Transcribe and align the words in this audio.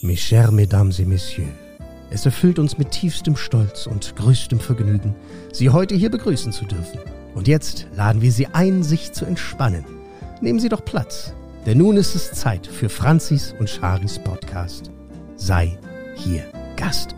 Mes 0.00 0.16
chers 0.16 0.52
Mesdames 0.52 1.00
et 1.00 1.08
Messieurs, 1.08 1.50
es 2.10 2.24
erfüllt 2.24 2.60
uns 2.60 2.78
mit 2.78 2.92
tiefstem 2.92 3.36
Stolz 3.36 3.88
und 3.88 4.14
größtem 4.14 4.60
Vergnügen, 4.60 5.16
Sie 5.52 5.70
heute 5.70 5.96
hier 5.96 6.08
begrüßen 6.08 6.52
zu 6.52 6.66
dürfen. 6.66 7.00
Und 7.34 7.48
jetzt 7.48 7.88
laden 7.96 8.22
wir 8.22 8.30
Sie 8.30 8.46
ein, 8.46 8.84
sich 8.84 9.12
zu 9.12 9.24
entspannen. 9.24 9.84
Nehmen 10.40 10.60
Sie 10.60 10.68
doch 10.68 10.84
Platz, 10.84 11.34
denn 11.66 11.78
nun 11.78 11.96
ist 11.96 12.14
es 12.14 12.30
Zeit 12.30 12.68
für 12.68 12.88
Franzis 12.88 13.56
und 13.58 13.68
Charis 13.68 14.20
Podcast. 14.20 14.92
Sei 15.34 15.76
hier 16.14 16.44
Gast. 16.76 17.16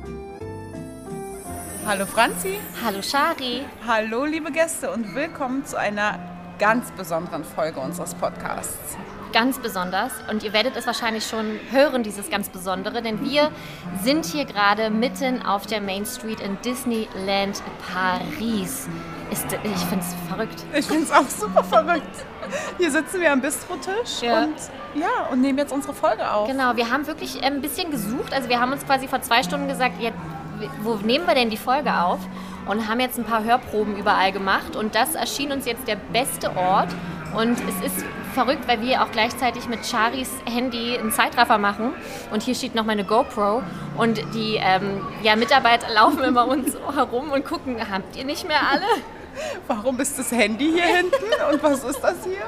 Hallo 1.84 2.06
Franzi. 2.06 2.54
Hallo 2.82 3.02
Shari. 3.02 3.60
Hallo 3.86 4.24
liebe 4.24 4.52
Gäste 4.52 4.90
und 4.90 5.14
willkommen 5.14 5.66
zu 5.66 5.78
einer 5.78 6.18
ganz 6.58 6.90
besonderen 6.92 7.44
Folge 7.44 7.78
unseres 7.78 8.14
Podcasts 8.14 8.96
ganz 9.32 9.58
besonders. 9.58 10.12
Und 10.30 10.42
ihr 10.42 10.52
werdet 10.52 10.76
es 10.76 10.86
wahrscheinlich 10.86 11.26
schon 11.26 11.58
hören, 11.70 12.02
dieses 12.02 12.30
ganz 12.30 12.48
Besondere, 12.48 13.02
denn 13.02 13.24
wir 13.24 13.50
sind 14.02 14.24
hier 14.26 14.44
gerade 14.44 14.90
mitten 14.90 15.42
auf 15.42 15.66
der 15.66 15.80
Main 15.80 16.06
Street 16.06 16.40
in 16.40 16.58
Disneyland 16.62 17.62
Paris. 17.92 18.88
Ist, 19.30 19.46
ich 19.52 19.80
finde 19.86 20.04
es 20.04 20.14
verrückt. 20.28 20.64
Ich 20.74 20.86
finde 20.86 21.04
es 21.04 21.12
auch 21.12 21.28
super 21.28 21.62
verrückt. 21.62 22.24
Hier 22.78 22.90
sitzen 22.90 23.20
wir 23.20 23.32
am 23.32 23.40
Bistrotisch 23.40 24.22
ja. 24.22 24.42
und 24.42 24.54
ja, 24.94 25.28
und 25.30 25.40
nehmen 25.40 25.58
jetzt 25.58 25.72
unsere 25.72 25.94
Folge 25.94 26.28
auf. 26.32 26.48
Genau, 26.48 26.74
wir 26.74 26.90
haben 26.90 27.06
wirklich 27.06 27.42
ein 27.44 27.60
bisschen 27.60 27.92
gesucht. 27.92 28.32
Also 28.32 28.48
wir 28.48 28.60
haben 28.60 28.72
uns 28.72 28.84
quasi 28.84 29.06
vor 29.06 29.22
zwei 29.22 29.44
Stunden 29.44 29.68
gesagt, 29.68 30.00
ja, 30.00 30.10
wo 30.82 30.94
nehmen 30.96 31.26
wir 31.26 31.34
denn 31.34 31.48
die 31.48 31.56
Folge 31.56 31.94
auf? 31.94 32.18
Und 32.66 32.88
haben 32.88 32.98
jetzt 32.98 33.18
ein 33.18 33.24
paar 33.24 33.44
Hörproben 33.44 33.96
überall 33.96 34.32
gemacht. 34.32 34.74
Und 34.74 34.96
das 34.96 35.14
erschien 35.14 35.52
uns 35.52 35.64
jetzt 35.64 35.86
der 35.86 35.96
beste 35.96 36.56
Ort. 36.56 36.88
Und 37.36 37.52
es 37.52 37.86
ist 37.86 38.04
verrückt, 38.30 38.66
weil 38.66 38.80
wir 38.80 39.02
auch 39.02 39.10
gleichzeitig 39.10 39.68
mit 39.68 39.86
Charis 39.86 40.30
Handy 40.44 40.96
einen 40.98 41.12
Zeitraffer 41.12 41.58
machen. 41.58 41.92
Und 42.32 42.42
hier 42.42 42.54
steht 42.54 42.74
noch 42.74 42.84
meine 42.84 43.04
GoPro. 43.04 43.62
Und 43.96 44.18
die 44.34 44.56
ähm, 44.56 45.06
ja, 45.22 45.36
Mitarbeiter 45.36 45.86
laufen 45.94 46.22
immer 46.24 46.46
uns 46.48 46.76
herum 46.94 47.30
und 47.30 47.44
gucken, 47.44 47.76
habt 47.90 48.16
ihr 48.16 48.24
nicht 48.24 48.46
mehr 48.46 48.60
alle? 48.70 48.86
Warum 49.66 50.00
ist 50.00 50.18
das 50.18 50.32
Handy 50.32 50.72
hier 50.72 50.84
hinten 50.84 51.24
und 51.52 51.62
was 51.62 51.84
ist 51.84 52.00
das 52.00 52.24
hier? 52.24 52.42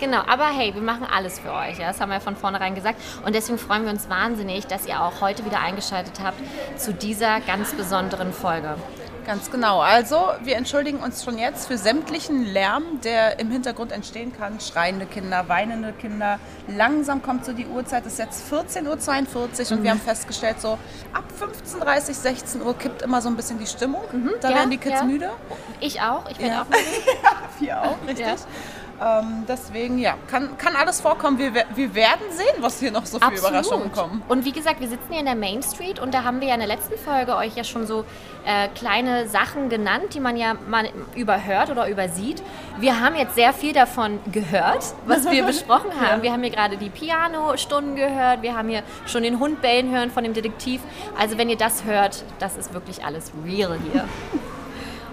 Genau, 0.00 0.22
aber 0.26 0.46
hey, 0.46 0.74
wir 0.74 0.82
machen 0.82 1.06
alles 1.10 1.38
für 1.38 1.52
euch. 1.52 1.78
Ja? 1.78 1.88
Das 1.88 2.00
haben 2.00 2.10
wir 2.10 2.20
von 2.20 2.36
vornherein 2.36 2.74
gesagt. 2.74 3.00
Und 3.24 3.34
deswegen 3.34 3.58
freuen 3.58 3.84
wir 3.84 3.90
uns 3.90 4.08
wahnsinnig, 4.08 4.66
dass 4.66 4.86
ihr 4.86 5.00
auch 5.00 5.20
heute 5.20 5.44
wieder 5.44 5.60
eingeschaltet 5.60 6.20
habt 6.22 6.38
zu 6.78 6.94
dieser 6.94 7.40
ganz 7.40 7.74
besonderen 7.74 8.32
Folge. 8.32 8.76
Ganz 9.24 9.50
genau. 9.50 9.80
Also, 9.80 10.30
wir 10.42 10.56
entschuldigen 10.56 10.98
uns 10.98 11.22
schon 11.22 11.38
jetzt 11.38 11.68
für 11.68 11.78
sämtlichen 11.78 12.44
Lärm, 12.44 13.00
der 13.04 13.38
im 13.38 13.50
Hintergrund 13.50 13.92
entstehen 13.92 14.32
kann. 14.36 14.58
Schreiende 14.60 15.06
Kinder, 15.06 15.48
weinende 15.48 15.92
Kinder. 15.92 16.40
Langsam 16.66 17.22
kommt 17.22 17.44
so 17.44 17.52
die 17.52 17.66
Uhrzeit. 17.66 18.04
Es 18.04 18.14
ist 18.14 18.18
jetzt 18.18 18.52
14.42 18.52 18.84
Uhr 18.86 19.72
und 19.72 19.78
mhm. 19.78 19.82
wir 19.84 19.90
haben 19.92 20.00
festgestellt, 20.00 20.60
so 20.60 20.78
ab 21.12 21.24
15.30 21.40 22.14
16 22.14 22.62
Uhr 22.62 22.76
kippt 22.76 23.02
immer 23.02 23.22
so 23.22 23.28
ein 23.28 23.36
bisschen 23.36 23.58
die 23.58 23.66
Stimmung. 23.66 24.02
Mhm. 24.10 24.32
Da 24.40 24.50
ja, 24.50 24.56
werden 24.56 24.70
die 24.70 24.78
Kids 24.78 25.00
ja. 25.00 25.04
müde. 25.04 25.30
Ich 25.80 26.00
auch. 26.00 26.28
Ich 26.28 26.38
werde 26.38 26.54
ja. 26.54 26.62
auch 26.62 26.66
müde. 26.66 26.80
ja, 27.22 27.30
wir 27.60 27.82
auch, 27.82 27.96
richtig. 28.08 28.26
Ähm, 29.02 29.44
deswegen, 29.48 29.98
ja, 29.98 30.14
kann, 30.30 30.56
kann 30.58 30.76
alles 30.76 31.00
vorkommen. 31.00 31.38
Wir, 31.38 31.52
wir 31.74 31.94
werden 31.94 32.22
sehen, 32.30 32.56
was 32.60 32.78
hier 32.78 32.92
noch 32.92 33.06
so 33.06 33.18
für 33.18 33.24
Absolut. 33.24 33.50
Überraschungen 33.50 33.92
kommen. 33.92 34.22
Und 34.28 34.44
wie 34.44 34.52
gesagt, 34.52 34.80
wir 34.80 34.88
sitzen 34.88 35.06
hier 35.10 35.20
in 35.20 35.26
der 35.26 35.34
Main 35.34 35.62
Street 35.62 35.98
und 35.98 36.14
da 36.14 36.22
haben 36.22 36.40
wir 36.40 36.48
ja 36.48 36.54
in 36.54 36.60
der 36.60 36.68
letzten 36.68 36.96
Folge 36.98 37.36
euch 37.36 37.56
ja 37.56 37.64
schon 37.64 37.86
so 37.86 38.04
äh, 38.44 38.68
kleine 38.68 39.28
Sachen 39.28 39.68
genannt, 39.68 40.14
die 40.14 40.20
man 40.20 40.36
ja 40.36 40.54
mal 40.68 40.88
überhört 41.16 41.70
oder 41.70 41.88
übersieht. 41.88 42.42
Wir 42.78 43.00
haben 43.00 43.16
jetzt 43.16 43.34
sehr 43.34 43.52
viel 43.52 43.72
davon 43.72 44.20
gehört, 44.30 44.84
was 45.06 45.28
wir 45.28 45.44
besprochen 45.46 45.90
haben. 46.00 46.18
Ja. 46.18 46.22
Wir 46.22 46.32
haben 46.32 46.42
hier 46.42 46.52
gerade 46.52 46.76
die 46.76 46.90
Piano-Stunden 46.90 47.96
gehört, 47.96 48.42
wir 48.42 48.56
haben 48.56 48.68
hier 48.68 48.82
schon 49.06 49.22
den 49.24 49.40
Hund 49.40 49.62
bellen 49.62 49.90
hören 49.90 50.10
von 50.10 50.22
dem 50.22 50.34
Detektiv. 50.34 50.80
Also 51.18 51.38
wenn 51.38 51.48
ihr 51.48 51.56
das 51.58 51.84
hört, 51.84 52.24
das 52.38 52.56
ist 52.56 52.72
wirklich 52.72 53.04
alles 53.04 53.32
real 53.44 53.78
hier. 53.92 54.04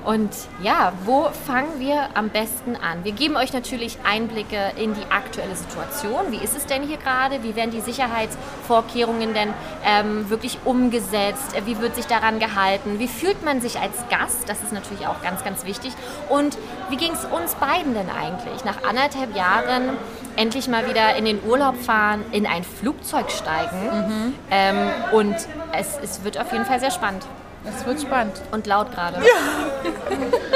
Und 0.09 0.31
ja, 0.63 0.91
wo 1.05 1.29
fangen 1.45 1.79
wir 1.79 2.09
am 2.15 2.29
besten 2.29 2.75
an? 2.75 3.03
Wir 3.03 3.11
geben 3.11 3.35
euch 3.35 3.53
natürlich 3.53 3.99
Einblicke 4.03 4.71
in 4.75 4.95
die 4.95 5.03
aktuelle 5.11 5.55
Situation. 5.55 6.31
Wie 6.31 6.43
ist 6.43 6.57
es 6.57 6.65
denn 6.65 6.81
hier 6.81 6.97
gerade? 6.97 7.43
Wie 7.43 7.55
werden 7.55 7.69
die 7.69 7.81
Sicherheitsvorkehrungen 7.81 9.35
denn 9.35 9.53
ähm, 9.85 10.27
wirklich 10.31 10.57
umgesetzt? 10.65 11.53
Wie 11.63 11.79
wird 11.79 11.93
sich 11.95 12.07
daran 12.07 12.39
gehalten? 12.39 12.97
Wie 12.97 13.07
fühlt 13.07 13.45
man 13.45 13.61
sich 13.61 13.79
als 13.79 13.93
Gast? 14.09 14.49
Das 14.49 14.63
ist 14.63 14.73
natürlich 14.73 15.05
auch 15.05 15.21
ganz, 15.21 15.43
ganz 15.43 15.63
wichtig. 15.63 15.93
Und 16.27 16.57
wie 16.89 16.97
ging 16.97 17.11
es 17.11 17.25
uns 17.25 17.53
beiden 17.53 17.93
denn 17.93 18.09
eigentlich? 18.09 18.65
Nach 18.65 18.83
anderthalb 18.89 19.35
Jahren 19.35 19.95
endlich 20.37 20.67
mal 20.67 20.89
wieder 20.89 21.17
in 21.17 21.25
den 21.25 21.39
Urlaub 21.47 21.75
fahren, 21.77 22.25
in 22.31 22.47
ein 22.47 22.63
Flugzeug 22.63 23.29
steigen. 23.29 23.77
Mhm. 23.83 24.35
Ähm, 24.49 24.77
und 25.11 25.35
es, 25.77 25.99
es 26.01 26.23
wird 26.23 26.39
auf 26.39 26.51
jeden 26.51 26.65
Fall 26.65 26.79
sehr 26.79 26.89
spannend. 26.89 27.27
Es 27.65 27.85
wird 27.85 28.01
spannend. 28.01 28.41
Und 28.51 28.67
laut 28.67 28.91
gerade. 28.91 29.17
Ja. 29.17 29.89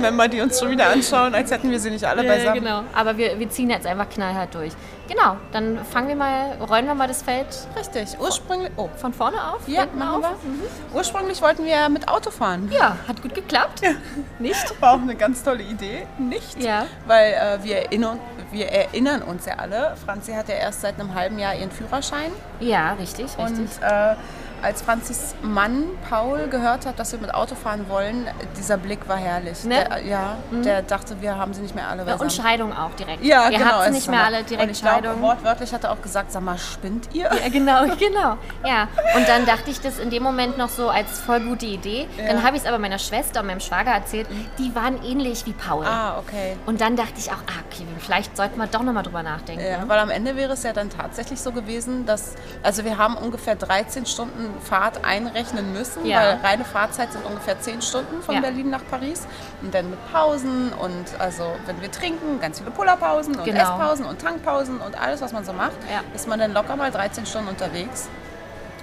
Wir 0.00 0.28
die 0.28 0.40
uns 0.40 0.58
schon 0.58 0.70
wieder 0.70 0.90
anschauen, 0.90 1.34
als 1.34 1.50
hätten 1.50 1.70
wir 1.70 1.78
sie 1.78 1.90
nicht 1.90 2.04
alle 2.04 2.24
ja, 2.24 2.32
beisammen. 2.34 2.60
Genau, 2.60 2.82
aber 2.92 3.16
wir, 3.16 3.38
wir 3.38 3.48
ziehen 3.50 3.70
jetzt 3.70 3.86
einfach 3.86 4.08
knallhart 4.08 4.54
durch. 4.54 4.72
Genau, 5.08 5.36
dann 5.52 5.84
fangen 5.84 6.08
wir 6.08 6.16
mal, 6.16 6.56
rollen 6.68 6.86
wir 6.86 6.94
mal 6.94 7.08
das 7.08 7.22
Feld. 7.22 7.46
Richtig, 7.76 8.18
ursprünglich. 8.20 8.70
Oh. 8.76 8.88
Von 8.96 9.12
vorne 9.12 9.36
auf? 9.52 9.66
Ja, 9.66 9.86
machen 9.94 10.24
auf. 10.24 10.42
wir. 10.42 10.50
Mhm. 10.50 10.62
Ursprünglich 10.94 11.40
wollten 11.42 11.64
wir 11.64 11.88
mit 11.88 12.08
Auto 12.08 12.30
fahren. 12.30 12.70
Ja, 12.72 12.96
hat 13.06 13.22
gut 13.22 13.34
geklappt. 13.34 13.80
Ja. 13.82 13.90
Nicht? 14.38 14.74
War 14.80 14.94
auch 14.94 15.02
eine 15.02 15.14
ganz 15.14 15.42
tolle 15.42 15.62
Idee. 15.62 16.06
Nicht? 16.18 16.62
Ja. 16.62 16.86
Weil 17.06 17.32
äh, 17.32 17.64
wir, 17.64 17.76
erinnern, 17.76 18.18
wir 18.50 18.68
erinnern 18.68 19.22
uns 19.22 19.46
ja 19.46 19.54
alle, 19.54 19.96
Franzi 20.04 20.32
hat 20.32 20.48
ja 20.48 20.56
erst 20.56 20.80
seit 20.80 20.98
einem 20.98 21.14
halben 21.14 21.38
Jahr 21.38 21.54
ihren 21.54 21.70
Führerschein. 21.70 22.30
Ja, 22.60 22.92
richtig, 22.94 23.26
richtig. 23.38 23.58
Und 23.58 23.68
äh, 23.82 24.14
als 24.62 24.82
Franzis 24.82 25.34
Mann 25.42 25.84
Paul 26.08 26.48
gehört 26.48 26.86
hat, 26.86 26.98
dass 26.98 27.12
wir 27.12 27.18
mit 27.18 27.34
Auto 27.34 27.54
fahren 27.54 27.88
wollen, 27.88 28.26
dieser 28.56 28.76
Blick 28.76 29.08
war 29.08 29.16
herrlich. 29.16 29.64
Ne? 29.64 29.84
Der, 29.88 30.04
ja, 30.04 30.36
mhm. 30.50 30.62
der 30.62 30.82
dachte, 30.82 31.20
wir 31.20 31.36
haben 31.36 31.54
sie 31.54 31.62
nicht 31.62 31.74
mehr 31.74 31.88
alle 31.88 32.04
beisammen. 32.04 32.22
Und 32.22 32.32
Scheidung 32.32 32.76
auch 32.76 32.92
direkt. 32.94 33.24
Ja, 33.24 33.48
ihr 33.48 33.58
genau. 33.58 33.70
habt 33.70 33.84
sie 33.84 33.90
nicht 33.92 34.08
mehr 34.08 34.24
alle 34.24 34.42
direkt 34.42 34.62
Und 34.62 34.70
ich 34.70 34.82
glaube, 34.82 35.20
wortwörtlich 35.20 35.72
hat 35.72 35.84
er 35.84 35.92
auch 35.92 36.02
gesagt, 36.02 36.32
sag 36.32 36.42
mal, 36.42 36.58
spinnt 36.58 37.08
ihr? 37.12 37.24
Ja, 37.24 37.48
genau, 37.48 37.84
genau. 37.98 38.36
Ja, 38.66 38.88
und 39.16 39.28
dann 39.28 39.46
dachte 39.46 39.70
ich 39.70 39.80
das 39.80 39.98
in 39.98 40.10
dem 40.10 40.22
Moment 40.22 40.58
noch 40.58 40.68
so 40.68 40.88
als 40.88 41.18
voll 41.20 41.40
gute 41.40 41.66
Idee. 41.66 42.06
Ja. 42.18 42.28
Dann 42.28 42.42
habe 42.42 42.56
ich 42.56 42.62
es 42.62 42.68
aber 42.68 42.78
meiner 42.78 42.98
Schwester 42.98 43.40
und 43.40 43.46
meinem 43.46 43.60
Schwager 43.60 43.90
erzählt. 43.90 44.26
Die 44.58 44.74
waren 44.74 45.02
ähnlich 45.04 45.46
wie 45.46 45.52
Paul. 45.52 45.84
Ah, 45.84 46.18
okay. 46.18 46.56
Und 46.66 46.80
dann 46.80 46.96
dachte 46.96 47.14
ich 47.18 47.30
auch, 47.30 47.34
ah, 47.46 47.62
okay, 47.66 47.86
vielleicht 47.98 48.36
sollten 48.36 48.58
wir 48.58 48.66
doch 48.66 48.82
nochmal 48.82 49.02
drüber 49.02 49.22
nachdenken. 49.22 49.64
Ja, 49.64 49.88
weil 49.88 49.98
am 49.98 50.10
Ende 50.10 50.36
wäre 50.36 50.52
es 50.52 50.62
ja 50.62 50.72
dann 50.72 50.90
tatsächlich 50.90 51.40
so 51.40 51.52
gewesen, 51.52 52.06
dass, 52.06 52.34
also 52.62 52.84
wir 52.84 52.98
haben 52.98 53.16
ungefähr 53.16 53.56
13 53.56 54.06
Stunden 54.06 54.49
Fahrt 54.60 55.04
einrechnen 55.04 55.72
müssen, 55.72 56.04
ja. 56.06 56.18
weil 56.18 56.40
reine 56.42 56.64
Fahrzeit 56.64 57.12
sind 57.12 57.24
ungefähr 57.24 57.60
10 57.60 57.82
Stunden 57.82 58.22
von 58.22 58.34
ja. 58.34 58.40
Berlin 58.40 58.70
nach 58.70 58.82
Paris. 58.90 59.26
Und 59.62 59.74
dann 59.74 59.90
mit 59.90 60.12
Pausen 60.12 60.72
und 60.72 61.04
also 61.18 61.44
wenn 61.66 61.80
wir 61.80 61.90
trinken, 61.90 62.40
ganz 62.40 62.58
viele 62.58 62.70
Pullerpausen 62.70 63.36
und 63.36 63.44
genau. 63.44 63.60
Esspausen 63.60 64.06
und 64.06 64.20
Tankpausen 64.20 64.80
und 64.80 65.00
alles, 65.00 65.20
was 65.20 65.32
man 65.32 65.44
so 65.44 65.52
macht, 65.52 65.76
ja. 65.90 66.02
ist 66.14 66.28
man 66.28 66.38
dann 66.38 66.52
locker 66.52 66.76
mal 66.76 66.90
13 66.90 67.26
Stunden 67.26 67.48
unterwegs. 67.48 68.08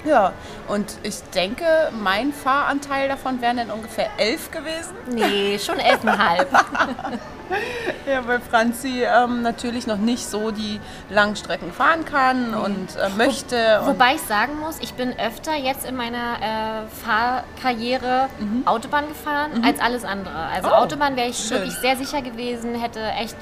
Ja, 0.07 0.31
und 0.69 0.97
ich 1.03 1.21
denke, 1.35 1.65
mein 2.01 2.31
Fahranteil 2.31 3.09
davon 3.09 3.41
wären 3.41 3.57
dann 3.57 3.71
ungefähr 3.71 4.09
elf 4.17 4.51
gewesen. 4.51 4.95
Nee, 5.13 5.59
schon 5.59 5.79
elfeinhalb. 5.79 6.49
ja, 8.05 8.25
weil 8.27 8.39
Franzi 8.39 9.03
ähm, 9.03 9.41
natürlich 9.41 9.87
noch 9.87 9.97
nicht 9.97 10.25
so 10.25 10.51
die 10.51 10.79
Langstrecken 11.09 11.71
fahren 11.71 12.05
kann 12.05 12.51
mhm. 12.51 12.57
und 12.57 12.95
äh, 12.95 13.09
möchte. 13.17 13.79
Wo, 13.81 13.87
wobei 13.87 14.15
ich 14.15 14.21
sagen 14.21 14.59
muss, 14.59 14.77
ich 14.79 14.93
bin 14.93 15.17
öfter 15.19 15.55
jetzt 15.55 15.85
in 15.85 15.95
meiner 15.95 16.37
äh, 16.41 17.05
Fahrkarriere 17.05 18.29
mhm. 18.39 18.65
Autobahn 18.65 19.07
gefahren 19.07 19.59
mhm. 19.59 19.63
als 19.63 19.79
alles 19.79 20.03
andere. 20.03 20.35
Also 20.53 20.69
oh, 20.69 20.73
Autobahn 20.73 21.15
wäre 21.15 21.29
ich 21.29 21.37
schön. 21.37 21.57
wirklich 21.57 21.75
sehr 21.75 21.97
sicher 21.97 22.21
gewesen, 22.21 22.75
hätte 22.75 23.01
echt, 23.19 23.35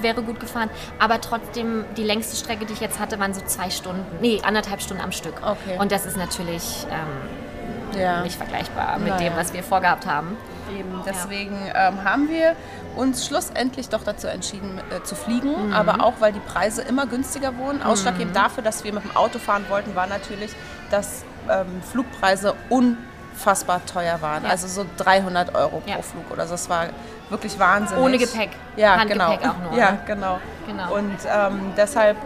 wäre 0.00 0.22
gut 0.22 0.40
gefahren. 0.40 0.70
Aber 0.98 1.20
trotzdem, 1.20 1.84
die 1.96 2.04
längste 2.04 2.36
Strecke, 2.36 2.66
die 2.66 2.72
ich 2.72 2.80
jetzt 2.80 2.98
hatte, 2.98 3.18
waren 3.18 3.34
so 3.34 3.40
zwei 3.42 3.70
Stunden, 3.70 4.04
nee, 4.20 4.40
anderthalb 4.44 4.82
Stunden 4.82 5.02
am 5.02 5.12
Stück. 5.12 5.34
Okay. 5.42 5.78
Und 5.78 5.92
das 5.92 6.06
ist 6.08 6.16
natürlich 6.16 6.86
ähm, 6.90 7.98
ja. 7.98 8.22
nicht 8.22 8.36
vergleichbar 8.36 8.98
mit 8.98 9.08
naja. 9.08 9.30
dem, 9.30 9.36
was 9.36 9.52
wir 9.52 9.62
vorgehabt 9.62 10.06
haben. 10.06 10.36
Eben, 10.76 11.02
deswegen 11.06 11.66
ja. 11.66 11.88
ähm, 11.88 12.04
haben 12.04 12.28
wir 12.28 12.54
uns 12.96 13.26
schlussendlich 13.26 13.88
doch 13.88 14.02
dazu 14.02 14.26
entschieden 14.26 14.80
äh, 14.90 15.02
zu 15.02 15.14
fliegen, 15.14 15.68
mhm. 15.68 15.72
aber 15.72 16.04
auch 16.04 16.14
weil 16.20 16.32
die 16.32 16.40
Preise 16.40 16.82
immer 16.82 17.06
günstiger 17.06 17.56
wurden. 17.56 17.82
Ausschlaggebend 17.82 18.32
mhm. 18.32 18.40
dafür, 18.40 18.62
dass 18.62 18.84
wir 18.84 18.92
mit 18.92 19.04
dem 19.04 19.16
Auto 19.16 19.38
fahren 19.38 19.64
wollten, 19.68 19.94
war 19.94 20.06
natürlich, 20.06 20.50
dass 20.90 21.24
ähm, 21.48 21.82
Flugpreise 21.90 22.54
unfassbar 22.68 23.84
teuer 23.86 24.20
waren. 24.20 24.44
Ja. 24.44 24.50
Also 24.50 24.66
so 24.66 24.84
300 24.98 25.54
Euro 25.54 25.80
pro 25.80 26.02
Flug 26.02 26.30
oder 26.30 26.46
so. 26.46 26.52
Das 26.52 26.68
war 26.68 26.86
wirklich 27.30 27.58
wahnsinnig. 27.58 28.02
Ohne 28.02 28.18
Gepäck. 28.18 28.50
Ja, 28.76 28.98
Handgepäck 28.98 29.40
genau. 29.40 29.52
auch 29.52 29.70
nur. 29.70 29.78
Ja, 29.78 29.98
genau. 30.06 30.40
genau. 30.66 30.94
Und 30.94 31.18
ähm, 31.26 31.72
deshalb 31.76 32.16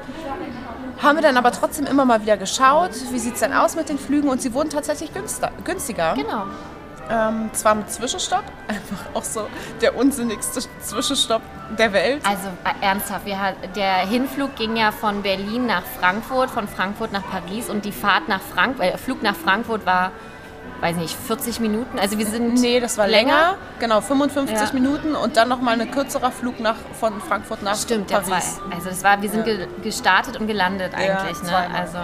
haben 1.03 1.17
wir 1.17 1.23
dann 1.23 1.37
aber 1.37 1.53
trotzdem 1.53 1.87
immer 1.87 2.05
mal 2.05 2.23
wieder 2.23 2.37
geschaut, 2.37 2.91
wie 3.11 3.19
sieht 3.19 3.35
es 3.35 3.41
denn 3.41 3.53
aus 3.53 3.77
mit 3.77 3.89
den 3.89 3.99
Flügen 3.99 4.29
und 4.29 4.41
sie 4.41 4.55
wurden 4.55 4.71
tatsächlich 4.71 5.11
günstiger. 5.65 6.15
Genau. 6.15 6.45
Ähm, 7.11 7.51
zwar 7.53 7.75
mit 7.75 7.91
Zwischenstopp, 7.91 8.45
einfach 8.69 9.15
auch 9.15 9.25
so 9.25 9.49
der 9.81 9.97
unsinnigste 9.97 10.61
Zwischenstopp 10.81 11.43
der 11.77 11.93
Welt. 11.93 12.23
Also 12.25 12.49
äh, 12.65 12.85
ernsthaft, 12.85 13.27
wir, 13.27 13.37
der 13.75 14.07
Hinflug 14.07 14.55
ging 14.57 14.77
ja 14.77 14.93
von 14.93 15.23
Berlin 15.23 15.67
nach 15.67 15.83
Frankfurt, 15.99 16.51
von 16.51 16.69
Frankfurt 16.69 17.13
nach 17.13 17.25
Paris 17.29 17.69
und 17.69 17.85
die 17.85 17.93
Fahrt 17.93 18.29
nach 18.29 18.41
Frank 18.41 18.79
äh, 18.81 18.97
Flug 18.97 19.23
nach 19.23 19.35
Frankfurt 19.35 19.85
war 19.85 20.13
weiß 20.83 20.97
nicht, 20.97 21.17
40 21.17 21.61
Minuten. 21.61 21.99
Also 21.99 22.19
wir 22.19 22.27
sind. 22.27 22.55
Nee, 22.55 22.81
das 22.81 22.99
war 22.99 23.07
länger. 23.07 23.35
länger. 23.35 23.55
Genau, 23.79 24.01
55 24.01 24.59
ja. 24.59 24.75
Minuten 24.75 25.15
und 25.15 25.37
dann 25.37 25.49
nochmal 25.49 25.81
ein 25.81 25.91
kürzerer 25.91 26.33
Flug 26.33 26.59
nach, 26.59 26.75
von 26.99 27.21
Frankfurt 27.21 27.63
nach 27.63 27.77
Stimmt, 27.77 28.09
Paris. 28.09 28.29
War, 28.29 28.73
also 28.75 28.89
das 28.89 29.05
war, 29.05 29.23
wir 29.23 29.31
sind 29.31 29.47
ja. 29.47 29.67
gestartet 29.83 30.39
und 30.41 30.49
gelandet 30.49 30.93
eigentlich. 30.95 31.39
Ja, 31.49 31.69
ne? 31.69 31.75
Also 31.75 31.99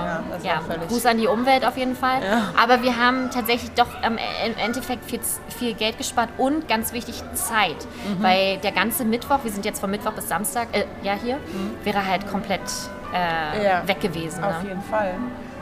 ja, 0.47 0.63
Gruß 0.87 1.07
an 1.07 1.19
die 1.19 1.27
Umwelt 1.27 1.67
auf 1.67 1.77
jeden 1.77 1.97
Fall. 1.97 2.21
Aber 2.57 2.83
wir 2.83 2.97
haben 2.97 3.31
tatsächlich 3.31 3.73
doch 3.73 3.89
im 4.07 4.17
Endeffekt 4.57 5.05
viel, 5.05 5.21
viel 5.49 5.75
Geld 5.75 5.99
gespart 5.99 6.31
und 6.39 6.69
ganz 6.69 6.93
wichtig 6.93 7.23
Zeit. 7.35 7.77
Mhm. 8.07 8.23
Weil 8.23 8.59
der 8.59 8.73
ganze 8.73 9.05
Mittwoch, 9.05 9.41
wir 9.43 9.51
sind 9.51 9.65
jetzt 9.65 9.81
von 9.81 9.91
Mittwoch 9.91 10.13
bis 10.13 10.29
Samstag, 10.29 10.69
äh, 10.73 10.85
ja 11.03 11.15
hier, 11.15 11.37
mhm. 11.37 11.75
wäre 11.83 12.07
halt 12.07 12.31
komplett 12.31 12.63
äh, 13.13 13.89
weg 13.89 14.01
gewesen. 14.01 14.45
Auf 14.45 14.63
ne? 14.63 14.69
jeden 14.69 14.83
Fall. 14.83 15.15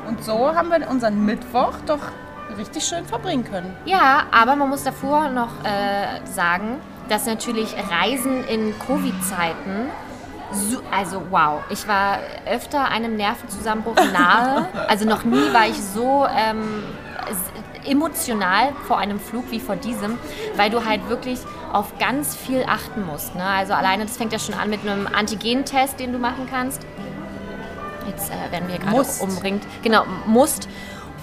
Und 0.07 0.23
so 0.23 0.55
haben 0.55 0.71
wir 0.71 0.89
unseren 0.89 1.25
Mittwoch 1.25 1.73
doch 1.87 2.01
richtig 2.57 2.85
schön 2.85 3.05
verbringen 3.05 3.45
können. 3.45 3.77
Ja, 3.85 4.25
aber 4.31 4.57
man 4.57 4.69
muss 4.69 4.85
davor 4.85 5.29
noch 5.29 5.65
äh, 5.65 6.25
sagen, 6.25 6.79
dass 7.09 7.27
natürlich 7.27 7.75
Reisen 7.91 8.45
in 8.45 8.75
Covid-Zeiten 8.79 9.91
so, 10.53 10.79
also 10.93 11.23
wow, 11.31 11.63
ich 11.71 11.87
war 11.89 12.19
öfter 12.47 12.89
einem 12.89 13.17
Nervenzusammenbruch 13.17 13.97
nahe. 14.13 14.69
Also 14.89 15.09
noch 15.09 15.25
nie 15.25 15.53
war 15.53 15.67
ich 15.67 15.83
so 15.83 16.27
ähm, 16.27 16.85
emotional 17.85 18.73
vor 18.87 18.99
einem 18.99 19.21
Flug 19.21 19.51
wie 19.51 19.61
vor 19.61 19.77
diesem, 19.77 20.19
weil 20.57 20.71
du 20.71 20.85
halt 20.85 21.09
wirklich 21.09 21.41
auf 21.73 21.99
ganz 21.99 22.37
viel 22.37 22.65
achten 22.67 23.05
musst. 23.05 23.35
Ne? 23.35 23.45
Also 23.45 23.73
alleine, 23.75 24.05
das 24.05 24.17
fängt 24.17 24.33
ja 24.33 24.39
schon 24.39 24.55
an 24.55 24.71
mit 24.71 24.81
einem 24.83 25.07
Antigentest, 25.07 25.99
den 26.01 26.13
du 26.13 26.19
machen 26.19 26.47
kannst. 26.51 26.83
Jetzt 28.09 28.31
äh, 28.31 28.53
werden 28.53 28.69
wir 28.69 28.79
gerade 28.79 29.07
umringt. 29.21 29.65
Genau, 29.83 30.05
musst. 30.27 30.69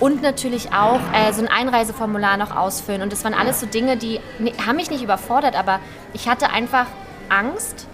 Und 0.03 0.21
natürlich 0.21 0.73
auch 0.73 0.99
äh, 1.13 1.31
so 1.31 1.41
ein 1.41 1.47
Einreiseformular 1.47 2.35
noch 2.35 2.53
ausfüllen. 2.53 3.01
Und 3.01 3.13
das 3.13 3.23
waren 3.23 3.33
alles 3.33 3.61
so 3.61 3.65
Dinge, 3.65 3.95
die 3.95 4.19
ne, 4.37 4.51
haben 4.67 4.75
mich 4.75 4.89
nicht 4.89 5.01
überfordert, 5.01 5.57
aber 5.57 5.79
ich 6.11 6.27
hatte 6.27 6.49
einfach 6.49 6.87
Angst, 7.29 7.87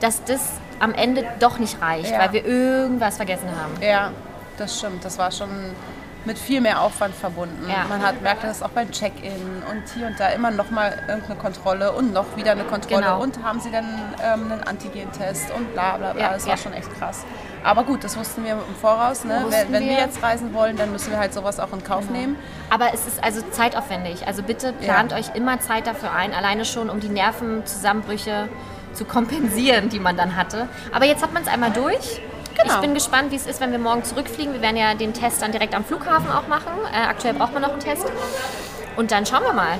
dass 0.00 0.24
das 0.24 0.40
am 0.80 0.92
Ende 0.92 1.24
doch 1.38 1.60
nicht 1.60 1.80
reicht, 1.80 2.10
ja. 2.10 2.18
weil 2.18 2.32
wir 2.32 2.44
irgendwas 2.44 3.16
vergessen 3.16 3.48
haben. 3.50 3.80
Ja, 3.80 4.10
das 4.58 4.76
stimmt. 4.76 5.04
Das 5.04 5.18
war 5.18 5.30
schon 5.30 5.50
mit 6.24 6.36
viel 6.36 6.60
mehr 6.60 6.80
Aufwand 6.82 7.14
verbunden. 7.14 7.68
Ja. 7.68 7.86
Man 7.88 8.02
hat 8.04 8.22
merkt 8.22 8.42
das 8.42 8.60
auch 8.60 8.70
beim 8.70 8.90
Check-in 8.90 9.62
und 9.70 9.84
hier 9.94 10.08
und 10.08 10.18
da 10.18 10.30
immer 10.30 10.50
noch 10.50 10.72
mal 10.72 10.92
irgendeine 11.06 11.36
Kontrolle 11.36 11.92
und 11.92 12.12
noch 12.12 12.36
wieder 12.36 12.50
eine 12.52 12.64
Kontrolle 12.64 13.02
genau. 13.02 13.22
und 13.22 13.40
haben 13.40 13.60
sie 13.60 13.70
dann 13.70 13.86
ähm, 14.20 14.50
einen 14.50 14.64
Antigen-Test 14.64 15.52
und 15.52 15.72
bla 15.74 15.96
bla 15.96 16.12
bla. 16.12 16.22
Ja, 16.22 16.32
das 16.32 16.44
war 16.44 16.56
schon 16.56 16.72
echt 16.72 16.92
krass. 16.98 17.24
Aber 17.64 17.84
gut, 17.84 18.04
das 18.04 18.16
wussten 18.16 18.44
wir 18.44 18.52
im 18.52 18.74
Voraus. 18.80 19.24
Ne? 19.24 19.46
Wenn, 19.48 19.72
wenn 19.72 19.82
wir. 19.84 19.90
wir. 19.90 19.98
jetzt 19.98 20.22
reisen 20.22 20.52
wollen, 20.52 20.76
dann 20.76 20.92
müssen 20.92 21.10
wir 21.10 21.18
halt 21.18 21.32
sowas 21.32 21.60
auch 21.60 21.72
in 21.72 21.84
Kauf 21.84 22.06
genau. 22.06 22.18
nehmen. 22.18 22.36
Aber 22.70 22.92
es 22.92 23.06
ist 23.06 23.22
also 23.22 23.40
zeitaufwendig. 23.50 24.26
Also 24.26 24.42
bitte 24.42 24.72
plant 24.72 25.12
ja. 25.12 25.18
euch 25.18 25.34
immer 25.34 25.60
Zeit 25.60 25.86
dafür 25.86 26.12
ein, 26.12 26.34
alleine 26.34 26.64
schon, 26.64 26.90
um 26.90 27.00
die 27.00 27.08
Nervenzusammenbrüche 27.08 28.48
zu 28.92 29.04
kompensieren, 29.04 29.88
die 29.88 30.00
man 30.00 30.16
dann 30.16 30.36
hatte. 30.36 30.68
Aber 30.92 31.06
jetzt 31.06 31.22
hat 31.22 31.32
man 31.32 31.42
es 31.42 31.48
einmal 31.48 31.70
durch. 31.70 32.20
Genau. 32.54 32.74
Ich 32.74 32.80
bin 32.80 32.94
gespannt, 32.94 33.30
wie 33.30 33.36
es 33.36 33.46
ist, 33.46 33.60
wenn 33.60 33.72
wir 33.72 33.78
morgen 33.78 34.04
zurückfliegen. 34.04 34.52
Wir 34.52 34.60
werden 34.60 34.76
ja 34.76 34.94
den 34.94 35.14
Test 35.14 35.40
dann 35.40 35.52
direkt 35.52 35.74
am 35.74 35.84
Flughafen 35.84 36.30
auch 36.30 36.48
machen. 36.48 36.72
Äh, 36.92 37.06
aktuell 37.06 37.34
braucht 37.34 37.54
man 37.54 37.62
noch 37.62 37.70
einen 37.70 37.80
Test. 37.80 38.04
Und 38.96 39.10
dann 39.10 39.24
schauen 39.24 39.42
wir 39.42 39.54
mal. 39.54 39.78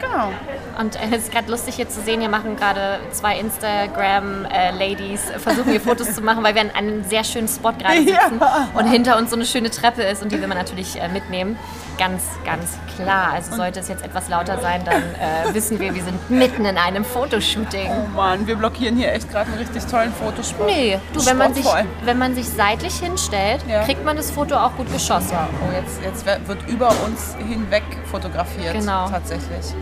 Genau. 0.00 0.32
Und 0.78 0.94
äh, 0.94 1.00
es 1.10 1.24
ist 1.24 1.32
gerade 1.32 1.50
lustig 1.50 1.74
hier 1.74 1.88
zu 1.88 2.00
sehen, 2.00 2.20
hier 2.20 2.28
machen 2.30 2.54
gerade 2.56 3.00
zwei 3.10 3.36
Instagram-Ladies, 3.38 5.30
äh, 5.30 5.38
versuchen 5.40 5.72
hier 5.72 5.80
Fotos 5.80 6.14
zu 6.14 6.22
machen, 6.22 6.44
weil 6.44 6.54
wir 6.54 6.62
an 6.62 6.70
einem 6.70 7.02
sehr 7.02 7.24
schönen 7.24 7.48
Spot 7.48 7.72
gerade 7.72 7.98
sitzen 7.98 8.40
ja. 8.40 8.68
und 8.74 8.86
hinter 8.86 9.18
uns 9.18 9.30
so 9.30 9.36
eine 9.36 9.44
schöne 9.44 9.70
Treppe 9.70 10.02
ist 10.02 10.22
und 10.22 10.30
die 10.30 10.40
will 10.40 10.46
man 10.46 10.56
natürlich 10.56 11.00
äh, 11.00 11.08
mitnehmen. 11.08 11.58
Ganz, 11.98 12.22
ganz 12.44 12.78
klar. 12.94 13.32
Also 13.32 13.56
sollte 13.56 13.80
es 13.80 13.88
jetzt 13.88 14.04
etwas 14.04 14.28
lauter 14.28 14.60
sein, 14.60 14.84
dann 14.84 15.02
äh, 15.02 15.52
wissen 15.52 15.80
wir, 15.80 15.96
wir 15.96 16.04
sind 16.04 16.30
mitten 16.30 16.64
in 16.64 16.78
einem 16.78 17.04
Fotoshooting. 17.04 17.90
Oh 17.90 18.06
Mann, 18.14 18.46
wir 18.46 18.54
blockieren 18.54 18.94
hier 18.94 19.12
echt 19.12 19.28
gerade 19.32 19.50
einen 19.50 19.58
richtig 19.58 19.84
tollen 19.86 20.12
Fotospot. 20.12 20.66
Nee, 20.66 21.00
du, 21.12 21.26
wenn 21.26 21.36
man, 21.36 21.54
sich, 21.54 21.66
wenn 22.04 22.18
man 22.18 22.36
sich 22.36 22.48
seitlich 22.48 22.94
hinstellt, 23.00 23.64
ja. 23.68 23.82
kriegt 23.82 24.04
man 24.04 24.16
das 24.16 24.30
Foto 24.30 24.54
auch 24.54 24.76
gut 24.76 24.92
geschossen. 24.92 25.32
Ja, 25.32 25.48
oh, 25.60 25.72
jetzt, 25.74 26.00
jetzt 26.04 26.46
wird 26.46 26.68
über 26.68 26.90
uns 27.04 27.34
hinweg 27.48 27.82
fotografiert. 28.04 28.74
Genau. 28.74 29.08
Tatsächlich. 29.08 29.74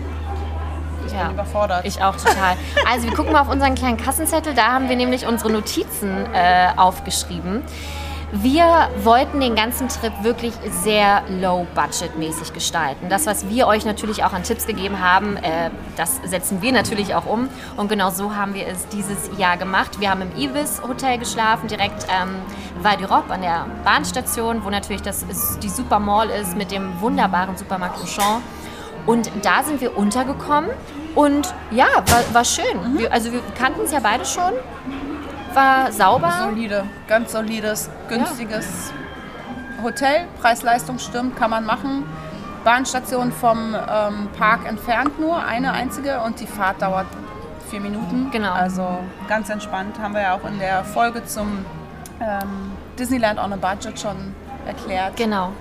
Ich 1.16 1.22
ja. 1.22 1.28
bin 1.28 1.34
überfordert. 1.34 1.84
Ich 1.86 2.02
auch 2.02 2.16
total. 2.16 2.56
Also 2.88 3.08
wir 3.08 3.14
gucken 3.14 3.32
mal 3.32 3.40
auf 3.40 3.48
unseren 3.48 3.74
kleinen 3.74 3.96
Kassenzettel. 3.96 4.54
Da 4.54 4.72
haben 4.72 4.88
wir 4.88 4.96
nämlich 4.96 5.26
unsere 5.26 5.50
Notizen 5.50 6.26
äh, 6.34 6.68
aufgeschrieben. 6.76 7.62
Wir 8.32 8.90
wollten 9.04 9.40
den 9.40 9.54
ganzen 9.54 9.88
Trip 9.88 10.12
wirklich 10.22 10.52
sehr 10.82 11.22
low-budget-mäßig 11.40 12.52
gestalten. 12.52 13.08
Das, 13.08 13.24
was 13.24 13.48
wir 13.48 13.68
euch 13.68 13.84
natürlich 13.84 14.24
auch 14.24 14.32
an 14.32 14.42
Tipps 14.42 14.66
gegeben 14.66 15.00
haben, 15.00 15.36
äh, 15.36 15.70
das 15.96 16.20
setzen 16.24 16.60
wir 16.60 16.72
natürlich 16.72 17.14
auch 17.14 17.24
um. 17.24 17.48
Und 17.76 17.88
genau 17.88 18.10
so 18.10 18.34
haben 18.34 18.52
wir 18.52 18.66
es 18.66 18.88
dieses 18.88 19.30
Jahr 19.38 19.56
gemacht. 19.56 20.00
Wir 20.00 20.10
haben 20.10 20.22
im 20.22 20.36
Ibis 20.36 20.82
Hotel 20.82 21.18
geschlafen, 21.18 21.68
direkt 21.68 22.04
ähm, 22.10 22.34
Val 22.82 22.96
d'Europe 22.96 23.30
an 23.30 23.42
der 23.42 23.66
Bahnstation, 23.84 24.64
wo 24.64 24.70
natürlich 24.70 25.02
das 25.02 25.22
ist, 25.22 25.62
die 25.62 25.68
Super 25.68 26.00
Mall 26.00 26.28
ist 26.28 26.56
mit 26.56 26.72
dem 26.72 27.00
wunderbaren 27.00 27.56
Supermarkt 27.56 28.02
Auchan. 28.02 28.42
Und 29.06 29.30
da 29.42 29.62
sind 29.62 29.80
wir 29.80 29.96
untergekommen 29.96 30.70
und 31.16 31.52
ja, 31.72 31.86
war, 32.06 32.22
war 32.32 32.44
schön. 32.44 32.92
Mhm. 32.92 32.98
Wir, 32.98 33.12
also 33.12 33.32
wir 33.32 33.40
kannten 33.58 33.80
es 33.80 33.90
ja 33.90 33.98
beide 34.00 34.24
schon. 34.24 34.52
War 35.54 35.90
sauber. 35.90 36.32
Solide, 36.50 36.84
ganz 37.08 37.32
solides, 37.32 37.90
günstiges 38.08 38.92
ja. 38.92 39.82
Hotel. 39.82 40.26
Preis-Leistung 40.40 40.98
stimmt, 40.98 41.36
kann 41.36 41.50
man 41.50 41.64
machen. 41.64 42.04
Bahnstation 42.62 43.32
vom 43.32 43.74
ähm, 43.74 44.28
Park 44.38 44.68
entfernt 44.68 45.18
nur, 45.18 45.42
eine 45.42 45.72
einzige 45.72 46.20
und 46.20 46.40
die 46.40 46.46
Fahrt 46.46 46.82
dauert 46.82 47.06
vier 47.70 47.80
Minuten. 47.80 48.28
Genau. 48.30 48.52
Also 48.52 48.98
ganz 49.28 49.48
entspannt. 49.48 49.98
Haben 49.98 50.14
wir 50.14 50.22
ja 50.22 50.34
auch 50.34 50.44
in 50.44 50.58
der 50.58 50.84
Folge 50.84 51.24
zum 51.24 51.64
ähm, 52.20 52.72
Disneyland 52.98 53.38
on 53.38 53.52
a 53.52 53.56
Budget 53.56 53.98
schon 53.98 54.34
erklärt. 54.66 55.16
Genau. 55.16 55.52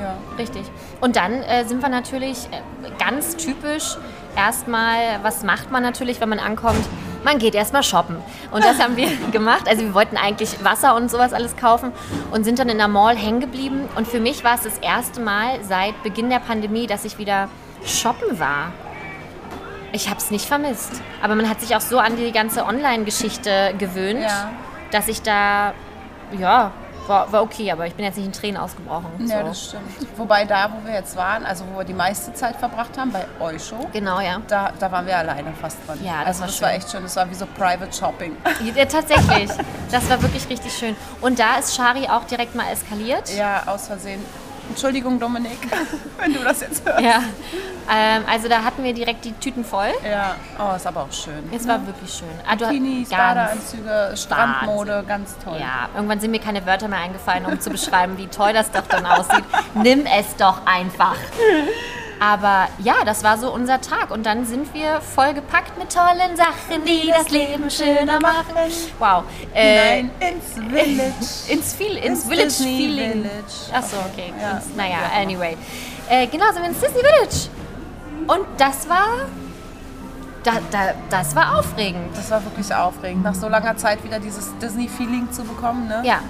Ja. 0.00 0.16
Richtig. 0.38 0.62
Und 1.00 1.16
dann 1.16 1.42
äh, 1.42 1.64
sind 1.64 1.82
wir 1.82 1.88
natürlich 1.88 2.48
äh, 2.50 2.90
ganz 2.98 3.36
typisch 3.36 3.96
erstmal, 4.36 5.20
was 5.22 5.42
macht 5.42 5.70
man 5.70 5.82
natürlich, 5.82 6.20
wenn 6.20 6.28
man 6.28 6.38
ankommt? 6.38 6.84
Man 7.24 7.38
geht 7.38 7.54
erstmal 7.54 7.82
shoppen. 7.82 8.16
Und 8.50 8.64
das 8.64 8.78
haben 8.82 8.96
wir 8.96 9.08
gemacht. 9.32 9.66
Also 9.68 9.82
wir 9.82 9.94
wollten 9.94 10.16
eigentlich 10.16 10.62
Wasser 10.62 10.94
und 10.94 11.10
sowas 11.10 11.32
alles 11.32 11.56
kaufen 11.56 11.92
und 12.32 12.44
sind 12.44 12.58
dann 12.58 12.68
in 12.68 12.78
der 12.78 12.88
Mall 12.88 13.16
hängen 13.16 13.40
geblieben. 13.40 13.88
Und 13.96 14.06
für 14.06 14.20
mich 14.20 14.44
war 14.44 14.56
es 14.56 14.62
das 14.62 14.78
erste 14.78 15.20
Mal 15.20 15.62
seit 15.62 16.02
Beginn 16.02 16.28
der 16.28 16.40
Pandemie, 16.40 16.86
dass 16.86 17.04
ich 17.04 17.18
wieder 17.18 17.48
shoppen 17.84 18.38
war. 18.38 18.72
Ich 19.92 20.08
habe 20.08 20.18
es 20.18 20.30
nicht 20.30 20.46
vermisst. 20.46 20.90
Aber 21.22 21.34
man 21.34 21.48
hat 21.48 21.60
sich 21.60 21.76
auch 21.76 21.80
so 21.80 21.98
an 21.98 22.16
die 22.16 22.32
ganze 22.32 22.66
Online-Geschichte 22.66 23.74
gewöhnt, 23.78 24.22
ja. 24.22 24.50
dass 24.90 25.08
ich 25.08 25.22
da 25.22 25.72
ja, 26.38 26.72
war, 27.06 27.30
war 27.32 27.42
okay, 27.42 27.70
aber 27.70 27.86
ich 27.86 27.94
bin 27.94 28.04
jetzt 28.04 28.16
nicht 28.16 28.26
in 28.26 28.32
Tränen 28.32 28.56
ausgebrochen. 28.56 29.10
Ja, 29.26 29.40
so. 29.40 29.48
das 29.48 29.64
stimmt. 29.64 30.18
Wobei 30.18 30.44
da, 30.44 30.70
wo 30.72 30.86
wir 30.86 30.94
jetzt 30.94 31.16
waren, 31.16 31.44
also 31.44 31.64
wo 31.72 31.78
wir 31.78 31.84
die 31.84 31.94
meiste 31.94 32.32
Zeit 32.34 32.56
verbracht 32.56 32.96
haben, 32.98 33.12
bei 33.12 33.24
Eusho. 33.40 33.76
Genau, 33.92 34.20
ja. 34.20 34.40
Da, 34.48 34.72
da 34.78 34.90
waren 34.90 35.06
wir 35.06 35.16
alleine 35.16 35.52
fast 35.60 35.78
dran. 35.86 35.98
Ja, 36.04 36.20
das, 36.20 36.26
also 36.26 36.40
war, 36.40 36.46
das 36.46 36.56
schön. 36.56 36.66
war 36.66 36.74
echt 36.74 36.90
schön. 36.90 37.02
Das 37.02 37.16
war 37.16 37.30
wie 37.30 37.34
so 37.34 37.46
Private 37.46 37.92
Shopping. 37.92 38.36
Ja, 38.74 38.84
tatsächlich. 38.86 39.50
Das 39.90 40.08
war 40.08 40.20
wirklich 40.22 40.48
richtig 40.48 40.72
schön. 40.72 40.96
Und 41.20 41.38
da 41.38 41.56
ist 41.58 41.74
Shari 41.74 42.08
auch 42.08 42.24
direkt 42.24 42.54
mal 42.54 42.70
eskaliert. 42.72 43.34
Ja, 43.36 43.62
aus 43.66 43.86
Versehen. 43.86 44.20
Entschuldigung, 44.68 45.20
Dominik, 45.20 45.58
wenn 46.18 46.32
du 46.32 46.40
das 46.40 46.60
jetzt 46.60 46.84
hörst. 46.84 47.00
Ja, 47.00 47.22
ähm, 47.90 48.22
also 48.30 48.48
da 48.48 48.64
hatten 48.64 48.82
wir 48.82 48.94
direkt 48.94 49.24
die 49.24 49.32
Tüten 49.32 49.64
voll. 49.64 49.90
Ja, 50.08 50.36
oh, 50.58 50.74
ist 50.76 50.86
aber 50.86 51.02
auch 51.02 51.12
schön. 51.12 51.50
Es 51.52 51.68
war 51.68 51.86
wirklich 51.86 52.12
schön. 52.12 52.28
Ah, 52.48 52.56
Bikinis, 52.56 53.10
Badeanzüge, 53.10 54.12
Strandmode, 54.16 55.04
ganz 55.06 55.36
toll. 55.44 55.58
Ja, 55.60 55.88
irgendwann 55.94 56.20
sind 56.20 56.30
mir 56.30 56.40
keine 56.40 56.64
Wörter 56.66 56.88
mehr 56.88 57.00
eingefallen, 57.00 57.44
um 57.46 57.60
zu 57.60 57.70
beschreiben, 57.70 58.16
wie 58.16 58.26
toll 58.26 58.52
das 58.52 58.70
doch 58.70 58.86
dann 58.88 59.06
aussieht. 59.06 59.44
Nimm 59.74 60.06
es 60.06 60.36
doch 60.36 60.66
einfach. 60.66 61.16
Aber 62.20 62.68
ja, 62.78 63.04
das 63.04 63.24
war 63.24 63.38
so 63.38 63.52
unser 63.52 63.80
Tag. 63.80 64.10
Und 64.10 64.24
dann 64.24 64.46
sind 64.46 64.72
wir 64.74 65.00
vollgepackt 65.00 65.78
mit 65.78 65.92
tollen 65.92 66.36
Sachen, 66.36 66.84
die 66.86 67.10
das 67.10 67.30
Leben 67.30 67.70
schöner 67.70 68.20
machen. 68.20 68.54
Wow. 68.98 69.24
Äh, 69.54 70.02
Nein, 70.02 70.10
ins 70.20 70.54
Village. 70.54 71.12
ins, 71.48 71.74
Feel, 71.74 71.96
ins, 71.96 72.06
ins 72.06 72.24
Village 72.24 72.46
Disney 72.46 72.76
Feeling. 72.76 73.12
Village. 73.12 73.72
Achso, 73.72 73.96
okay. 74.12 74.32
Ja. 74.40 74.58
Ins, 74.58 74.76
naja, 74.76 74.98
anyway. 75.16 75.56
Äh, 76.08 76.26
genau, 76.26 76.46
sind 76.52 76.62
wir 76.62 76.68
ins 76.68 76.80
Disney 76.80 77.00
Village. 77.00 77.48
Und 78.26 78.46
das 78.58 78.88
war 78.88 79.26
da, 80.44 80.52
da, 80.70 80.94
das 81.10 81.34
war 81.34 81.58
aufregend. 81.58 82.16
Das 82.16 82.30
war 82.30 82.44
wirklich 82.44 82.72
aufregend, 82.74 83.24
nach 83.24 83.34
so 83.34 83.48
langer 83.48 83.76
Zeit 83.76 84.04
wieder 84.04 84.20
dieses 84.20 84.56
Disney-Feeling 84.58 85.32
zu 85.32 85.42
bekommen. 85.42 85.88
Ne? 85.88 86.02
Ja. 86.04 86.20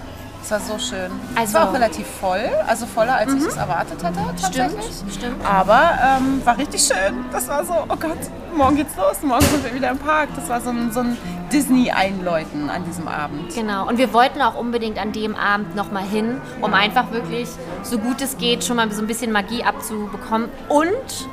Es 0.44 0.50
war 0.50 0.60
so 0.60 0.78
schön. 0.78 1.10
Also, 1.34 1.48
es 1.48 1.54
war 1.54 1.70
auch 1.70 1.72
relativ 1.72 2.06
voll, 2.06 2.50
also 2.66 2.84
voller, 2.84 3.14
als 3.14 3.32
mhm. 3.32 3.38
ich 3.38 3.46
es 3.46 3.56
erwartet 3.56 4.04
hätte 4.04 4.18
tatsächlich. 4.38 4.84
Stimmt, 4.84 5.14
stimmt. 5.14 5.44
Aber 5.46 5.98
ähm, 6.04 6.44
war 6.44 6.58
richtig 6.58 6.82
schön. 6.82 7.24
Das 7.32 7.48
war 7.48 7.64
so, 7.64 7.72
oh 7.72 7.96
Gott, 7.96 8.18
morgen 8.54 8.76
geht's 8.76 8.94
los, 8.94 9.22
morgen 9.22 9.46
sind 9.46 9.64
wir 9.64 9.74
wieder 9.74 9.90
im 9.90 9.98
Park. 9.98 10.28
Das 10.36 10.46
war 10.50 10.60
so 10.60 10.68
ein, 10.68 10.92
so 10.92 11.00
ein 11.00 11.16
Disney-Einläuten 11.50 12.68
an 12.68 12.84
diesem 12.84 13.08
Abend. 13.08 13.54
Genau, 13.54 13.88
und 13.88 13.96
wir 13.96 14.12
wollten 14.12 14.42
auch 14.42 14.54
unbedingt 14.54 14.98
an 14.98 15.12
dem 15.12 15.34
Abend 15.34 15.74
nochmal 15.76 16.04
hin, 16.04 16.42
um 16.60 16.72
ja. 16.72 16.76
einfach 16.76 17.10
wirklich, 17.10 17.48
so 17.82 17.96
gut 17.96 18.20
es 18.20 18.36
geht, 18.36 18.64
schon 18.64 18.76
mal 18.76 18.92
so 18.92 19.00
ein 19.00 19.06
bisschen 19.06 19.32
Magie 19.32 19.64
abzubekommen. 19.64 20.50
Und 20.68 21.26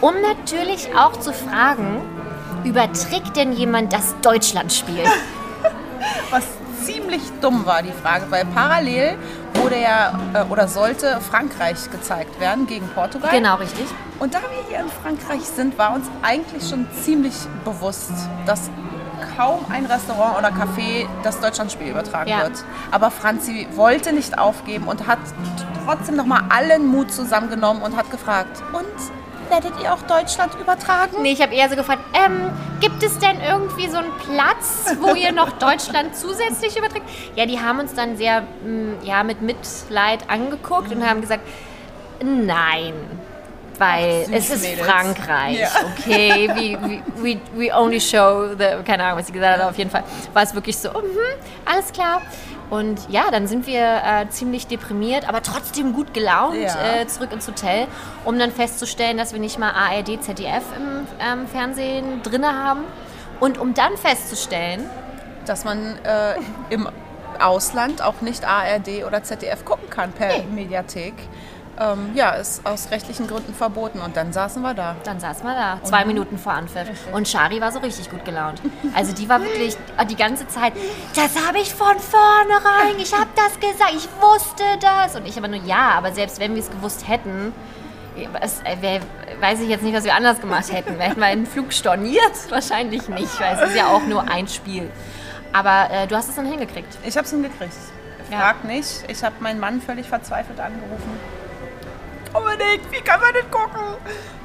um 0.00 0.14
natürlich 0.22 0.96
auch 0.96 1.12
zu 1.20 1.34
fragen, 1.34 2.00
überträgt 2.64 3.36
denn 3.36 3.52
jemand 3.52 3.92
das 3.92 4.14
Deutschlandspiel? 4.22 5.04
Was 6.30 6.44
ziemlich 6.86 7.22
dumm 7.40 7.66
war 7.66 7.82
die 7.82 7.92
Frage, 7.92 8.26
weil 8.30 8.44
parallel 8.46 9.18
wurde 9.54 9.80
ja 9.80 10.18
äh, 10.34 10.42
oder 10.50 10.68
sollte 10.68 11.20
Frankreich 11.20 11.90
gezeigt 11.90 12.38
werden 12.40 12.66
gegen 12.66 12.88
Portugal. 12.88 13.30
Genau, 13.30 13.56
richtig. 13.56 13.86
Und 14.18 14.34
da 14.34 14.38
wir 14.38 14.68
hier 14.68 14.80
in 14.80 14.88
Frankreich 14.88 15.42
sind, 15.42 15.76
war 15.76 15.94
uns 15.94 16.06
eigentlich 16.22 16.68
schon 16.68 16.86
ziemlich 17.02 17.34
bewusst, 17.64 18.12
dass 18.46 18.70
kaum 19.36 19.64
ein 19.70 19.86
Restaurant 19.86 20.38
oder 20.38 20.48
Café 20.48 21.06
das 21.22 21.40
Deutschlandspiel 21.40 21.88
übertragen 21.88 22.30
ja. 22.30 22.42
wird. 22.42 22.64
Aber 22.90 23.10
Franzi 23.10 23.66
wollte 23.74 24.12
nicht 24.12 24.38
aufgeben 24.38 24.88
und 24.88 25.06
hat 25.06 25.18
trotzdem 25.84 26.16
nochmal 26.16 26.42
allen 26.48 26.86
Mut 26.86 27.12
zusammengenommen 27.12 27.82
und 27.82 27.96
hat 27.96 28.10
gefragt, 28.10 28.62
und 28.72 28.86
werdet 29.50 29.72
ihr 29.82 29.92
auch 29.92 30.02
Deutschland 30.02 30.54
übertragen? 30.60 31.22
Nee, 31.22 31.32
ich 31.32 31.40
habe 31.40 31.54
eher 31.54 31.68
so 31.68 31.76
gefragt, 31.76 32.02
ähm, 32.14 32.50
gibt 32.80 33.02
es 33.02 33.18
denn 33.18 33.40
irgendwie 33.40 33.88
so 33.88 33.98
einen 33.98 34.12
Platz, 34.18 34.96
wo 35.00 35.14
ihr 35.14 35.32
noch 35.32 35.52
Deutschland 35.58 36.16
zusätzlich 36.16 36.76
überträgt? 36.76 37.06
Ja, 37.34 37.46
die 37.46 37.60
haben 37.60 37.80
uns 37.80 37.94
dann 37.94 38.16
sehr 38.16 38.42
mm, 38.42 39.04
ja, 39.04 39.22
mit 39.22 39.42
Mitleid 39.42 40.28
angeguckt 40.28 40.92
und 40.92 41.06
haben 41.06 41.20
gesagt, 41.20 41.42
nein, 42.22 42.94
weil 43.78 44.24
Ach, 44.26 44.32
es 44.32 44.50
ist 44.50 44.62
Mädels. 44.62 44.86
Frankreich, 44.86 45.58
ja. 45.58 45.68
okay? 45.98 46.48
We, 46.54 47.02
we, 47.22 47.40
we 47.54 47.74
only 47.74 48.00
show 48.00 48.54
the, 48.56 48.82
keine 48.84 49.04
Ahnung, 49.04 49.18
was 49.18 49.26
sie 49.26 49.32
gesagt 49.32 49.60
hat, 49.60 49.68
auf 49.68 49.76
jeden 49.76 49.90
Fall 49.90 50.04
war 50.32 50.42
es 50.42 50.54
wirklich 50.54 50.76
so, 50.76 50.90
mm 50.90 50.92
-hmm, 50.92 51.70
alles 51.70 51.92
klar. 51.92 52.22
Und 52.70 53.08
ja, 53.08 53.30
dann 53.30 53.46
sind 53.46 53.66
wir 53.66 54.02
äh, 54.04 54.28
ziemlich 54.28 54.66
deprimiert, 54.66 55.28
aber 55.28 55.42
trotzdem 55.42 55.92
gut 55.92 56.12
gelaunt 56.14 56.56
ja. 56.56 57.00
äh, 57.00 57.06
zurück 57.06 57.32
ins 57.32 57.46
Hotel, 57.46 57.86
um 58.24 58.38
dann 58.38 58.50
festzustellen, 58.50 59.16
dass 59.16 59.32
wir 59.32 59.40
nicht 59.40 59.58
mal 59.58 59.70
ARD, 59.70 60.22
ZDF 60.22 60.64
im 60.76 61.06
ähm, 61.20 61.46
Fernsehen 61.46 62.22
drin 62.22 62.44
haben. 62.44 62.80
Und 63.38 63.58
um 63.58 63.74
dann 63.74 63.96
festzustellen, 63.96 64.88
dass 65.44 65.64
man 65.64 65.98
äh, 66.04 66.34
im 66.70 66.88
Ausland 67.38 68.02
auch 68.02 68.20
nicht 68.20 68.44
ARD 68.46 69.04
oder 69.06 69.22
ZDF 69.22 69.64
gucken 69.64 69.90
kann 69.90 70.12
per 70.12 70.38
nee. 70.38 70.44
Mediathek 70.62 71.14
ähm, 71.78 72.10
ja, 72.14 72.30
ist 72.30 72.64
aus 72.64 72.90
rechtlichen 72.90 73.26
Gründen 73.26 73.54
verboten. 73.54 74.00
Und 74.00 74.16
dann 74.16 74.32
saßen 74.32 74.62
wir 74.62 74.74
da. 74.74 74.96
Dann 75.04 75.20
saßen 75.20 75.44
wir 75.44 75.54
da, 75.54 75.80
zwei 75.82 76.02
und 76.02 76.08
Minuten 76.08 76.38
vor 76.38 76.52
Anpfiff. 76.52 76.88
Und 77.12 77.28
Shari 77.28 77.60
war 77.60 77.72
so 77.72 77.80
richtig 77.80 78.10
gut 78.10 78.24
gelaunt. 78.24 78.60
Also 78.94 79.12
die 79.12 79.28
war 79.28 79.42
wirklich 79.42 79.76
die 80.08 80.16
ganze 80.16 80.46
Zeit, 80.48 80.72
das 81.14 81.46
habe 81.46 81.58
ich 81.58 81.74
von 81.74 81.98
vornherein, 81.98 82.98
ich 82.98 83.12
habe 83.12 83.28
das 83.34 83.54
gesagt, 83.60 83.92
ich 83.94 84.08
wusste 84.20 84.64
das. 84.80 85.16
Und 85.16 85.26
ich 85.26 85.36
aber 85.36 85.48
nur, 85.48 85.62
ja, 85.64 85.90
aber 85.90 86.12
selbst 86.12 86.40
wenn 86.40 86.54
wir 86.54 86.62
es 86.62 86.70
gewusst 86.70 87.06
hätten, 87.08 87.52
es, 88.40 88.60
äh, 88.62 88.80
wär, 88.80 89.00
weiß 89.40 89.60
ich 89.60 89.68
jetzt 89.68 89.82
nicht, 89.82 89.94
was 89.94 90.04
wir 90.04 90.14
anders 90.14 90.40
gemacht 90.40 90.72
hätten. 90.72 90.98
Hätten 90.98 91.20
wir 91.20 91.26
einen 91.26 91.46
Flug 91.46 91.72
storniert? 91.72 92.32
Wahrscheinlich 92.48 93.08
nicht, 93.08 93.38
weil 93.38 93.54
es 93.54 93.70
ist 93.70 93.76
ja 93.76 93.88
auch 93.88 94.06
nur 94.06 94.22
ein 94.30 94.48
Spiel. 94.48 94.90
Aber 95.52 95.90
äh, 95.90 96.06
du 96.06 96.16
hast 96.16 96.28
es 96.28 96.36
dann 96.36 96.46
hingekriegt. 96.46 96.96
Ich 97.04 97.16
habe 97.16 97.26
es 97.26 97.30
hingekriegt. 97.30 97.74
Frag 98.30 98.56
ja. 98.62 98.70
nicht. 98.70 99.04
Ich 99.08 99.22
habe 99.22 99.34
meinen 99.40 99.60
Mann 99.60 99.82
völlig 99.82 100.08
verzweifelt 100.08 100.58
angerufen 100.58 101.35
unbedingt, 102.36 102.90
wie 102.90 103.00
kann 103.00 103.20
man 103.20 103.32
das 103.32 103.50
gucken? 103.50 103.80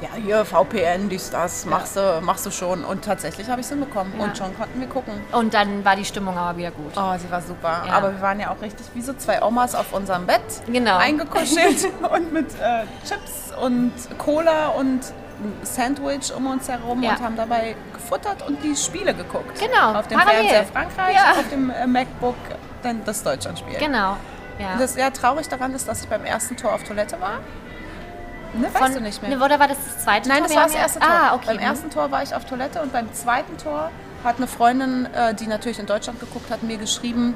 Ja, 0.02 0.10
hier 0.16 0.46
VPN, 0.46 1.10
dies, 1.10 1.30
das, 1.30 1.66
machst, 1.66 1.96
ja. 1.96 2.20
du, 2.20 2.26
machst 2.26 2.46
du 2.46 2.52
schon. 2.52 2.84
Und 2.84 3.06
tatsächlich 3.06 3.50
habe 3.50 3.62
ich 3.62 3.66
es 3.66 3.72
hinbekommen. 3.72 4.14
Ja. 4.18 4.26
Und 4.26 4.38
schon 4.38 4.58
konnten 4.58 4.80
wir 4.80 4.88
gucken. 4.88 5.14
Und 5.32 5.54
dann 5.54 5.86
war 5.86 5.96
die 5.96 6.06
Stimmung 6.06 6.38
aber 6.38 6.58
wieder 6.58 6.72
gut. 6.72 6.94
Oh, 6.96 7.18
sie 7.18 7.30
war 7.30 7.42
super. 7.42 7.84
Ja. 7.88 7.94
Aber 7.94 8.12
wir 8.14 8.22
waren 8.22 8.40
ja 8.40 8.52
auch 8.52 8.62
richtig 8.62 8.86
wie 8.94 9.02
so 9.02 9.14
zwei 9.14 9.42
Omas 9.44 9.76
auf 9.76 9.94
unserem 9.94 10.26
Bett. 10.26 10.42
Genau. 10.68 10.98
Eingekuschelt 10.98 11.88
und 12.12 12.34
mit 12.34 12.48
äh, 12.60 12.86
Chips 13.08 13.54
und 13.62 13.94
Cola 14.18 14.70
und 14.70 15.02
Sandwich 15.64 16.34
um 16.36 16.48
uns 16.48 16.70
herum 16.70 17.02
ja. 17.04 17.12
und 17.12 17.22
haben 17.22 17.36
dabei 17.36 17.76
gefuttert 17.94 18.48
und 18.48 18.64
die 18.64 18.76
Spiele 18.76 19.14
geguckt. 19.14 19.60
Genau. 19.60 19.94
Auf 20.00 20.08
dem 20.08 20.20
Parallel. 20.20 20.50
Fernseher 20.50 20.66
Frankreich, 20.66 21.16
ja. 21.16 21.32
auf 21.32 21.50
dem 21.50 21.70
äh, 21.70 21.88
MacBook 21.88 22.36
dann 22.84 23.04
das 23.06 23.24
Deutschlandspiel. 23.24 23.78
Genau. 23.78 24.18
Ja. 24.60 24.78
Das 24.78 24.96
ja 24.96 25.10
traurig 25.10 25.48
daran 25.50 25.74
ist, 25.74 25.88
dass 25.88 26.04
ich 26.04 26.10
beim 26.10 26.26
ersten 26.26 26.58
Tor 26.58 26.74
auf 26.74 26.84
Toilette 26.84 27.20
war. 27.20 27.40
Ne, 28.54 28.66
weißt 28.66 28.78
Von, 28.78 28.94
du 28.94 29.02
nicht 29.02 29.22
mehr. 29.22 29.36
Ne, 29.36 29.44
oder 29.44 29.60
war 29.60 29.68
das 29.68 29.78
das 29.84 30.04
zweite 30.04 30.28
Nein, 30.28 30.40
Tor? 30.40 30.48
Nein, 30.48 30.56
das 30.56 30.56
war 30.56 30.64
das 30.66 30.76
erste 30.76 31.00
Tor. 31.00 31.10
Ah, 31.10 31.36
okay. 31.36 31.46
Beim 31.48 31.60
ersten 31.60 31.90
Tor 31.90 32.12
war 32.12 32.24
ich 32.24 32.36
auf 32.36 32.46
Toilette 32.46 32.82
und 32.82 32.92
beim 32.92 33.12
zweiten 33.14 33.58
Tor 33.58 33.92
hat 34.24 34.38
eine 34.38 34.48
Freundin, 34.48 35.08
äh, 35.14 35.34
die 35.34 35.48
natürlich 35.48 35.80
in 35.80 35.86
Deutschland 35.86 36.20
geguckt 36.20 36.52
hat, 36.52 36.64
mir 36.64 36.78
geschrieben, 36.78 37.34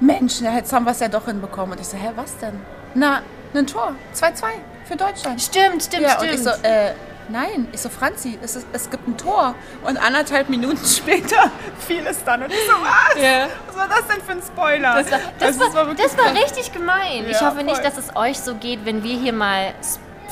Mensch, 0.00 0.40
jetzt 0.40 0.72
haben 0.72 0.84
wir 0.84 0.92
es 0.92 1.00
ja 1.00 1.08
doch 1.08 1.24
hinbekommen. 1.24 1.72
Und 1.72 1.80
ich 1.80 1.88
so, 1.88 1.96
hä, 1.96 2.10
was 2.14 2.36
denn? 2.38 2.60
Na, 2.94 3.22
ein 3.54 3.66
Tor, 3.66 3.94
2-2 4.14 4.44
für 4.84 4.96
Deutschland. 4.96 5.40
Stimmt, 5.40 5.82
stimmt, 5.82 6.02
ja, 6.02 6.10
stimmt. 6.10 6.30
Und 6.30 6.34
ich 6.34 6.42
so, 6.42 6.50
äh, 6.50 6.92
nein. 7.28 7.68
Ich 7.72 7.80
so, 7.80 7.88
Franzi, 7.88 8.38
es, 8.42 8.56
ist, 8.56 8.66
es 8.72 8.90
gibt 8.90 9.06
ein 9.06 9.16
Tor. 9.16 9.54
Und 9.84 9.96
anderthalb 9.96 10.48
Minuten 10.48 10.84
später 10.84 11.50
fiel 11.86 12.06
es 12.06 12.22
dann. 12.24 12.42
Und 12.42 12.52
ich 12.52 12.58
so, 12.66 12.72
was? 12.72 13.22
Yeah. 13.22 13.48
Was 13.66 13.76
war 13.76 13.88
das 13.88 14.06
denn 14.06 14.22
für 14.22 14.32
ein 14.32 14.42
Spoiler? 14.42 15.02
Das 15.02 15.10
war, 15.10 15.18
das 15.38 15.58
das 15.58 15.74
war, 15.74 15.86
war 15.86 15.94
das 15.94 16.18
war 16.18 16.32
richtig 16.34 16.72
gemein. 16.72 17.24
Ja, 17.24 17.30
ich 17.30 17.40
hoffe 17.40 17.56
voll. 17.56 17.64
nicht, 17.64 17.84
dass 17.84 17.96
es 17.98 18.14
euch 18.16 18.38
so 18.38 18.54
geht, 18.54 18.84
wenn 18.84 19.02
wir 19.02 19.18
hier 19.18 19.32
mal 19.32 19.74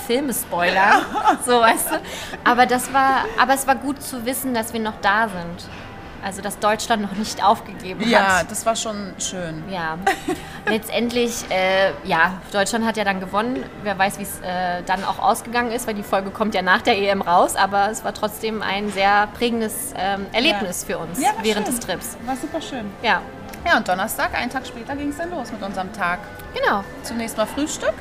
Filme 0.06 0.32
spoilern. 0.34 0.74
Ja. 0.76 1.38
So, 1.44 1.60
weißt 1.60 1.90
du? 1.90 2.00
Aber, 2.44 2.66
das 2.66 2.92
war, 2.92 3.24
aber 3.38 3.54
es 3.54 3.66
war 3.66 3.74
gut 3.74 4.02
zu 4.02 4.24
wissen, 4.24 4.54
dass 4.54 4.72
wir 4.72 4.80
noch 4.80 5.00
da 5.02 5.28
sind. 5.28 5.68
Also, 6.24 6.40
dass 6.40 6.58
Deutschland 6.58 7.02
noch 7.02 7.12
nicht 7.12 7.44
aufgegeben 7.44 8.00
hat. 8.00 8.08
Ja, 8.08 8.42
das 8.48 8.64
war 8.64 8.76
schon 8.76 9.12
schön. 9.18 9.62
Ja. 9.70 9.98
Letztendlich, 10.66 11.44
äh, 11.50 11.90
ja, 12.04 12.40
Deutschland 12.50 12.86
hat 12.86 12.96
ja 12.96 13.04
dann 13.04 13.20
gewonnen. 13.20 13.62
Wer 13.82 13.98
weiß, 13.98 14.18
wie 14.18 14.22
es 14.22 14.40
äh, 14.40 14.82
dann 14.86 15.04
auch 15.04 15.18
ausgegangen 15.18 15.70
ist, 15.70 15.86
weil 15.86 15.92
die 15.92 16.02
Folge 16.02 16.30
kommt 16.30 16.54
ja 16.54 16.62
nach 16.62 16.80
der 16.80 16.96
EM 16.96 17.20
raus. 17.20 17.56
Aber 17.56 17.90
es 17.90 18.04
war 18.04 18.14
trotzdem 18.14 18.62
ein 18.62 18.90
sehr 18.90 19.28
prägendes 19.38 19.92
ähm, 19.98 20.24
Erlebnis 20.32 20.86
ja. 20.88 20.96
für 20.96 21.02
uns 21.02 21.20
ja, 21.20 21.28
während 21.42 21.66
schön. 21.66 21.76
des 21.76 21.86
Trips. 21.86 22.16
War 22.24 22.36
super 22.36 22.62
schön. 22.62 22.90
Ja. 23.02 23.20
Ja, 23.66 23.76
und 23.76 23.86
Donnerstag, 23.86 24.34
einen 24.34 24.50
Tag 24.50 24.66
später, 24.66 24.96
ging 24.96 25.10
es 25.10 25.18
dann 25.18 25.30
los 25.30 25.52
mit 25.52 25.62
unserem 25.62 25.92
Tag. 25.92 26.20
Genau. 26.54 26.84
Zunächst 27.02 27.36
mal 27.36 27.46
Frühstück. 27.46 27.92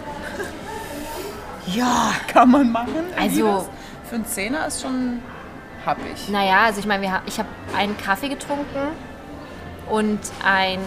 ja, 1.68 2.12
kann 2.28 2.52
man 2.52 2.72
machen. 2.72 3.04
Also. 3.20 3.68
Für 4.10 4.16
einen 4.16 4.26
Zehner 4.26 4.68
ist 4.68 4.82
schon 4.82 5.22
habe 5.86 6.02
ich. 6.14 6.30
Naja, 6.30 6.64
also 6.66 6.80
ich 6.80 6.86
meine, 6.86 7.22
ich 7.26 7.40
habe 7.40 7.50
einen 7.76 7.98
Kaffee 7.98 8.30
getrunken 8.30 8.80
und 9.90 10.20
ein 10.44 10.80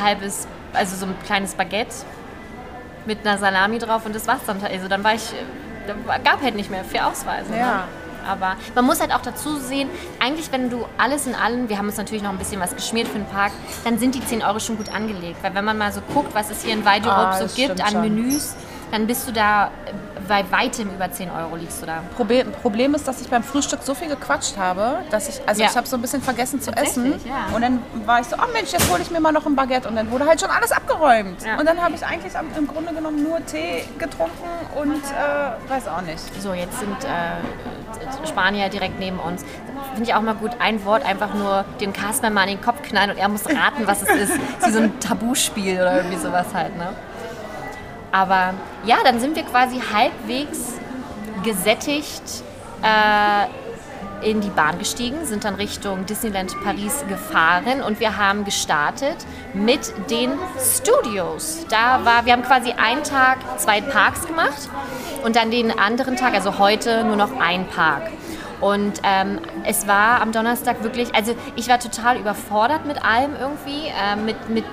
halbes, 0.00 0.46
also 0.72 0.96
so 0.96 1.06
ein 1.06 1.14
kleines 1.24 1.54
Baguette 1.54 1.94
mit 3.06 3.26
einer 3.26 3.38
Salami 3.38 3.78
drauf 3.78 4.06
und 4.06 4.14
das 4.14 4.26
war's 4.26 4.42
dann. 4.46 4.62
Also 4.62 4.88
dann 4.88 5.02
war 5.02 5.14
ich, 5.14 5.32
da 5.86 6.18
gab 6.18 6.42
halt 6.42 6.54
nicht 6.54 6.70
mehr 6.70 6.84
viel 6.84 7.00
Ausweise. 7.00 7.50
Ne? 7.50 7.58
Ja. 7.58 7.76
Ne? 7.76 7.82
Aber 8.28 8.56
man 8.76 8.84
muss 8.84 9.00
halt 9.00 9.12
auch 9.12 9.22
dazu 9.22 9.56
sehen, 9.56 9.88
eigentlich 10.20 10.52
wenn 10.52 10.70
du 10.70 10.84
alles 10.96 11.26
in 11.26 11.34
allem, 11.34 11.68
wir 11.68 11.78
haben 11.78 11.86
uns 11.86 11.96
natürlich 11.96 12.22
noch 12.22 12.30
ein 12.30 12.38
bisschen 12.38 12.60
was 12.60 12.74
geschmiert 12.74 13.08
für 13.08 13.18
den 13.18 13.26
Park, 13.26 13.50
dann 13.84 13.98
sind 13.98 14.14
die 14.14 14.24
10 14.24 14.42
Euro 14.42 14.60
schon 14.60 14.76
gut 14.76 14.94
angelegt. 14.94 15.42
Weil 15.42 15.54
wenn 15.54 15.64
man 15.64 15.76
mal 15.78 15.92
so 15.92 16.00
guckt, 16.14 16.34
was 16.34 16.50
es 16.50 16.62
hier 16.62 16.74
in 16.74 16.84
Weideurup 16.84 17.16
ah, 17.16 17.46
so 17.46 17.54
gibt 17.54 17.80
an 17.80 17.90
schon. 17.90 18.00
Menüs, 18.02 18.54
dann 18.92 19.06
bist 19.06 19.26
du 19.26 19.32
da 19.32 19.70
bei 20.32 20.50
weitem 20.50 20.88
über 20.88 21.12
10 21.12 21.30
Euro 21.30 21.56
liegst 21.56 21.82
du 21.82 21.86
da. 21.86 22.02
Problem, 22.16 22.50
Problem 22.62 22.94
ist, 22.94 23.06
dass 23.06 23.20
ich 23.20 23.28
beim 23.28 23.42
Frühstück 23.42 23.80
so 23.82 23.94
viel 23.94 24.08
gequatscht 24.08 24.56
habe, 24.56 25.00
dass 25.10 25.28
ich, 25.28 25.46
also 25.46 25.60
ja. 25.60 25.68
ich 25.68 25.76
habe 25.76 25.86
so 25.86 25.96
ein 25.96 26.00
bisschen 26.00 26.22
vergessen 26.22 26.58
zu 26.58 26.70
essen. 26.70 27.20
Ja. 27.26 27.54
Und 27.54 27.60
dann 27.60 27.80
war 28.06 28.18
ich 28.20 28.28
so, 28.28 28.36
oh 28.36 28.50
Mensch, 28.50 28.72
jetzt 28.72 28.90
hole 28.90 29.02
ich 29.02 29.10
mir 29.10 29.20
mal 29.20 29.30
noch 29.30 29.44
ein 29.44 29.54
Baguette. 29.54 29.86
Und 29.90 29.94
dann 29.94 30.10
wurde 30.10 30.24
halt 30.24 30.40
schon 30.40 30.48
alles 30.48 30.72
abgeräumt. 30.72 31.44
Ja. 31.44 31.60
Und 31.60 31.66
dann 31.66 31.82
habe 31.82 31.94
ich 31.96 32.06
eigentlich 32.06 32.32
im 32.56 32.66
Grunde 32.66 32.94
genommen 32.94 33.22
nur 33.22 33.44
Tee 33.44 33.84
getrunken 33.98 34.48
und 34.74 35.02
äh, 35.04 35.70
weiß 35.70 35.88
auch 35.88 36.00
nicht. 36.00 36.22
So, 36.40 36.54
jetzt 36.54 36.78
sind 36.78 36.96
äh, 37.04 38.26
Spanier 38.26 38.70
direkt 38.70 38.98
neben 38.98 39.18
uns. 39.18 39.44
Finde 39.92 40.08
ich 40.08 40.14
auch 40.14 40.22
mal 40.22 40.34
gut, 40.34 40.52
ein 40.60 40.82
Wort 40.86 41.04
einfach 41.04 41.34
nur 41.34 41.66
den 41.78 41.92
Carsten 41.92 42.32
mal 42.32 42.44
in 42.44 42.56
den 42.56 42.62
Kopf 42.62 42.80
knallen 42.80 43.10
und 43.10 43.18
er 43.18 43.28
muss 43.28 43.44
raten, 43.44 43.86
was 43.86 44.00
es 44.00 44.08
ist. 44.08 44.32
wie 44.64 44.70
so 44.70 44.78
ein 44.78 44.98
Tabuspiel 44.98 45.74
oder 45.74 45.98
irgendwie 45.98 46.16
sowas 46.16 46.46
halt, 46.54 46.74
ne? 46.78 46.94
Aber 48.12 48.54
ja, 48.84 48.98
dann 49.04 49.18
sind 49.20 49.36
wir 49.36 49.42
quasi 49.42 49.80
halbwegs 49.80 50.74
gesättigt 51.42 52.22
äh, 52.82 53.46
in 54.22 54.40
die 54.40 54.50
Bahn 54.50 54.78
gestiegen, 54.78 55.24
sind 55.24 55.44
dann 55.44 55.56
Richtung 55.56 56.06
Disneyland 56.06 56.54
Paris 56.62 57.04
gefahren 57.08 57.82
und 57.82 57.98
wir 57.98 58.16
haben 58.16 58.44
gestartet 58.44 59.16
mit 59.52 59.92
den 60.10 60.30
Studios. 60.60 61.66
Da 61.68 62.04
war, 62.04 62.24
wir 62.24 62.34
haben 62.34 62.42
quasi 62.42 62.72
einen 62.72 63.02
Tag 63.02 63.38
zwei 63.58 63.80
Parks 63.80 64.26
gemacht 64.26 64.68
und 65.24 65.36
dann 65.36 65.50
den 65.50 65.76
anderen 65.76 66.16
Tag, 66.16 66.34
also 66.34 66.58
heute 66.58 67.04
nur 67.04 67.16
noch 67.16 67.38
ein 67.40 67.66
Park. 67.66 68.10
Und 68.60 69.00
ähm, 69.02 69.40
es 69.64 69.88
war 69.88 70.22
am 70.22 70.30
Donnerstag 70.30 70.84
wirklich, 70.84 71.12
also 71.16 71.34
ich 71.56 71.68
war 71.68 71.80
total 71.80 72.16
überfordert 72.16 72.86
mit 72.86 73.04
allem 73.04 73.32
irgendwie, 73.34 73.88
äh, 73.88 74.14
mit, 74.14 74.48
mit 74.48 74.64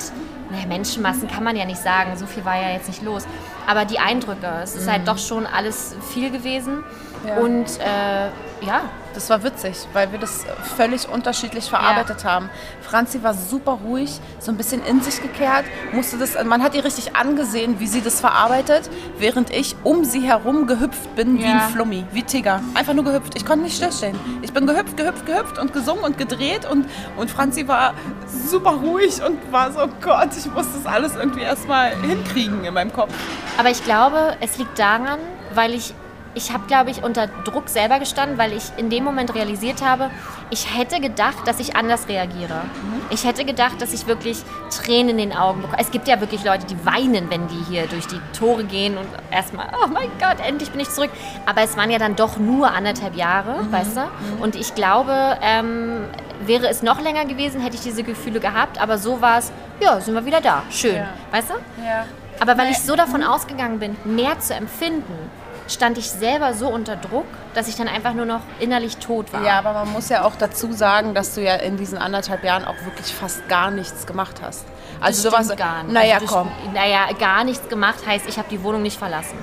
naja, 0.50 0.66
Menschenmassen 0.68 1.28
kann 1.28 1.44
man 1.44 1.56
ja 1.56 1.66
nicht 1.66 1.82
sagen, 1.82 2.18
so 2.18 2.26
viel 2.26 2.44
war 2.46 2.56
ja 2.56 2.72
jetzt 2.72 2.88
nicht 2.88 3.02
los. 3.02 3.26
Aber 3.68 3.86
die 3.86 4.00
Eindrücke, 4.00 4.48
es 4.64 4.76
ist 4.76 4.88
halt 4.88 5.04
mhm. 5.04 5.08
halt 5.08 5.08
doch 5.08 5.18
schon 5.18 5.46
alles 5.46 5.96
viel 6.12 6.32
gewesen. 6.32 6.84
Ja. 7.26 7.38
Und 7.38 7.68
äh, 7.80 8.66
ja, 8.66 8.82
das 9.14 9.30
war 9.30 9.44
witzig, 9.44 9.76
weil 9.94 10.12
wir 10.12 10.20
das 10.20 10.46
völlig 10.78 11.10
unterschiedlich 11.10 11.70
verarbeitet 11.70 12.24
ja. 12.24 12.32
haben. 12.32 12.50
Franzi 12.82 13.24
war 13.24 13.34
super 13.34 13.80
ruhig, 13.84 14.20
so 14.40 14.52
ein 14.52 14.58
bisschen 14.58 14.84
in 14.86 15.02
sich 15.02 15.22
gekehrt, 15.22 15.66
musste 15.92 16.18
das, 16.18 16.42
man 16.44 16.64
hat 16.64 16.76
ihr 16.76 16.84
richtig 16.84 17.16
angesehen, 17.16 17.80
wie 17.80 17.88
sie 17.88 18.02
das 18.02 18.20
verarbeitet, 18.20 18.90
während 19.18 19.52
ich 19.52 19.76
um 19.84 20.04
sie 20.04 20.22
herum 20.22 20.68
gehüpft 20.68 21.16
bin 21.16 21.38
ja. 21.38 21.44
wie 21.44 21.52
ein 21.52 21.70
Flummi, 21.72 22.06
wie 22.12 22.24
Tigger. 22.24 22.62
Einfach 22.74 22.94
nur 22.94 23.04
gehüpft. 23.04 23.36
Ich 23.36 23.46
konnte 23.46 23.64
nicht 23.64 23.78
stillstehen. 23.78 24.18
Ich 24.42 24.54
bin 24.54 24.68
gehüpft, 24.68 24.96
gehüpft, 24.98 25.26
gehüpft 25.26 25.58
und 25.58 25.74
gesungen 25.74 26.04
und 26.04 26.18
gedreht 26.18 26.70
und, 26.70 26.86
und 27.18 27.32
Franzi 27.32 27.68
war 27.68 27.94
super 28.28 28.72
ruhig 28.72 29.22
und 29.24 29.52
war 29.52 29.72
so, 29.72 29.88
Gott, 30.02 30.30
ich 30.38 30.52
muss 30.52 30.68
das 30.74 30.86
alles 30.86 31.16
irgendwie 31.16 31.42
erstmal 31.42 31.96
hinkriegen 32.02 32.64
in 32.64 32.74
meinem 32.74 32.94
Kopf. 32.94 33.14
Aber 33.58 33.70
ich 33.70 33.84
glaube, 33.84 34.38
es 34.40 34.58
liegt 34.58 34.78
daran, 34.78 35.20
weil 35.54 35.74
ich 35.74 35.94
ich 36.36 36.52
habe, 36.52 36.66
glaube 36.68 36.92
ich, 36.92 37.04
unter 37.04 37.28
Druck 37.28 37.70
selber 37.70 38.00
gestanden, 38.00 38.38
weil 38.38 38.54
ich 38.54 38.64
in 38.78 38.90
dem 38.90 39.04
Moment 39.04 39.34
realisiert 39.34 39.84
habe, 39.84 40.10
ich 40.52 40.78
hätte 40.78 41.00
gedacht, 41.00 41.48
dass 41.48 41.60
ich 41.60 41.76
anders 41.76 42.08
reagiere. 42.08 42.64
Mhm. 42.64 43.02
Ich 43.10 43.26
hätte 43.26 43.46
gedacht, 43.46 43.82
dass 43.82 43.94
ich 43.94 44.08
wirklich 44.08 44.44
Tränen 44.70 45.10
in 45.10 45.30
den 45.30 45.34
Augen 45.34 45.62
bekomme. 45.62 45.82
Es 45.82 45.92
gibt 45.92 46.08
ja 46.08 46.20
wirklich 46.20 46.44
Leute, 46.44 46.66
die 46.66 46.86
weinen, 46.86 47.30
wenn 47.30 47.48
die 47.48 47.64
hier 47.70 47.88
durch 47.88 48.08
die 48.08 48.20
Tore 48.38 48.64
gehen 48.64 48.98
und 48.98 49.08
erstmal, 49.32 49.68
oh 49.84 49.88
mein 49.88 50.10
Gott, 50.20 50.38
endlich 50.46 50.72
bin 50.72 50.80
ich 50.80 50.90
zurück. 50.90 51.12
Aber 51.46 51.62
es 51.62 51.76
waren 51.78 51.90
ja 51.90 51.98
dann 51.98 52.16
doch 52.16 52.38
nur 52.38 52.72
anderthalb 52.72 53.16
Jahre, 53.16 53.64
mhm. 53.64 53.72
weißt 53.72 53.98
du? 53.98 54.02
Mhm. 54.02 54.42
Und 54.42 54.56
ich 54.56 54.76
glaube, 54.76 55.38
ähm, 55.42 56.06
wäre 56.46 56.68
es 56.68 56.84
noch 56.84 57.02
länger 57.02 57.26
gewesen, 57.26 57.62
hätte 57.62 57.76
ich 57.76 57.82
diese 57.82 58.04
Gefühle 58.04 58.40
gehabt. 58.40 58.80
Aber 58.80 58.98
so 58.98 59.22
war 59.22 59.40
es, 59.40 59.52
ja, 59.80 60.00
sind 60.00 60.14
wir 60.14 60.26
wieder 60.26 60.42
da. 60.42 60.64
Schön, 60.70 60.96
ja. 60.96 61.10
weißt 61.32 61.50
du? 61.50 61.54
Ja. 61.84 62.06
Aber 62.40 62.58
weil 62.58 62.72
ich 62.72 62.80
so 62.80 62.96
davon 62.96 63.24
ausgegangen 63.24 63.80
bin, 63.80 63.98
mehr 64.06 64.40
zu 64.40 64.54
empfinden, 64.54 65.30
stand 65.70 65.98
ich 65.98 66.10
selber 66.10 66.54
so 66.54 66.68
unter 66.68 66.96
Druck, 66.96 67.26
dass 67.54 67.68
ich 67.68 67.76
dann 67.76 67.88
einfach 67.88 68.14
nur 68.14 68.26
noch 68.26 68.42
innerlich 68.60 68.98
tot 68.98 69.32
war. 69.34 69.44
Ja, 69.44 69.60
aber 69.60 69.74
man 69.74 69.92
muss 69.92 70.10
ja 70.10 70.24
auch 70.24 70.36
dazu 70.36 70.72
sagen, 70.74 71.14
dass 71.14 71.36
du 71.36 71.42
ja 71.42 71.56
in 71.56 71.78
diesen 71.78 71.98
anderthalb 71.98 72.44
Jahren 72.44 72.66
auch 72.66 72.76
wirklich 72.86 73.14
fast 73.14 73.48
gar 73.48 73.72
nichts 73.72 74.06
gemacht 74.06 74.42
hast. 74.42 74.66
Also 75.02 75.24
das 75.30 75.48
sowas 75.48 75.58
gar 75.58 75.84
nicht. 75.84 75.94
Naja, 75.94 76.16
also 76.16 76.26
komm. 76.28 76.52
Naja, 76.74 77.08
gar 77.18 77.44
nichts 77.44 77.70
gemacht 77.70 78.06
heißt, 78.06 78.28
ich 78.28 78.38
habe 78.38 78.50
die 78.50 78.62
Wohnung 78.64 78.82
nicht 78.82 78.98
verlassen. 78.98 79.38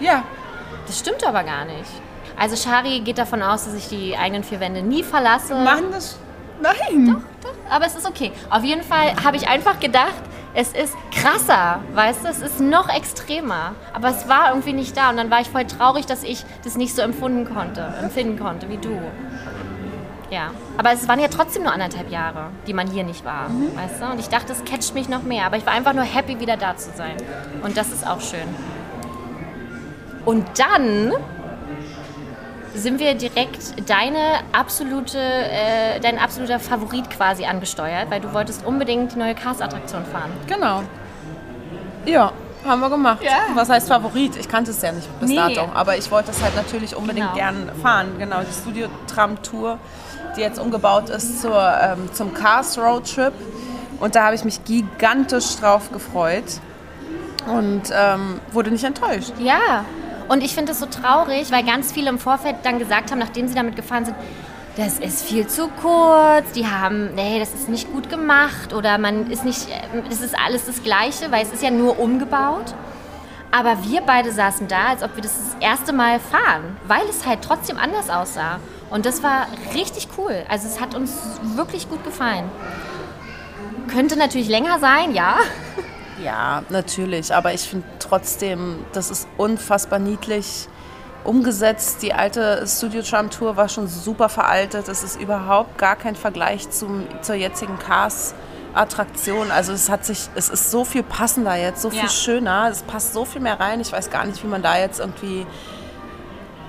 Ja. 0.00 0.22
Das 0.86 0.98
stimmt 0.98 1.26
aber 1.26 1.44
gar 1.44 1.64
nicht. 1.64 1.90
Also 2.38 2.56
Shari 2.56 3.00
geht 3.00 3.18
davon 3.18 3.42
aus, 3.42 3.64
dass 3.64 3.74
ich 3.74 3.88
die 3.88 4.16
eigenen 4.16 4.44
vier 4.44 4.60
Wände 4.60 4.82
nie 4.82 5.02
verlasse. 5.02 5.54
Machen 5.54 5.92
das? 5.92 6.18
Nein. 6.60 7.06
Doch, 7.06 7.50
doch. 7.50 7.70
Aber 7.70 7.86
es 7.86 7.94
ist 7.94 8.06
okay. 8.06 8.32
Auf 8.50 8.64
jeden 8.64 8.82
Fall 8.82 9.14
habe 9.24 9.36
ich 9.36 9.48
einfach 9.48 9.80
gedacht, 9.80 10.14
es 10.54 10.72
ist 10.72 10.94
krasser, 11.10 11.80
weißt 11.94 12.24
du, 12.24 12.28
es 12.28 12.40
ist 12.40 12.60
noch 12.60 12.88
extremer. 12.88 13.74
Aber 13.92 14.08
es 14.08 14.28
war 14.28 14.50
irgendwie 14.50 14.72
nicht 14.72 14.96
da 14.96 15.10
und 15.10 15.16
dann 15.16 15.30
war 15.30 15.40
ich 15.40 15.50
voll 15.50 15.66
traurig, 15.66 16.06
dass 16.06 16.22
ich 16.22 16.44
das 16.62 16.76
nicht 16.76 16.94
so 16.94 17.02
empfunden 17.02 17.52
konnte, 17.52 17.92
empfinden 18.00 18.38
konnte 18.38 18.68
wie 18.68 18.78
du. 18.78 19.00
Ja, 20.30 20.52
aber 20.78 20.92
es 20.92 21.06
waren 21.06 21.20
ja 21.20 21.28
trotzdem 21.28 21.64
nur 21.64 21.72
anderthalb 21.72 22.10
Jahre, 22.10 22.50
die 22.66 22.72
man 22.72 22.88
hier 22.88 23.04
nicht 23.04 23.24
war, 23.24 23.48
mhm. 23.48 23.76
weißt 23.76 24.00
du? 24.00 24.06
Und 24.06 24.18
ich 24.18 24.28
dachte, 24.28 24.52
es 24.52 24.64
catcht 24.64 24.94
mich 24.94 25.08
noch 25.08 25.22
mehr, 25.22 25.44
aber 25.46 25.56
ich 25.56 25.66
war 25.66 25.72
einfach 25.72 25.92
nur 25.92 26.04
happy, 26.04 26.40
wieder 26.40 26.56
da 26.56 26.76
zu 26.76 26.90
sein. 26.96 27.16
Und 27.62 27.76
das 27.76 27.92
ist 27.92 28.06
auch 28.06 28.20
schön. 28.20 28.48
Und 30.24 30.46
dann 30.58 31.12
sind 32.74 32.98
wir 32.98 33.14
direkt 33.14 33.88
deine 33.88 34.40
absolute, 34.52 35.18
äh, 35.18 36.00
dein 36.00 36.18
absoluter 36.18 36.58
Favorit 36.58 37.08
quasi 37.10 37.44
angesteuert, 37.44 38.10
weil 38.10 38.20
du 38.20 38.32
wolltest 38.32 38.64
unbedingt 38.66 39.14
die 39.14 39.18
neue 39.18 39.34
Cars-Attraktion 39.34 40.04
fahren. 40.04 40.32
Genau. 40.46 40.82
Ja, 42.04 42.32
haben 42.64 42.80
wir 42.80 42.90
gemacht. 42.90 43.22
Ja. 43.22 43.54
Was 43.54 43.68
heißt 43.68 43.88
Favorit? 43.88 44.36
Ich 44.36 44.48
kannte 44.48 44.72
es 44.72 44.82
ja 44.82 44.92
nicht 44.92 45.08
bis 45.20 45.28
nee. 45.28 45.36
dato, 45.36 45.68
aber 45.74 45.96
ich 45.96 46.10
wollte 46.10 46.30
es 46.30 46.42
halt 46.42 46.56
natürlich 46.56 46.96
unbedingt 46.96 47.32
genau. 47.32 47.36
gern 47.36 47.70
fahren. 47.80 48.18
Genau, 48.18 48.40
die 48.40 48.52
Studio 48.52 48.88
Tram 49.06 49.42
Tour, 49.42 49.78
die 50.36 50.40
jetzt 50.40 50.58
umgebaut 50.58 51.10
ist 51.10 51.40
zur, 51.40 51.74
ähm, 51.80 52.12
zum 52.12 52.34
Cars 52.34 52.78
Road 52.78 53.12
Trip. 53.12 53.32
Und 54.00 54.16
da 54.16 54.24
habe 54.24 54.34
ich 54.34 54.44
mich 54.44 54.64
gigantisch 54.64 55.56
drauf 55.56 55.92
gefreut 55.92 56.60
und 57.46 57.82
ähm, 57.92 58.40
wurde 58.52 58.70
nicht 58.70 58.84
enttäuscht. 58.84 59.32
Ja, 59.38 59.84
und 60.28 60.42
ich 60.42 60.54
finde 60.54 60.72
es 60.72 60.80
so 60.80 60.86
traurig, 60.86 61.50
weil 61.50 61.64
ganz 61.64 61.92
viele 61.92 62.10
im 62.10 62.18
Vorfeld 62.18 62.56
dann 62.62 62.78
gesagt 62.78 63.10
haben, 63.10 63.18
nachdem 63.18 63.48
sie 63.48 63.54
damit 63.54 63.76
gefahren 63.76 64.04
sind, 64.04 64.16
das 64.76 64.98
ist 64.98 65.22
viel 65.22 65.46
zu 65.46 65.68
kurz, 65.68 66.50
die 66.52 66.66
haben, 66.66 67.14
nee, 67.14 67.38
das 67.38 67.54
ist 67.54 67.68
nicht 67.68 67.92
gut 67.92 68.10
gemacht 68.10 68.72
oder 68.72 68.98
man 68.98 69.30
ist 69.30 69.44
nicht, 69.44 69.68
es 70.10 70.20
ist 70.20 70.36
alles 70.36 70.66
das 70.66 70.82
Gleiche, 70.82 71.30
weil 71.30 71.44
es 71.44 71.52
ist 71.52 71.62
ja 71.62 71.70
nur 71.70 71.98
umgebaut. 72.00 72.74
Aber 73.52 73.84
wir 73.84 74.00
beide 74.00 74.32
saßen 74.32 74.66
da, 74.66 74.88
als 74.88 75.04
ob 75.04 75.14
wir 75.14 75.22
das 75.22 75.36
das 75.36 75.56
erste 75.62 75.92
Mal 75.92 76.18
fahren, 76.18 76.76
weil 76.88 77.04
es 77.08 77.24
halt 77.24 77.42
trotzdem 77.42 77.78
anders 77.78 78.10
aussah. 78.10 78.58
Und 78.90 79.06
das 79.06 79.22
war 79.22 79.46
richtig 79.74 80.08
cool. 80.18 80.44
Also 80.48 80.66
es 80.66 80.80
hat 80.80 80.96
uns 80.96 81.12
wirklich 81.54 81.88
gut 81.88 82.02
gefallen. 82.02 82.50
Könnte 83.86 84.16
natürlich 84.16 84.48
länger 84.48 84.80
sein, 84.80 85.14
ja. 85.14 85.36
Ja, 86.22 86.62
natürlich. 86.68 87.34
Aber 87.34 87.54
ich 87.54 87.62
finde 87.62 87.86
trotzdem, 87.98 88.84
das 88.92 89.10
ist 89.10 89.28
unfassbar 89.36 89.98
niedlich 89.98 90.68
umgesetzt. 91.24 92.02
Die 92.02 92.12
alte 92.12 92.64
Studio 92.66 93.02
Tram 93.02 93.30
Tour 93.30 93.56
war 93.56 93.68
schon 93.68 93.88
super 93.88 94.28
veraltet. 94.28 94.88
Es 94.88 95.02
ist 95.02 95.20
überhaupt 95.20 95.78
gar 95.78 95.96
kein 95.96 96.16
Vergleich 96.16 96.70
zum, 96.70 97.06
zur 97.22 97.34
jetzigen 97.34 97.78
Cars. 97.78 98.34
Attraktion. 98.74 99.50
Also 99.50 99.72
es 99.72 99.88
hat 99.88 100.04
sich, 100.04 100.28
es 100.34 100.48
ist 100.48 100.70
so 100.70 100.84
viel 100.84 101.04
passender 101.04 101.54
jetzt, 101.54 101.80
so 101.80 101.90
viel 101.90 102.00
ja. 102.00 102.08
schöner. 102.08 102.68
Es 102.70 102.82
passt 102.82 103.14
so 103.14 103.24
viel 103.24 103.40
mehr 103.40 103.60
rein. 103.60 103.80
Ich 103.80 103.92
weiß 103.92 104.10
gar 104.10 104.24
nicht, 104.26 104.42
wie 104.42 104.48
man 104.48 104.62
da 104.62 104.76
jetzt 104.76 105.00
irgendwie 105.00 105.46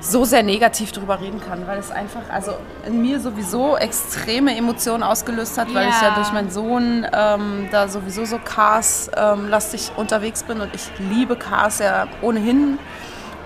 so 0.06 0.24
sehr 0.24 0.44
negativ 0.44 0.92
drüber 0.92 1.20
reden 1.20 1.42
kann, 1.42 1.66
weil 1.66 1.80
es 1.80 1.90
einfach, 1.90 2.22
also 2.32 2.54
in 2.86 3.02
mir 3.02 3.20
sowieso 3.20 3.76
extreme 3.76 4.56
Emotionen 4.56 5.02
ausgelöst 5.02 5.58
hat, 5.58 5.74
weil 5.74 5.88
ja. 5.88 5.90
ich 5.90 6.02
ja 6.02 6.16
durch 6.16 6.32
meinen 6.32 6.52
Sohn 6.52 7.08
ähm, 7.12 7.68
da 7.72 7.88
sowieso 7.88 8.26
so 8.26 8.38
Cars-lastig 8.38 9.90
ähm, 9.90 10.00
unterwegs 10.00 10.44
bin 10.44 10.62
und 10.62 10.74
ich 10.76 10.92
liebe 11.00 11.36
Cars 11.36 11.80
ja 11.80 12.08
ohnehin. 12.22 12.78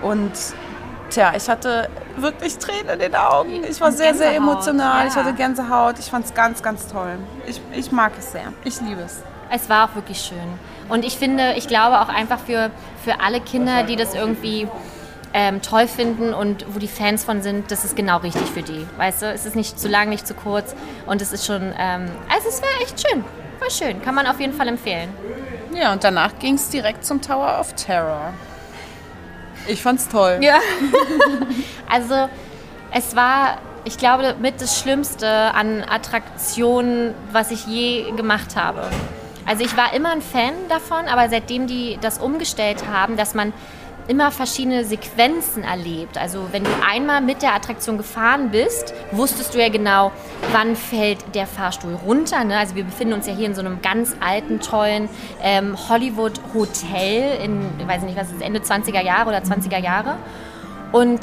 Und 0.02 0.32
tja, 1.08 1.32
ich 1.34 1.48
hatte 1.48 1.88
wirklich 2.16 2.58
Tränen 2.58 2.90
in 2.90 2.98
den 2.98 3.14
Augen. 3.14 3.64
Ich 3.68 3.80
war 3.80 3.90
sehr, 3.92 4.14
sehr 4.14 4.34
emotional. 4.34 5.04
Ja. 5.04 5.08
Ich 5.08 5.14
hatte 5.14 5.32
Gänsehaut. 5.32 5.98
Ich 5.98 6.06
fand 6.06 6.26
es 6.26 6.34
ganz, 6.34 6.62
ganz 6.62 6.86
toll. 6.88 7.18
Ich, 7.46 7.60
ich 7.72 7.90
mag 7.90 8.12
es 8.18 8.32
sehr. 8.32 8.52
Ich 8.64 8.80
liebe 8.80 9.00
es. 9.00 9.22
Es 9.50 9.68
war 9.68 9.88
auch 9.88 9.94
wirklich 9.94 10.20
schön. 10.20 10.38
Und 10.88 11.04
ich 11.04 11.16
finde, 11.16 11.54
ich 11.56 11.68
glaube 11.68 12.00
auch 12.00 12.08
einfach 12.08 12.38
für, 12.38 12.70
für 13.02 13.20
alle 13.20 13.40
Kinder, 13.40 13.82
die 13.82 13.96
das 13.96 14.14
irgendwie 14.14 14.68
ähm, 15.32 15.62
toll 15.62 15.86
finden 15.86 16.34
und 16.34 16.66
wo 16.74 16.78
die 16.78 16.88
Fans 16.88 17.24
von 17.24 17.42
sind, 17.42 17.70
das 17.70 17.84
ist 17.84 17.96
genau 17.96 18.18
richtig 18.18 18.48
für 18.48 18.62
die. 18.62 18.86
Weißt 18.96 19.22
du, 19.22 19.26
es 19.26 19.46
ist 19.46 19.56
nicht 19.56 19.78
zu 19.78 19.88
lang, 19.88 20.08
nicht 20.08 20.26
zu 20.26 20.34
kurz 20.34 20.74
und 21.06 21.22
es 21.22 21.32
ist 21.32 21.46
schon, 21.46 21.72
ähm, 21.78 22.10
also 22.28 22.48
es 22.48 22.60
war 22.60 22.68
echt 22.82 23.06
schön. 23.06 23.24
War 23.60 23.70
schön, 23.70 24.02
kann 24.02 24.14
man 24.14 24.26
auf 24.26 24.40
jeden 24.40 24.54
Fall 24.54 24.68
empfehlen. 24.68 25.10
Ja, 25.74 25.92
und 25.92 26.02
danach 26.02 26.38
ging 26.38 26.54
es 26.54 26.70
direkt 26.70 27.04
zum 27.04 27.20
Tower 27.20 27.58
of 27.60 27.74
Terror. 27.74 28.32
Ich 29.66 29.82
fand's 29.82 30.08
toll. 30.08 30.38
Ja. 30.40 30.58
also, 31.88 32.28
es 32.90 33.14
war, 33.14 33.58
ich 33.84 33.98
glaube, 33.98 34.34
mit 34.40 34.60
das 34.60 34.80
Schlimmste 34.80 35.28
an 35.28 35.84
Attraktionen, 35.88 37.14
was 37.32 37.50
ich 37.50 37.66
je 37.66 38.10
gemacht 38.12 38.56
habe. 38.56 38.82
Also, 39.46 39.62
ich 39.64 39.76
war 39.76 39.92
immer 39.92 40.10
ein 40.10 40.22
Fan 40.22 40.54
davon, 40.68 41.06
aber 41.06 41.28
seitdem 41.28 41.66
die 41.66 41.98
das 42.00 42.18
umgestellt 42.18 42.84
haben, 42.90 43.16
dass 43.16 43.34
man 43.34 43.52
immer 44.10 44.32
verschiedene 44.32 44.84
Sequenzen 44.84 45.62
erlebt. 45.62 46.18
Also 46.18 46.48
wenn 46.50 46.64
du 46.64 46.70
einmal 46.84 47.20
mit 47.20 47.42
der 47.42 47.54
Attraktion 47.54 47.96
gefahren 47.96 48.50
bist, 48.50 48.92
wusstest 49.12 49.54
du 49.54 49.60
ja 49.60 49.68
genau, 49.68 50.10
wann 50.50 50.74
fällt 50.74 51.18
der 51.36 51.46
Fahrstuhl 51.46 51.94
runter. 51.94 52.42
Ne? 52.42 52.58
Also 52.58 52.74
wir 52.74 52.82
befinden 52.82 53.14
uns 53.14 53.28
ja 53.28 53.32
hier 53.32 53.46
in 53.46 53.54
so 53.54 53.60
einem 53.60 53.80
ganz 53.82 54.16
alten, 54.18 54.58
tollen 54.58 55.08
ähm, 55.40 55.76
Hollywood-Hotel 55.88 57.40
in, 57.40 57.64
ich 57.78 57.86
weiß 57.86 58.02
nicht, 58.02 58.18
was 58.18 58.32
ist 58.32 58.42
Ende 58.42 58.58
20er 58.58 59.00
Jahre 59.00 59.28
oder 59.28 59.38
20er 59.38 59.78
Jahre. 59.78 60.16
Und 60.90 61.20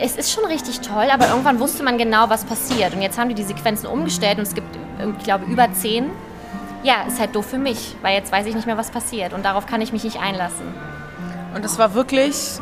es 0.00 0.16
ist 0.16 0.32
schon 0.32 0.46
richtig 0.46 0.80
toll, 0.80 1.06
aber 1.12 1.28
irgendwann 1.28 1.60
wusste 1.60 1.84
man 1.84 1.96
genau, 1.96 2.28
was 2.28 2.44
passiert. 2.44 2.92
Und 2.92 3.02
jetzt 3.02 3.20
haben 3.20 3.28
die 3.28 3.36
die 3.36 3.44
Sequenzen 3.44 3.86
umgestellt 3.86 4.38
und 4.38 4.42
es 4.48 4.54
gibt, 4.54 4.76
ich 5.16 5.24
glaube, 5.24 5.44
über 5.44 5.72
zehn. 5.74 6.10
Ja, 6.82 7.04
ist 7.06 7.20
halt 7.20 7.36
doof 7.36 7.46
für 7.46 7.58
mich, 7.58 7.94
weil 8.02 8.14
jetzt 8.14 8.32
weiß 8.32 8.46
ich 8.46 8.54
nicht 8.56 8.66
mehr, 8.66 8.76
was 8.76 8.90
passiert 8.90 9.32
und 9.32 9.44
darauf 9.44 9.66
kann 9.66 9.80
ich 9.80 9.92
mich 9.92 10.02
nicht 10.02 10.20
einlassen. 10.20 10.95
Und 11.56 11.64
es 11.64 11.78
war 11.78 11.94
wirklich 11.94 12.60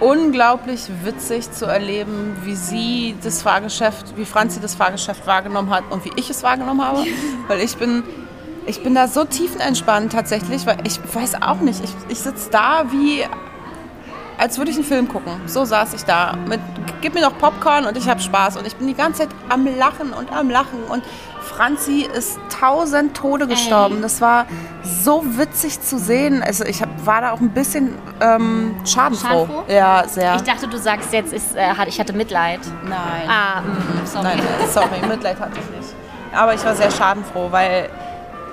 unglaublich 0.00 0.80
witzig 1.04 1.52
zu 1.52 1.64
erleben, 1.64 2.36
wie 2.42 2.56
sie 2.56 3.14
das 3.22 3.40
Fahrgeschäft, 3.40 4.16
wie 4.16 4.24
Franzi 4.24 4.60
das 4.60 4.74
Fahrgeschäft 4.74 5.28
wahrgenommen 5.28 5.70
hat 5.70 5.84
und 5.90 6.04
wie 6.04 6.10
ich 6.16 6.28
es 6.28 6.42
wahrgenommen 6.42 6.84
habe. 6.84 7.04
Weil 7.46 7.60
ich 7.60 7.76
bin, 7.76 8.02
ich 8.66 8.82
bin 8.82 8.96
da 8.96 9.06
so 9.06 9.22
tiefenentspannt 9.24 10.10
tatsächlich, 10.10 10.66
weil 10.66 10.78
ich 10.84 10.98
weiß 11.14 11.40
auch 11.42 11.60
nicht, 11.60 11.84
ich, 11.84 11.90
ich 12.08 12.18
sitze 12.18 12.50
da 12.50 12.86
wie 12.90 13.24
als 14.38 14.58
würde 14.58 14.72
ich 14.72 14.76
einen 14.76 14.86
Film 14.86 15.08
gucken. 15.08 15.32
So 15.46 15.64
saß 15.64 15.94
ich 15.94 16.02
da. 16.02 16.36
Mit, 16.48 16.60
gib 17.00 17.14
mir 17.14 17.20
noch 17.20 17.38
Popcorn 17.38 17.86
und 17.86 17.96
ich 17.96 18.08
habe 18.08 18.20
Spaß. 18.20 18.56
Und 18.56 18.66
ich 18.66 18.74
bin 18.74 18.88
die 18.88 18.94
ganze 18.94 19.20
Zeit 19.20 19.28
am 19.48 19.64
Lachen 19.66 20.12
und 20.12 20.32
am 20.32 20.50
Lachen. 20.50 20.82
Und 20.88 21.04
Franzi 21.42 22.02
ist 22.02 22.38
tausend 22.48 23.16
Tode 23.16 23.46
gestorben. 23.46 23.96
Ey. 23.96 24.02
Das 24.02 24.20
war 24.20 24.46
so 24.82 25.22
witzig 25.36 25.80
zu 25.80 25.98
sehen. 25.98 26.42
Also 26.42 26.64
ich 26.64 26.82
hab, 26.82 26.88
war 27.06 27.20
da 27.20 27.32
auch 27.32 27.40
ein 27.40 27.50
bisschen 27.50 27.98
ähm, 28.20 28.74
schadenfroh. 28.84 29.46
schadenfroh. 29.46 29.64
Ja, 29.68 30.06
sehr. 30.08 30.36
Ich 30.36 30.42
dachte, 30.42 30.68
du 30.68 30.78
sagst 30.78 31.12
jetzt, 31.12 31.32
ist, 31.32 31.56
äh, 31.56 31.72
ich 31.86 32.00
hatte 32.00 32.12
Mitleid. 32.12 32.60
Nein. 32.84 33.28
Ah, 33.28 33.60
mh, 33.60 33.68
mm, 33.68 34.06
sorry. 34.06 34.24
Nein, 34.24 34.42
sorry, 34.72 35.06
Mitleid 35.08 35.38
hatte 35.40 35.58
ich 35.58 35.76
nicht. 35.76 35.94
Aber 36.34 36.54
ich 36.54 36.64
war 36.64 36.74
sehr 36.74 36.90
schadenfroh, 36.90 37.50
weil 37.50 37.90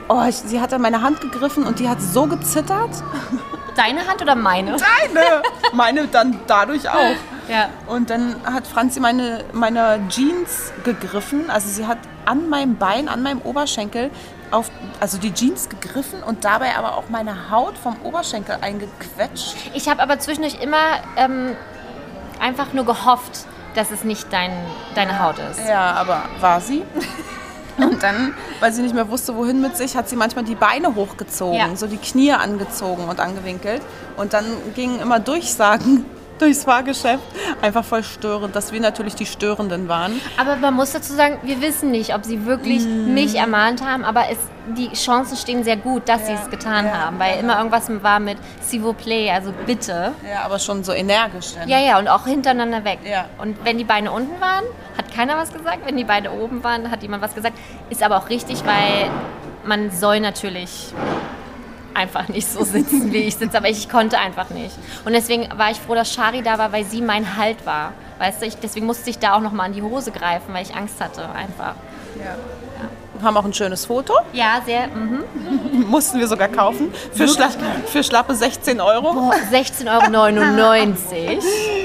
oh, 0.10 0.24
ich, 0.28 0.36
sie 0.36 0.60
hat 0.60 0.74
an 0.74 0.82
meine 0.82 1.02
Hand 1.02 1.22
gegriffen 1.22 1.64
und 1.64 1.80
die 1.80 1.88
hat 1.88 2.02
so 2.02 2.28
gezittert. 2.28 2.92
Deine 3.76 4.06
Hand 4.08 4.22
oder 4.22 4.36
meine? 4.36 4.72
Deine! 4.72 5.42
Meine 5.72 6.08
dann 6.08 6.40
dadurch 6.48 6.90
auch. 6.90 7.16
Ja. 7.48 7.70
Und 7.88 8.10
dann 8.10 8.36
hat 8.44 8.68
Franzi 8.68 9.00
meine, 9.00 9.46
meine 9.54 10.02
Jeans 10.10 10.74
gegriffen. 10.84 11.50
Also 11.50 11.70
sie 11.70 11.88
hat 11.88 11.98
an 12.30 12.48
meinem 12.48 12.78
Bein, 12.78 13.10
an 13.10 13.24
meinem 13.24 13.42
Oberschenkel 13.42 14.12
auf, 14.52 14.70
also 15.00 15.18
die 15.18 15.34
Jeans 15.34 15.68
gegriffen 15.70 16.22
und 16.24 16.46
dabei 16.46 16.76
aber 16.76 16.96
auch 16.96 17.10
meine 17.10 17.50
Haut 17.50 17.78
vom 17.78 17.96
Oberschenkel 18.04 18.58
eingequetscht. 18.62 19.56
Ich 19.74 19.90
habe 19.90 20.02
aber 20.02 20.20
zwischendurch 20.20 20.62
immer 20.62 20.78
ähm, 21.18 21.56
einfach 22.40 22.74
nur 22.74 22.86
gehofft, 22.86 23.46
dass 23.76 23.92
es 23.92 24.04
nicht 24.04 24.32
dein, 24.32 24.52
deine 24.96 25.20
Haut 25.20 25.38
ist. 25.52 25.68
Ja, 25.68 25.94
aber 25.94 26.24
war 26.40 26.62
sie? 26.62 26.84
Und 27.78 28.04
dann, 28.04 28.34
weil 28.60 28.74
sie 28.74 28.82
nicht 28.82 28.94
mehr 28.94 29.10
wusste, 29.10 29.36
wohin 29.36 29.62
mit 29.62 29.78
sich, 29.78 29.96
hat 29.96 30.10
sie 30.10 30.18
manchmal 30.18 30.44
die 30.44 30.56
Beine 30.56 30.96
hochgezogen, 30.96 31.58
ja. 31.58 31.76
so 31.76 31.88
die 31.88 31.98
Knie 31.98 32.34
angezogen 32.34 33.06
und 33.08 33.22
angewinkelt. 33.22 33.82
Und 34.18 34.34
dann 34.34 34.44
gingen 34.76 35.00
immer 35.00 35.22
Durchsagen 35.22 36.04
durchs 36.42 36.64
Fahrgeschäft. 36.64 37.24
Einfach 37.62 37.84
voll 37.84 38.04
störend, 38.04 38.56
dass 38.56 38.72
wir 38.72 38.80
natürlich 38.80 39.16
die 39.16 39.26
Störenden 39.26 39.88
waren. 39.88 40.20
Aber 40.38 40.56
man 40.56 40.74
muss 40.74 40.92
dazu 40.92 41.14
sagen, 41.14 41.40
wir 41.44 41.62
wissen 41.62 41.92
nicht, 41.92 42.16
ob 42.16 42.26
sie 42.26 42.46
wirklich 42.46 42.86
mm. 42.86 43.14
mich 43.14 43.36
ermahnt 43.36 43.84
haben, 43.84 44.06
aber 44.06 44.30
es, 44.30 44.38
die 44.76 44.92
Chancen 44.94 45.38
stehen 45.38 45.64
sehr 45.64 45.78
gut, 45.78 46.08
dass 46.08 46.22
ja. 46.22 46.28
sie 46.28 46.44
es 46.44 46.50
getan 46.50 46.86
ja. 46.86 46.94
haben, 46.94 47.20
weil 47.20 47.36
ja. 47.36 47.40
immer 47.40 47.58
irgendwas 47.58 47.90
war 48.04 48.20
mit 48.20 48.38
s'il 48.62 48.82
vous 48.82 48.96
plaît, 48.96 49.32
also 49.32 49.52
bitte. 49.66 50.14
Ja, 50.30 50.44
aber 50.46 50.60
schon 50.60 50.84
so 50.84 50.94
energisch. 50.94 51.54
Dann. 51.56 51.68
Ja, 51.68 51.80
ja, 51.80 52.00
und 52.00 52.08
auch 52.08 52.26
hintereinander 52.26 52.84
weg. 52.84 53.00
Ja. 53.04 53.26
Und 53.38 53.64
wenn 53.66 53.78
die 53.78 53.84
Beine 53.84 54.12
unten 54.12 54.40
waren, 54.40 54.64
hat 54.98 55.14
keiner 55.14 55.38
was 55.38 55.52
gesagt. 55.52 55.80
Wenn 55.86 55.98
die 55.98 56.04
Beine 56.04 56.32
oben 56.32 56.64
waren, 56.64 56.92
hat 56.92 57.02
jemand 57.02 57.24
was 57.24 57.36
gesagt. 57.36 57.58
Ist 57.90 58.04
aber 58.04 58.18
auch 58.18 58.30
richtig, 58.30 58.64
weil 58.66 59.10
man 59.66 59.92
soll 59.92 60.20
natürlich 60.20 60.94
einfach 62.00 62.28
nicht 62.30 62.48
so 62.48 62.64
sitzen, 62.64 63.12
wie 63.12 63.18
ich 63.18 63.36
sitze, 63.36 63.58
aber 63.58 63.70
ich 63.70 63.90
konnte 63.90 64.18
einfach 64.18 64.50
nicht. 64.50 64.76
Und 65.06 65.14
deswegen 65.14 65.50
war 65.58 65.72
ich 65.72 65.80
froh, 65.80 65.96
dass 65.96 66.14
Shari 66.14 66.42
da 66.42 66.58
war, 66.58 66.72
weil 66.72 66.86
sie 66.86 67.02
mein 67.02 67.38
Halt 67.38 67.66
war. 67.66 67.94
Weißt 68.18 68.42
du, 68.42 68.46
ich, 68.46 68.58
deswegen 68.58 68.86
musste 68.86 69.10
ich 69.10 69.20
da 69.20 69.34
auch 69.34 69.42
nochmal 69.42 69.68
an 69.68 69.74
die 69.74 69.82
Hose 69.82 70.12
greifen, 70.12 70.54
weil 70.54 70.64
ich 70.64 70.76
Angst 70.76 71.00
hatte 71.00 71.30
einfach. 71.30 71.76
Ja 72.18 72.36
haben 73.24 73.38
auch 73.38 73.46
ein 73.46 73.54
schönes 73.54 73.86
Foto. 73.86 74.14
Ja, 74.34 74.62
sehr. 74.66 74.88
Mhm. 74.88 75.24
Mussten 75.90 76.20
wir 76.20 76.28
sogar 76.28 76.48
kaufen. 76.48 76.94
Für, 77.14 77.28
schla 77.28 77.50
für 77.86 78.04
schlappe 78.04 78.36
16 78.36 78.80
Euro. 78.82 79.32
16,99 79.52 79.88
Euro. 79.88 81.42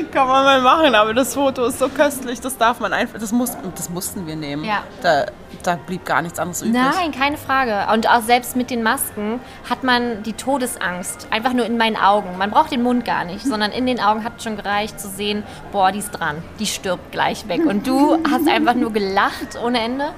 Kann 0.12 0.28
man 0.28 0.44
mal 0.44 0.60
machen, 0.60 0.94
aber 0.94 1.14
das 1.14 1.34
Foto 1.34 1.66
ist 1.66 1.78
so 1.78 1.88
köstlich, 1.88 2.40
das 2.40 2.56
darf 2.56 2.80
man 2.80 2.92
einfach, 2.92 3.18
das, 3.18 3.32
muss, 3.32 3.56
das 3.74 3.90
mussten 3.90 4.26
wir 4.26 4.36
nehmen. 4.36 4.64
Ja. 4.64 4.82
Da, 5.02 5.26
da 5.66 5.76
blieb 5.76 6.04
gar 6.04 6.22
nichts 6.22 6.38
anderes 6.38 6.62
übrig. 6.62 6.74
Nein, 6.74 7.12
keine 7.12 7.36
Frage. 7.36 7.92
Und 7.92 8.08
auch 8.08 8.22
selbst 8.22 8.56
mit 8.56 8.70
den 8.70 8.82
Masken 8.82 9.40
hat 9.68 9.82
man 9.84 10.22
die 10.22 10.32
Todesangst. 10.32 11.28
Einfach 11.30 11.52
nur 11.52 11.66
in 11.66 11.76
meinen 11.76 11.96
Augen. 11.96 12.36
Man 12.38 12.50
braucht 12.50 12.70
den 12.70 12.82
Mund 12.82 13.04
gar 13.04 13.24
nicht, 13.24 13.44
sondern 13.44 13.72
in 13.72 13.86
den 13.86 14.00
Augen 14.00 14.24
hat 14.24 14.42
schon 14.42 14.56
gereicht 14.56 15.00
zu 15.00 15.08
sehen, 15.08 15.42
boah, 15.72 15.92
die 15.92 15.98
ist 15.98 16.10
dran. 16.10 16.42
Die 16.58 16.66
stirbt 16.66 17.12
gleich 17.12 17.48
weg. 17.48 17.64
Und 17.64 17.86
du 17.86 18.18
hast 18.30 18.48
einfach 18.48 18.74
nur 18.74 18.92
gelacht 18.92 19.58
ohne 19.62 19.80
Ende. 19.80 20.10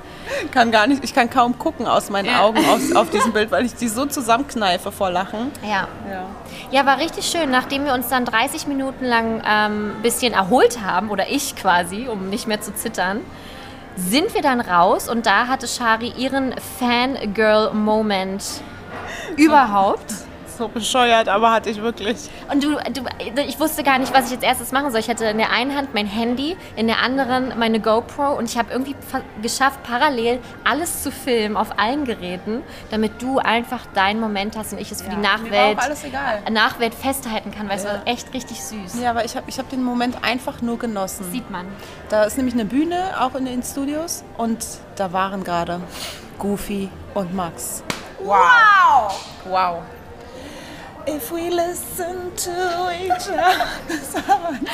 Kann 0.50 0.72
gar 0.72 0.86
nicht, 0.86 1.04
ich 1.04 1.14
kann 1.14 1.30
kaum 1.30 1.58
gucken 1.58 1.86
aus 1.86 2.10
meinen 2.10 2.26
ja. 2.26 2.42
Augen 2.42 2.58
aus, 2.68 2.92
auf 2.94 3.10
diesem 3.10 3.32
Bild, 3.34 3.50
weil 3.50 3.64
ich 3.64 3.74
die 3.74 3.88
so 3.88 4.06
zusammenkneife 4.06 4.90
vor 4.90 5.10
Lachen. 5.10 5.52
Ja. 5.62 5.86
ja. 6.10 6.26
Ja, 6.70 6.84
war 6.84 6.98
richtig 6.98 7.26
schön. 7.26 7.50
Nachdem 7.50 7.84
wir 7.84 7.94
uns 7.94 8.08
dann 8.08 8.24
30 8.24 8.66
Minuten 8.66 9.04
lang 9.04 9.40
ein 9.42 9.72
ähm, 9.72 10.02
bisschen 10.02 10.32
erholt 10.32 10.80
haben, 10.82 11.10
oder 11.10 11.28
ich 11.30 11.54
quasi, 11.54 12.08
um 12.08 12.28
nicht 12.28 12.48
mehr 12.48 12.60
zu 12.60 12.74
zittern, 12.74 13.20
sind 13.96 14.34
wir 14.34 14.42
dann 14.42 14.60
raus? 14.60 15.08
Und 15.08 15.26
da 15.26 15.48
hatte 15.48 15.66
Shari 15.66 16.12
ihren 16.16 16.54
Fangirl-Moment. 16.78 18.44
Überhaupt 19.36 20.25
so 20.56 20.68
bescheuert, 20.68 21.28
aber 21.28 21.52
hatte 21.52 21.70
ich 21.70 21.80
wirklich. 21.80 22.30
Und 22.50 22.62
du, 22.62 22.76
du, 22.92 23.02
ich 23.46 23.58
wusste 23.60 23.82
gar 23.82 23.98
nicht, 23.98 24.12
was 24.14 24.26
ich 24.26 24.36
als 24.36 24.42
erstes 24.44 24.72
machen 24.72 24.90
soll. 24.90 25.00
Ich 25.00 25.08
hatte 25.08 25.26
in 25.26 25.38
der 25.38 25.50
einen 25.50 25.76
Hand 25.76 25.94
mein 25.94 26.06
Handy, 26.06 26.56
in 26.76 26.86
der 26.86 27.02
anderen 27.02 27.58
meine 27.58 27.80
GoPro 27.80 28.36
und 28.36 28.48
ich 28.50 28.58
habe 28.58 28.72
irgendwie 28.72 28.94
geschafft, 29.42 29.82
parallel 29.82 30.38
alles 30.64 31.02
zu 31.02 31.10
filmen 31.10 31.56
auf 31.56 31.78
allen 31.78 32.04
Geräten, 32.04 32.62
damit 32.90 33.22
du 33.22 33.38
einfach 33.38 33.86
deinen 33.94 34.20
Moment 34.20 34.56
hast 34.56 34.72
und 34.72 34.80
ich 34.80 34.90
es 34.90 35.02
für 35.02 35.10
ja, 35.10 35.16
die 35.16 35.20
Nachwelt, 35.20 35.78
Nachwelt 36.50 36.94
festhalten 36.94 37.50
kann, 37.50 37.68
weil 37.68 37.78
ja. 37.78 37.84
es 37.84 37.84
war 37.84 38.06
echt 38.06 38.32
richtig 38.34 38.62
süß. 38.62 39.00
Ja, 39.00 39.10
aber 39.10 39.24
ich 39.24 39.36
habe 39.36 39.48
ich 39.48 39.58
hab 39.58 39.68
den 39.70 39.82
Moment 39.82 40.24
einfach 40.24 40.62
nur 40.62 40.78
genossen. 40.78 41.30
Sieht 41.30 41.50
man. 41.50 41.66
Da 42.08 42.24
ist 42.24 42.36
nämlich 42.36 42.54
eine 42.54 42.64
Bühne, 42.64 43.14
auch 43.20 43.34
in 43.34 43.44
den 43.44 43.62
Studios 43.62 44.24
und 44.36 44.64
da 44.96 45.12
waren 45.12 45.44
gerade 45.44 45.80
Goofy 46.38 46.88
und 47.14 47.34
Max. 47.34 47.82
Wow! 48.18 49.14
Wow. 49.44 49.82
If 51.08 51.30
we 51.30 51.50
listen 51.50 52.34
to 52.34 52.90
each 52.90 53.28
other's 53.30 54.14
hearts. 54.26 54.70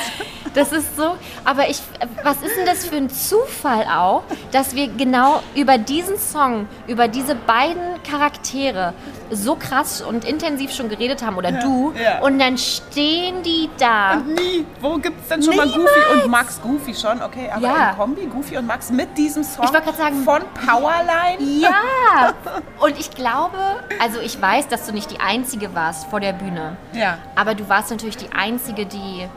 Das 0.53 0.71
ist 0.71 0.95
so, 0.95 1.15
aber 1.45 1.69
ich, 1.69 1.81
was 2.23 2.37
ist 2.43 2.55
denn 2.55 2.65
das 2.65 2.85
für 2.85 2.95
ein 2.97 3.09
Zufall 3.09 3.85
auch, 3.85 4.23
dass 4.51 4.75
wir 4.75 4.87
genau 4.87 5.41
über 5.55 5.79
diesen 5.79 6.19
Song, 6.19 6.67
über 6.87 7.07
diese 7.07 7.33
beiden 7.33 8.01
Charaktere 8.03 8.93
so 9.31 9.55
krass 9.55 10.01
und 10.01 10.25
intensiv 10.25 10.71
schon 10.71 10.89
geredet 10.89 11.25
haben, 11.25 11.37
oder 11.37 11.49
ja, 11.49 11.61
du, 11.61 11.93
ja. 11.93 12.19
und 12.19 12.37
dann 12.37 12.57
stehen 12.59 13.41
die 13.41 13.69
da. 13.79 14.13
Und 14.13 14.35
nie. 14.35 14.65
Wo 14.79 14.95
gibt 14.97 15.21
es 15.21 15.27
denn 15.27 15.41
schon 15.41 15.51
Niemals. 15.51 15.71
mal 15.71 15.81
Goofy 15.81 16.21
und 16.23 16.31
Max? 16.31 16.61
Goofy 16.61 16.93
schon, 16.93 17.21
okay, 17.21 17.49
aber 17.51 17.65
ja. 17.65 17.89
im 17.89 17.97
Kombi, 17.97 18.25
Goofy 18.27 18.57
und 18.57 18.67
Max 18.67 18.91
mit 18.91 19.17
diesem 19.17 19.43
Song 19.43 19.67
sagen, 19.67 20.23
von 20.23 20.41
Powerline? 20.65 21.41
Ja. 21.61 22.33
und 22.79 22.99
ich 22.99 23.09
glaube, 23.11 23.57
also 23.99 24.19
ich 24.19 24.39
weiß, 24.39 24.67
dass 24.67 24.85
du 24.85 24.93
nicht 24.93 25.09
die 25.09 25.19
Einzige 25.19 25.73
warst 25.73 26.05
vor 26.07 26.19
der 26.23 26.33
Bühne. 26.33 26.77
Ja. 26.93 27.19
Aber 27.35 27.53
du 27.53 27.67
warst 27.69 27.91
natürlich 27.91 28.17
die 28.17 28.31
Einzige, 28.31 28.85
die 28.85 29.27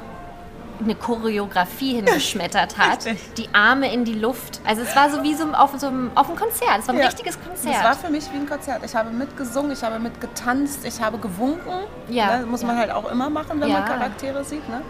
eine 0.83 0.95
Choreografie 0.95 1.97
hingeschmettert 1.97 2.79
hat, 2.79 3.07
die 3.37 3.49
Arme 3.53 3.93
in 3.93 4.05
die 4.05 4.15
Luft. 4.15 4.61
Also 4.65 4.83
es 4.83 4.95
war 4.95 5.11
so 5.11 5.23
wie 5.23 5.35
so 5.35 5.45
auf, 5.53 5.73
so 5.79 5.89
einem, 5.89 6.11
auf 6.15 6.29
einem 6.29 6.37
Konzert, 6.37 6.81
es 6.81 6.87
war 6.87 6.95
ein 6.95 7.01
ja. 7.01 7.07
richtiges 7.07 7.39
Konzert. 7.43 7.75
Es 7.75 7.83
war 7.83 7.95
für 7.95 8.11
mich 8.11 8.31
wie 8.33 8.37
ein 8.37 8.49
Konzert. 8.49 8.85
Ich 8.85 8.95
habe 8.95 9.11
mitgesungen, 9.11 9.73
ich 9.73 9.83
habe 9.83 9.99
mitgetanzt, 9.99 10.85
ich 10.85 11.01
habe 11.01 11.19
gewunken. 11.19 11.85
Ja. 12.09 12.39
Ne? 12.39 12.47
Muss 12.47 12.63
man 12.63 12.77
halt 12.77 12.91
auch 12.91 13.11
immer 13.11 13.31
machen, 13.31 13.61
wenn 13.61 13.69
ja. 13.69 13.81
man 13.81 13.89
Charaktere 13.89 14.45
sieht. 14.45 14.69
Ne? 14.69 14.83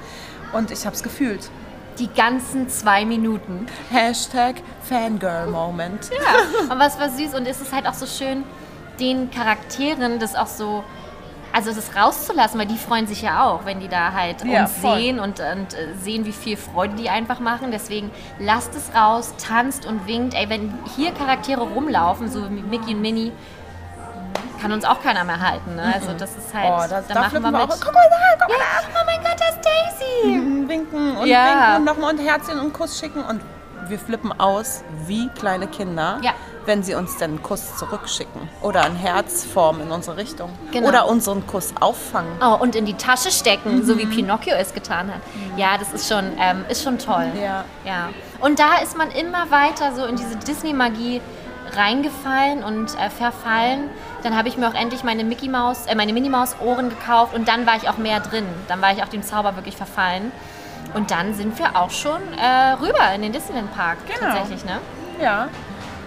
Und 0.53 0.71
ich 0.71 0.85
habe 0.85 0.95
es 0.95 1.03
gefühlt. 1.03 1.51
Die 1.99 2.13
ganzen 2.13 2.69
zwei 2.69 3.07
Minuten. 3.07 3.67
Hashtag 3.91 4.57
Fangirl-Moment. 4.83 6.11
Ja, 6.11 6.73
und 6.73 6.79
was 6.79 7.01
war 7.01 7.09
süß 7.09 7.35
und 7.35 7.47
es 7.47 7.61
ist 7.61 7.73
halt 7.73 7.87
auch 7.87 7.95
so 7.95 8.07
schön, 8.07 8.45
den 9.01 9.31
Charakteren 9.31 10.19
das 10.19 10.35
auch 10.35 10.47
so 10.47 10.85
also 11.57 11.73
das 11.73 11.97
rauszulassen, 11.97 12.61
weil 12.61 12.67
die 12.67 12.77
freuen 12.77 13.07
sich 13.07 13.23
ja 13.23 13.45
auch, 13.45 13.65
wenn 13.65 13.81
die 13.81 13.89
da 13.89 14.13
halt 14.13 14.45
ja, 14.45 14.63
uns 14.63 14.73
voll. 14.77 14.99
sehen 14.99 15.19
und, 15.19 15.41
und 15.41 15.73
äh, 15.73 15.95
sehen, 15.99 16.27
wie 16.27 16.33
viel 16.33 16.59
Freude 16.59 16.97
die 16.97 17.09
einfach 17.09 17.41
machen. 17.41 17.71
Deswegen 17.71 18.11
lasst 18.39 18.75
es 18.75 18.95
raus, 18.95 19.33
tanzt 19.39 19.87
und 19.87 20.07
winkt. 20.07 20.35
Ey, 20.35 20.51
wenn 20.51 20.75
hier 20.95 21.13
Charaktere 21.13 21.63
rumlaufen, 21.63 22.31
so 22.31 22.45
wie 22.51 22.61
Mickey 22.61 22.95
und 22.95 23.01
Minnie, 23.01 23.33
kann 24.61 24.71
uns 24.71 24.85
auch 24.85 25.03
keiner 25.03 25.25
mehr 25.25 25.41
halten. 25.41 25.77
Ne? 25.77 25.95
Also 25.95 26.13
das 26.13 26.37
ist 26.37 26.53
halt, 26.53 26.71
oh, 26.71 26.91
das, 26.91 27.07
da 27.07 27.15
machen 27.15 27.43
wir 27.43 27.51
mit. 27.51 27.61
Auch, 27.63 27.81
guck 27.81 27.95
mal 27.95 28.07
da, 28.11 28.39
guck 28.39 28.49
mal 28.51 28.59
da. 28.59 29.01
Oh 29.01 29.05
mein 29.07 29.21
Gott, 29.23 29.41
das 29.41 29.57
ist 29.57 29.65
Daisy. 29.65 30.37
Mhm, 30.37 30.69
winken 30.69 31.17
und 31.17 31.27
ja. 31.27 31.47
winken 31.47 31.77
und 31.77 31.85
nochmal 31.85 32.11
ein 32.11 32.19
Herzchen 32.19 32.61
und 32.61 32.75
Kuss 32.75 33.01
schicken 33.01 33.25
und 33.25 33.41
wir 33.89 33.99
flippen 33.99 34.39
aus 34.39 34.85
wie 35.07 35.31
kleine 35.31 35.69
Kinder. 35.69 36.19
Ja 36.21 36.35
wenn 36.67 36.83
sie 36.83 36.95
uns 36.95 37.17
dann 37.17 37.31
einen 37.31 37.43
Kuss 37.43 37.77
zurückschicken 37.77 38.49
oder 38.63 38.83
ein 38.85 38.97
Herz 38.97 39.45
formen 39.45 39.83
in 39.83 39.91
unsere 39.91 40.17
Richtung 40.17 40.51
genau. 40.73 40.89
oder 40.89 41.09
unseren 41.09 41.47
Kuss 41.47 41.73
auffangen. 41.81 42.33
Oh, 42.43 42.57
und 42.61 42.75
in 42.75 42.85
die 42.87 42.95
Tasche 42.95 43.31
stecken, 43.31 43.77
mhm. 43.77 43.85
so 43.85 43.99
wie 43.99 44.07
Pinocchio 44.07 44.55
es 44.55 44.75
getan 44.75 45.09
hat. 45.09 45.21
Mhm. 45.35 45.59
Ja, 45.59 45.79
das 45.79 45.93
ist 45.93 46.09
schon, 46.09 46.33
ähm, 46.39 46.65
ist 46.69 46.83
schon 46.83 46.99
toll. 46.99 47.31
Ja. 47.41 47.65
ja. 47.85 48.09
Und 48.41 48.59
da 48.59 48.79
ist 48.83 48.97
man 48.97 49.11
immer 49.11 49.51
weiter 49.51 49.95
so 49.95 50.05
in 50.05 50.17
diese 50.17 50.37
Disney-Magie 50.37 51.21
reingefallen 51.75 52.63
und 52.63 52.95
äh, 52.99 53.11
verfallen. 53.11 53.91
Dann 54.23 54.37
habe 54.37 54.49
ich 54.49 54.57
mir 54.57 54.69
auch 54.69 54.75
endlich 54.75 55.05
meine 55.05 55.25
Mickey 55.25 55.49
Maus, 55.49 55.87
äh, 55.87 55.95
meine 55.95 56.13
Minnie 56.13 56.31
Maus 56.31 56.57
Ohren 56.61 56.89
gekauft 56.89 57.35
und 57.35 57.49
dann 57.49 57.67
war 57.67 57.77
ich 57.77 57.89
auch 57.89 57.99
mehr 57.99 58.21
drin. 58.21 58.47
Dann 58.69 58.81
war 58.83 58.93
ich 58.93 59.03
auch 59.03 59.09
dem 59.09 59.23
Zauber 59.23 59.57
wirklich 59.57 59.77
verfallen. 59.77 60.33
Und 60.95 61.11
dann 61.11 61.35
sind 61.35 61.59
wir 61.59 61.77
auch 61.77 61.91
schon 61.91 62.21
äh, 62.39 62.73
rüber 62.81 63.13
in 63.15 63.23
den 63.23 63.33
Disneyland 63.33 63.75
Park 63.75 63.99
genau. 64.07 64.33
tatsächlich, 64.33 64.65
ne? 64.65 64.79
Ja. 65.21 65.49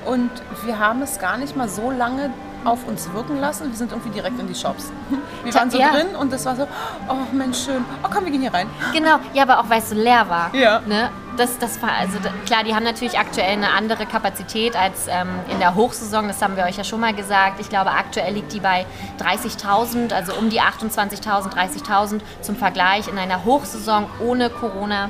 Und 0.05 0.31
wir 0.65 0.79
haben 0.79 1.01
es 1.01 1.19
gar 1.19 1.37
nicht 1.37 1.55
mal 1.55 1.69
so 1.69 1.91
lange 1.91 2.31
auf 2.65 2.85
uns 2.87 3.11
wirken 3.13 3.39
lassen. 3.39 3.69
Wir 3.69 3.77
sind 3.77 3.91
irgendwie 3.91 4.09
direkt 4.09 4.39
in 4.39 4.47
die 4.47 4.55
Shops. 4.55 4.91
Wir 5.43 5.53
waren 5.53 5.71
so 5.71 5.79
ja. 5.79 5.91
drin 5.91 6.07
und 6.19 6.33
es 6.33 6.45
war 6.45 6.55
so, 6.57 6.67
oh 7.07 7.15
Mensch, 7.31 7.63
schön. 7.63 7.85
Oh 8.03 8.09
komm, 8.13 8.25
wir 8.25 8.31
gehen 8.31 8.41
hier 8.41 8.53
rein. 8.53 8.69
Genau, 8.91 9.19
ja, 9.33 9.43
aber 9.43 9.59
auch 9.59 9.69
weil 9.69 9.79
es 9.79 9.89
so 9.89 9.95
leer 9.95 10.27
war. 10.27 10.53
Ja. 10.53 10.81
Ne? 10.85 11.09
Das, 11.37 11.57
das 11.57 11.81
war, 11.81 11.91
also 11.97 12.17
klar, 12.45 12.65
die 12.65 12.75
haben 12.75 12.83
natürlich 12.83 13.17
aktuell 13.17 13.53
eine 13.53 13.71
andere 13.71 14.05
Kapazität 14.05 14.75
als 14.75 15.07
ähm, 15.07 15.29
in 15.49 15.59
der 15.59 15.75
Hochsaison, 15.75 16.27
das 16.27 16.41
haben 16.41 16.57
wir 16.57 16.65
euch 16.65 16.75
ja 16.75 16.83
schon 16.83 16.99
mal 16.99 17.13
gesagt. 17.13 17.61
Ich 17.61 17.69
glaube, 17.69 17.91
aktuell 17.91 18.33
liegt 18.33 18.51
die 18.51 18.59
bei 18.59 18.85
30.000, 19.21 20.13
also 20.13 20.33
um 20.33 20.49
die 20.49 20.59
28.000, 20.59 21.53
30.000 21.53 22.19
zum 22.41 22.57
Vergleich. 22.57 23.07
In 23.07 23.17
einer 23.17 23.45
Hochsaison 23.45 24.07
ohne 24.19 24.49
Corona 24.49 25.09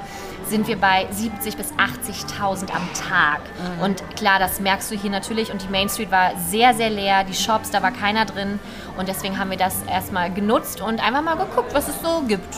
sind 0.50 0.68
wir 0.68 0.78
bei 0.78 1.08
70.000 1.12 1.58
bis 1.58 1.74
80.000 1.74 2.72
am 2.72 2.90
Tag. 2.94 3.42
Mhm. 3.78 3.84
Und 3.84 4.16
klar, 4.16 4.40
das 4.40 4.60
merkst 4.60 4.92
du 4.92 4.96
hier 4.96 5.12
natürlich. 5.12 5.52
Und 5.52 5.62
die 5.62 5.70
Main 5.70 5.90
Street 5.90 6.12
war 6.12 6.32
sehr, 6.38 6.74
sehr 6.74 6.90
leer. 6.90 7.24
Die 7.24 7.34
Shops, 7.34 7.72
da 7.72 7.82
war 7.82 7.92
keiner 7.92 8.26
drin. 8.26 8.60
Und 8.98 9.08
deswegen 9.08 9.40
haben 9.40 9.52
wir 9.52 9.58
das 9.58 9.84
erstmal 9.84 10.32
genutzt 10.32 10.82
und 10.82 11.06
einfach 11.06 11.22
mal 11.22 11.36
geguckt, 11.36 11.74
was 11.74 11.88
es 11.88 12.02
so 12.02 12.24
gibt. 12.28 12.56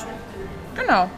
Genau. 0.76 1.10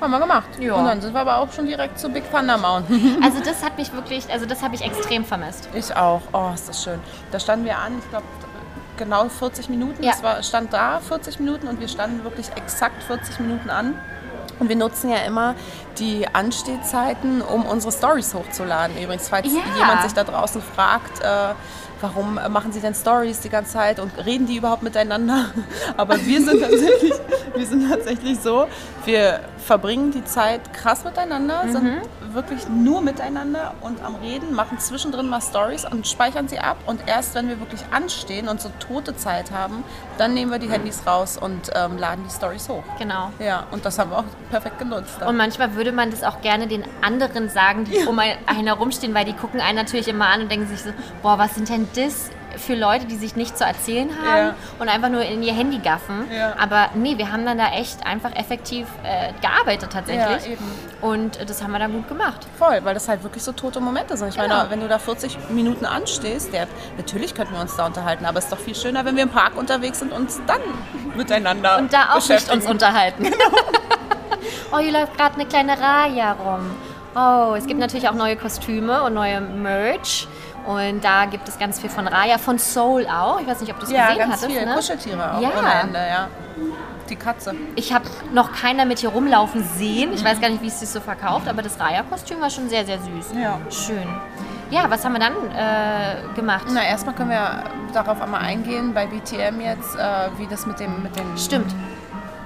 Haben 0.00 0.10
wir 0.10 0.20
gemacht. 0.20 0.48
Ja. 0.58 0.74
Und 0.74 0.84
dann 0.86 1.00
sind 1.00 1.14
wir 1.14 1.20
aber 1.20 1.38
auch 1.38 1.52
schon 1.52 1.66
direkt 1.66 1.98
zu 1.98 2.08
Big 2.08 2.30
Thunder 2.30 2.58
Mountain. 2.58 3.18
also 3.22 3.38
das 3.44 3.64
hat 3.64 3.78
mich 3.78 3.92
wirklich, 3.92 4.30
also 4.30 4.44
das 4.46 4.62
habe 4.62 4.74
ich 4.74 4.82
extrem 4.82 5.24
vermisst. 5.24 5.68
Ich 5.72 5.94
auch. 5.94 6.22
Oh, 6.32 6.50
ist 6.52 6.68
das 6.68 6.82
schön. 6.82 7.00
Da 7.30 7.38
standen 7.38 7.64
wir 7.64 7.78
an, 7.78 7.98
ich 7.98 8.10
glaube 8.10 8.26
genau 8.96 9.28
40 9.28 9.68
Minuten. 9.68 10.02
Ja. 10.02 10.12
Es 10.12 10.22
war, 10.22 10.42
stand 10.42 10.72
da 10.72 11.00
40 11.00 11.40
Minuten 11.40 11.68
und 11.68 11.80
wir 11.80 11.88
standen 11.88 12.24
wirklich 12.24 12.48
exakt 12.56 13.02
40 13.04 13.40
Minuten 13.40 13.70
an. 13.70 13.94
Und 14.58 14.68
wir 14.68 14.76
nutzen 14.76 15.10
ja 15.10 15.18
immer 15.18 15.54
die 15.98 16.26
Anstehzeiten, 16.32 17.42
um 17.42 17.66
unsere 17.66 17.92
Stories 17.92 18.34
hochzuladen. 18.34 18.96
Übrigens, 19.00 19.28
falls 19.28 19.46
ja. 19.46 19.60
jemand 19.78 20.02
sich 20.02 20.12
da 20.12 20.24
draußen 20.24 20.62
fragt, 20.62 21.20
äh, 21.20 21.54
warum 22.00 22.34
machen 22.50 22.72
sie 22.72 22.80
denn 22.80 22.94
Stories 22.94 23.40
die 23.40 23.48
ganze 23.48 23.72
Zeit 23.72 23.98
und 23.98 24.12
reden 24.24 24.46
die 24.46 24.56
überhaupt 24.56 24.82
miteinander? 24.82 25.46
Aber 25.96 26.16
wir 26.24 26.42
sind 26.42 26.60
tatsächlich, 26.60 27.14
wir 27.54 27.66
sind 27.66 27.88
tatsächlich 27.88 28.38
so, 28.40 28.66
wir 29.04 29.40
verbringen 29.58 30.10
die 30.10 30.24
Zeit 30.24 30.72
krass 30.72 31.04
miteinander, 31.04 31.64
mhm. 31.64 31.72
sind 31.72 32.02
wirklich 32.34 32.68
nur 32.68 33.00
miteinander 33.00 33.74
und 33.80 34.02
am 34.02 34.16
Reden, 34.16 34.54
machen 34.54 34.78
zwischendrin 34.78 35.28
mal 35.28 35.40
Stories 35.40 35.84
und 35.84 36.06
speichern 36.06 36.48
sie 36.48 36.58
ab. 36.58 36.76
Und 36.86 37.06
erst 37.06 37.34
wenn 37.34 37.48
wir 37.48 37.60
wirklich 37.60 37.80
anstehen 37.90 38.48
und 38.48 38.60
so 38.60 38.70
tote 38.78 39.16
Zeit 39.16 39.50
haben, 39.50 39.84
dann 40.18 40.34
nehmen 40.34 40.50
wir 40.50 40.58
die 40.58 40.70
Handys 40.70 41.06
raus 41.06 41.36
und 41.36 41.70
ähm, 41.74 41.98
laden 41.98 42.24
die 42.24 42.34
Stories 42.34 42.68
hoch. 42.68 42.84
Genau. 42.98 43.30
Ja, 43.38 43.66
und 43.70 43.84
das 43.84 43.98
haben 43.98 44.10
wir 44.10 44.18
auch 44.18 44.24
perfekt 44.50 44.78
genutzt. 44.78 45.16
Dann. 45.18 45.28
Und 45.28 45.36
manchmal 45.36 45.74
würde 45.74 45.92
man 45.92 46.10
das 46.10 46.22
auch 46.22 46.40
gerne 46.40 46.66
den 46.66 46.84
anderen 47.02 47.48
sagen, 47.48 47.84
die 47.84 47.98
ja. 47.98 48.06
um 48.06 48.18
einen 48.18 48.66
herumstehen, 48.66 49.14
weil 49.14 49.24
die 49.24 49.34
gucken 49.34 49.60
einen 49.60 49.76
natürlich 49.76 50.08
immer 50.08 50.28
an 50.28 50.42
und 50.42 50.50
denken 50.50 50.66
sich 50.66 50.82
so, 50.82 50.90
boah, 51.22 51.38
was 51.38 51.54
sind 51.54 51.68
denn 51.68 51.88
das 51.94 52.30
für 52.58 52.74
Leute, 52.74 53.06
die 53.06 53.16
sich 53.16 53.36
nichts 53.36 53.58
zu 53.58 53.64
erzählen 53.64 54.10
haben 54.22 54.46
ja. 54.48 54.54
und 54.78 54.88
einfach 54.88 55.08
nur 55.08 55.22
in 55.22 55.42
ihr 55.42 55.52
Handy 55.54 55.78
gaffen. 55.78 56.26
Ja. 56.32 56.54
Aber 56.60 56.90
nee, 56.94 57.18
wir 57.18 57.32
haben 57.32 57.44
dann 57.44 57.58
da 57.58 57.72
echt 57.72 58.06
einfach 58.06 58.34
effektiv 58.34 58.86
äh, 59.02 59.32
gearbeitet 59.40 59.90
tatsächlich. 59.92 60.52
Ja, 60.52 60.58
und 61.00 61.38
äh, 61.38 61.46
das 61.46 61.62
haben 61.62 61.72
wir 61.72 61.78
dann 61.78 61.92
gut 61.92 62.08
gemacht. 62.08 62.46
Voll, 62.58 62.80
weil 62.84 62.94
das 62.94 63.08
halt 63.08 63.22
wirklich 63.22 63.42
so 63.42 63.52
tote 63.52 63.80
Momente 63.80 64.16
sind. 64.16 64.28
Ich 64.28 64.36
genau. 64.36 64.56
meine, 64.56 64.70
wenn 64.70 64.80
du 64.80 64.88
da 64.88 64.98
40 64.98 65.50
Minuten 65.50 65.84
anstehst, 65.84 66.52
der, 66.52 66.66
natürlich 66.96 67.34
könnten 67.34 67.54
wir 67.54 67.60
uns 67.60 67.76
da 67.76 67.86
unterhalten, 67.86 68.24
aber 68.24 68.38
es 68.38 68.44
ist 68.44 68.52
doch 68.52 68.58
viel 68.58 68.74
schöner, 68.74 69.04
wenn 69.04 69.16
wir 69.16 69.24
im 69.24 69.30
Park 69.30 69.56
unterwegs 69.56 69.98
sind 69.98 70.12
und 70.12 70.24
uns 70.24 70.40
dann 70.46 70.60
miteinander 71.16 71.78
Und 71.78 71.92
da 71.92 72.14
auch 72.14 72.28
nicht 72.28 72.50
uns 72.50 72.66
unterhalten. 72.66 73.24
Genau. 73.34 73.56
oh, 74.72 74.78
hier 74.78 74.92
läuft 74.92 75.16
gerade 75.16 75.34
eine 75.34 75.46
kleine 75.46 75.78
Raya 75.78 76.32
rum. 76.32 76.70
Oh, 77.16 77.54
es 77.56 77.66
gibt 77.66 77.80
natürlich 77.80 78.08
auch 78.08 78.14
neue 78.14 78.36
Kostüme 78.36 79.02
und 79.02 79.14
neue 79.14 79.40
Merch. 79.40 80.26
Und 80.66 81.04
da 81.04 81.26
gibt 81.26 81.48
es 81.48 81.58
ganz 81.58 81.80
viel 81.80 81.90
von 81.90 82.06
Raya, 82.08 82.38
von 82.38 82.58
Soul 82.58 83.06
auch. 83.06 83.40
Ich 83.40 83.46
weiß 83.46 83.60
nicht, 83.60 83.72
ob 83.72 83.80
du 83.80 83.86
es 83.86 83.92
ja, 83.92 84.08
gesehen 84.08 84.18
ganz 84.18 84.32
hattest. 84.32 84.50
Viel. 84.50 84.66
Ne? 84.66 84.74
Kuscheltiere 84.74 85.34
auch 85.34 85.40
ja. 85.40 85.50
ohne 85.58 85.74
Ende, 85.82 85.98
ja. 85.98 86.28
Die 87.08 87.16
Katze. 87.16 87.54
Ich 87.76 87.92
habe 87.92 88.06
noch 88.32 88.52
keiner 88.52 88.86
mit 88.86 89.00
hier 89.00 89.10
rumlaufen 89.10 89.62
sehen. 89.76 90.14
Ich 90.14 90.24
weiß 90.24 90.40
gar 90.40 90.48
nicht, 90.48 90.62
wie 90.62 90.68
es 90.68 90.80
sich 90.80 90.88
so 90.88 91.00
verkauft, 91.00 91.48
aber 91.48 91.60
das 91.60 91.78
Raya-Kostüm 91.78 92.40
war 92.40 92.48
schon 92.48 92.70
sehr, 92.70 92.86
sehr 92.86 92.98
süß. 92.98 93.34
Ja. 93.38 93.58
Schön. 93.70 94.08
Ja, 94.70 94.88
was 94.88 95.04
haben 95.04 95.12
wir 95.12 95.20
dann 95.20 95.34
äh, 95.34 96.34
gemacht? 96.34 96.66
Na, 96.70 96.82
erstmal 96.82 97.14
können 97.14 97.30
wir 97.30 97.64
darauf 97.92 98.22
einmal 98.22 98.40
eingehen, 98.40 98.94
bei 98.94 99.06
BTM 99.06 99.60
jetzt, 99.60 99.96
äh, 99.96 100.30
wie 100.38 100.46
das 100.46 100.64
mit 100.64 100.80
dem, 100.80 101.02
mit 101.02 101.14
dem 101.18 101.36
Stimmt 101.36 101.74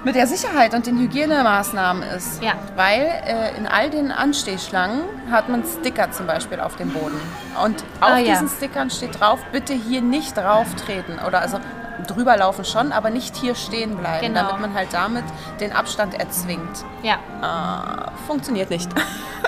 mit 0.09 0.15
der 0.15 0.25
Sicherheit 0.25 0.73
und 0.73 0.87
den 0.87 0.97
Hygienemaßnahmen 0.97 2.01
ist. 2.01 2.41
Ja. 2.41 2.53
Weil 2.75 3.11
äh, 3.27 3.55
in 3.55 3.67
all 3.67 3.91
den 3.91 4.11
Anstehschlangen 4.11 5.03
hat 5.29 5.49
man 5.49 5.63
Sticker 5.63 6.09
zum 6.09 6.25
Beispiel 6.25 6.59
auf 6.59 6.77
dem 6.77 6.89
Boden. 6.89 7.21
Und 7.63 7.83
auf 8.01 8.13
ah, 8.13 8.17
diesen 8.17 8.47
ja. 8.47 8.53
Stickern 8.57 8.89
steht 8.89 9.19
drauf, 9.19 9.37
bitte 9.51 9.75
hier 9.75 10.01
nicht 10.01 10.35
drauf 10.35 10.73
treten. 10.73 11.19
Oder 11.27 11.41
also 11.41 11.59
drüber 12.07 12.37
laufen 12.37 12.65
schon, 12.65 12.91
aber 12.91 13.09
nicht 13.09 13.35
hier 13.35 13.55
stehen 13.55 13.97
bleiben, 13.97 14.27
genau. 14.27 14.47
damit 14.47 14.61
man 14.61 14.73
halt 14.73 14.89
damit 14.93 15.23
den 15.59 15.71
Abstand 15.71 16.13
erzwingt. 16.19 16.85
Ja. 17.03 17.15
Äh, 17.41 18.11
funktioniert 18.27 18.69
nicht. 18.69 18.89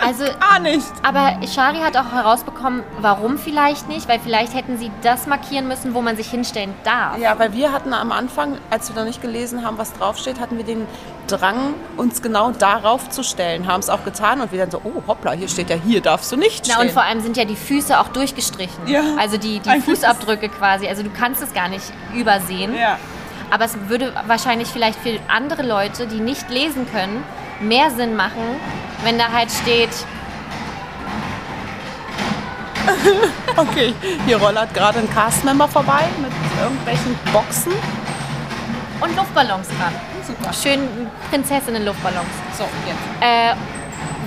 Also 0.04 0.24
gar 0.40 0.60
nicht. 0.60 0.88
Aber 1.04 1.46
Shari 1.46 1.80
hat 1.80 1.98
auch 1.98 2.12
herausbekommen, 2.12 2.82
warum 3.02 3.38
vielleicht 3.38 3.88
nicht, 3.88 4.08
weil 4.08 4.20
vielleicht 4.20 4.56
hätten 4.56 4.78
sie 4.78 4.90
das 5.02 5.28
markieren 5.28 5.68
müssen, 5.68 5.94
wo 5.94 6.02
man 6.02 6.16
sich 6.16 6.30
hinstellen 6.32 6.74
darf. 6.84 7.18
Ja, 7.18 7.38
weil 7.38 7.54
wir 7.54 7.72
hatten 7.72 7.94
am 7.94 8.12
Anfang, 8.12 8.58
als 8.70 8.90
wir 8.90 8.96
noch 8.96 9.06
nicht 9.06 9.22
gelesen 9.22 9.66
haben, 9.66 9.78
was 9.78 9.94
draufsteht, 9.94 10.40
hatten 10.40 10.58
wir 10.58 10.64
den 10.64 10.88
Drang, 11.32 11.74
uns 11.98 12.22
genau 12.22 12.52
darauf 12.52 13.10
zu 13.10 13.24
stellen, 13.24 13.68
haben 13.68 13.80
es 13.80 13.90
auch 13.90 14.04
getan 14.04 14.42
und 14.42 14.52
wir 14.52 14.60
dann 14.60 14.72
so, 14.72 14.82
oh 14.84 15.04
hoppla, 15.08 15.32
hier 15.32 15.48
steht 15.48 15.70
ja, 15.70 15.76
hier 15.76 16.02
darfst 16.02 16.32
du 16.32 16.36
nicht 16.36 16.66
stehen. 16.66 16.76
Na 16.78 16.82
und 16.82 16.92
vor 16.92 17.04
allem 17.04 17.22
sind 17.22 17.38
ja 17.38 17.46
die 17.46 17.56
Füße 17.56 18.00
auch 18.00 18.10
durchgestrichen. 18.10 18.88
Ja. 18.88 19.02
Also 19.18 19.38
die, 19.38 19.60
die 19.60 19.82
Fußabdrücke 19.82 20.50
quasi. 20.50 20.88
Also 20.88 21.04
du 21.04 21.10
kannst 21.10 21.42
es 21.42 21.54
gar 21.54 21.70
nicht 21.70 21.86
übersehen. 22.14 22.76
Ja. 22.76 23.00
Aber 23.50 23.66
es 23.66 23.78
würde 23.88 24.14
wahrscheinlich 24.28 24.68
vielleicht 24.68 25.00
für 25.00 25.20
andere 25.28 25.64
Leute, 25.64 26.08
die 26.08 26.20
nicht 26.20 26.50
lesen 26.50 26.86
können, 26.92 27.24
mehr 27.60 27.92
Sinn 27.92 28.16
machen, 28.16 28.44
wenn 29.04 29.18
da 29.18 29.32
halt 29.32 29.52
steht. 29.52 29.90
okay, 33.58 33.94
hier 34.26 34.38
rollert 34.38 34.74
gerade 34.74 35.00
ein 35.00 35.10
Castmember 35.14 35.68
vorbei 35.68 36.04
mit 36.22 36.32
irgendwelchen 36.62 37.18
Boxen. 37.32 37.74
Und 39.02 39.16
Luftballons 39.16 39.68
dran. 39.68 40.11
Super. 40.40 40.54
Schön 40.54 40.80
Prinzessinnen-Luftballons. 41.30 42.28
So, 42.58 42.64
jetzt. 42.86 43.22
Äh, 43.22 43.56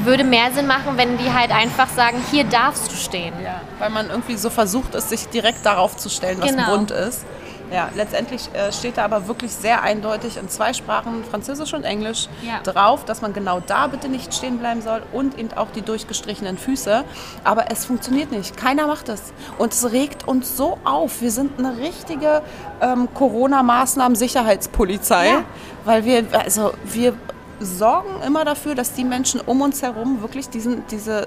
würde 0.05 0.25
mehr 0.25 0.53
Sinn 0.53 0.67
machen, 0.67 0.97
wenn 0.97 1.17
die 1.19 1.33
halt 1.33 1.51
einfach 1.51 1.88
sagen, 1.88 2.23
hier 2.31 2.45
darfst 2.45 2.90
du 2.90 2.97
stehen. 2.97 3.33
Ja, 3.43 3.61
weil 3.79 3.90
man 3.90 4.11
irgendwie 4.11 4.37
so 4.37 4.51
versucht 4.51 4.95
ist, 4.95 5.09
sich 5.09 5.29
direkt 5.29 5.64
darauf 5.64 5.97
zu 5.97 6.09
stellen, 6.09 6.40
was 6.40 6.51
genau. 6.51 6.64
Grund 6.64 6.90
ist. 6.90 7.25
Ja, 7.72 7.88
letztendlich 7.94 8.50
äh, 8.55 8.72
steht 8.72 8.98
da 8.98 9.05
aber 9.05 9.29
wirklich 9.29 9.53
sehr 9.53 9.83
eindeutig 9.83 10.37
in 10.37 10.48
zwei 10.48 10.72
Sprachen, 10.72 11.24
Französisch 11.24 11.74
und 11.74 11.85
Englisch, 11.85 12.29
ja. 12.42 12.61
drauf, 12.61 13.05
dass 13.05 13.22
man 13.22 13.33
genau 13.33 13.61
da 13.61 13.87
bitte 13.87 14.09
nicht 14.09 14.35
stehen 14.35 14.59
bleiben 14.59 14.83
soll 14.83 15.03
und 15.12 15.38
eben 15.38 15.53
auch 15.55 15.70
die 15.70 15.83
durchgestrichenen 15.83 16.59
Füße. 16.59 17.05
Aber 17.42 17.70
es 17.70 17.85
funktioniert 17.85 18.31
nicht. 18.31 18.57
Keiner 18.57 18.87
macht 18.87 19.09
es. 19.09 19.33
Und 19.59 19.72
es 19.72 19.92
regt 19.92 20.29
uns 20.29 20.57
so 20.57 20.79
auf. 20.85 21.20
Wir 21.20 21.31
sind 21.31 21.59
eine 21.59 21.79
richtige 21.79 22.42
ähm, 22.81 23.09
Corona-Maßnahmen-Sicherheitspolizei, 23.14 25.29
ja. 25.29 25.44
weil 25.85 26.05
wir, 26.05 26.24
also 26.33 26.72
wir 26.85 27.14
sorgen 27.61 28.20
immer 28.27 28.44
dafür, 28.44 28.74
dass 28.74 28.94
die 28.94 29.05
Menschen 29.05 29.40
um 29.40 29.62
uns 29.62 29.81
herum 29.83 30.22
wirklich 30.22 30.48
diesen, 30.48 30.85
diese 30.88 31.27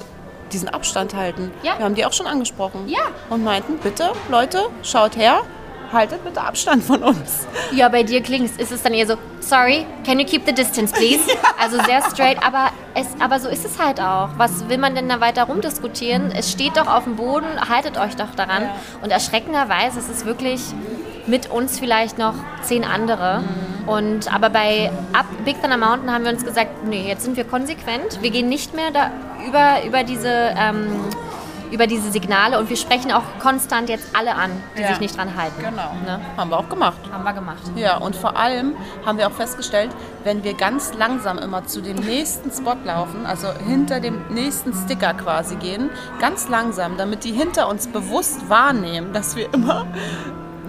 diesen 0.52 0.70
Abstand 0.70 1.14
halten. 1.14 1.52
Ja. 1.62 1.78
Wir 1.78 1.86
haben 1.86 1.96
die 1.96 2.06
auch 2.06 2.14
schon 2.14 2.28
angesprochen. 2.28 2.88
Ja. 2.88 3.02
Und 3.30 3.44
meinten, 3.44 3.78
bitte, 3.80 4.12
Leute, 4.30 4.70
schaut 4.84 5.18
her, 5.18 5.42
haltet 5.92 6.24
bitte 6.24 6.42
Abstand 6.42 6.84
von 6.84 7.04
uns. 7.04 7.48
Ja, 7.72 7.90
bei 7.90 8.04
dir 8.04 8.22
klingt 8.22 8.60
ist 8.60 8.72
es 8.72 8.82
dann 8.84 8.94
eher 8.94 9.08
so, 9.08 9.16
sorry, 9.40 9.86
can 10.06 10.20
you 10.20 10.26
keep 10.26 10.46
the 10.46 10.54
distance, 10.54 10.94
please? 10.94 11.20
Ja. 11.28 11.54
Also 11.60 11.78
sehr 11.84 12.02
straight, 12.10 12.44
aber, 12.46 12.70
es, 12.94 13.08
aber 13.20 13.40
so 13.40 13.50
ist 13.50 13.66
es 13.66 13.80
halt 13.80 14.00
auch. 14.00 14.30
Was 14.38 14.70
will 14.70 14.78
man 14.78 14.96
denn 14.96 15.10
da 15.10 15.20
weiter 15.20 15.44
rumdiskutieren? 15.44 16.32
Es 16.32 16.52
steht 16.52 16.78
doch 16.78 16.88
auf 16.88 17.04
dem 17.04 17.16
Boden, 17.16 17.46
haltet 17.70 17.98
euch 17.98 18.16
doch 18.16 18.34
daran. 18.36 18.64
Ja. 18.64 18.76
Und 19.04 19.12
erschreckenderweise 19.12 20.00
ist 20.00 20.10
es 20.10 20.26
wirklich 20.26 20.62
mit 21.28 21.50
uns 21.52 21.80
vielleicht 21.80 22.18
noch 22.18 22.36
zehn 22.62 22.84
andere. 22.84 23.42
Mhm. 23.42 23.90
Und, 23.90 24.34
aber 24.34 24.50
bei 24.50 24.92
Up 25.14 25.26
Big 25.46 25.62
Thunder 25.62 25.78
Mountain 25.78 26.12
haben 26.12 26.24
wir 26.24 26.32
uns 26.32 26.46
gesagt, 26.46 26.86
nee, 26.86 27.08
jetzt 27.08 27.24
sind 27.24 27.38
wir 27.38 27.44
konsequent. 27.44 28.22
Wir 28.22 28.32
gehen 28.32 28.50
nicht 28.50 28.74
mehr 28.74 28.92
da 28.92 29.12
über, 29.48 29.86
über 29.86 30.04
diese... 30.04 30.30
Ähm, 30.58 30.88
über 31.72 31.88
diese 31.88 32.12
Signale 32.12 32.60
und 32.60 32.70
wir 32.70 32.78
sprechen 32.78 33.12
auch 33.12 33.24
konstant 33.40 33.90
jetzt 33.90 34.16
alle 34.16 34.36
an, 34.36 34.52
die 34.78 34.82
ja. 34.82 34.90
sich 34.90 35.00
nicht 35.00 35.18
dran 35.18 35.36
halten. 35.36 35.62
Genau. 35.62 35.94
Ne? 36.06 36.20
Haben 36.36 36.50
wir 36.50 36.58
auch 36.58 36.70
gemacht. 36.70 36.98
Haben 37.12 37.24
wir 37.24 37.34
gemacht. 37.34 37.62
Ja, 37.76 37.98
und 37.98 38.16
vor 38.16 38.38
allem 38.38 38.76
haben 39.06 39.18
wir 39.18 39.28
auch 39.28 39.34
festgestellt, 39.34 39.92
wenn 40.24 40.44
wir 40.44 40.54
ganz 40.54 40.94
langsam 40.94 41.38
immer 41.38 41.66
zu 41.66 41.82
dem 41.82 41.98
nächsten 41.98 42.52
Spot 42.52 42.78
laufen, 42.84 43.26
also 43.26 43.48
hinter 43.54 44.00
dem 44.00 44.22
nächsten 44.30 44.74
Sticker 44.74 45.14
quasi 45.14 45.56
gehen, 45.56 45.90
ganz 46.20 46.50
langsam, 46.50 46.98
damit 46.98 47.24
die 47.24 47.32
hinter 47.32 47.68
uns 47.68 47.88
bewusst 47.88 48.50
wahrnehmen, 48.50 49.14
dass 49.14 49.36
wir 49.36 49.54
immer 49.54 49.86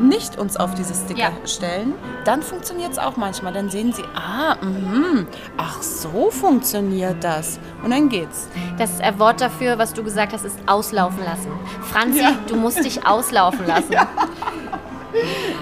nicht 0.01 0.39
uns 0.39 0.57
auf 0.57 0.75
diese 0.75 0.95
Sticker 0.95 1.21
ja. 1.21 1.47
stellen, 1.47 1.95
dann 2.25 2.43
funktioniert 2.43 2.93
es 2.93 2.99
auch 2.99 3.17
manchmal. 3.17 3.53
Dann 3.53 3.71
sehen 3.71 3.93
sie, 3.93 4.05
ah, 4.15 4.57
mh, 4.61 5.27
ach 5.57 5.83
so 5.83 6.31
funktioniert 6.31 7.23
das. 7.23 7.59
Und 7.83 7.91
dann 7.91 8.09
geht's. 8.09 8.49
Das 8.79 9.01
Wort 9.19 9.41
dafür, 9.41 9.79
was 9.79 9.93
du 9.93 10.03
gesagt 10.03 10.33
hast, 10.33 10.45
ist 10.45 10.59
auslaufen 10.67 11.25
lassen. 11.25 11.51
Franzi, 11.83 12.23
ja. 12.23 12.33
du 12.47 12.57
musst 12.57 12.85
dich 12.85 13.07
auslaufen 13.07 13.67
lassen. 13.67 13.93
Ja. 13.93 14.09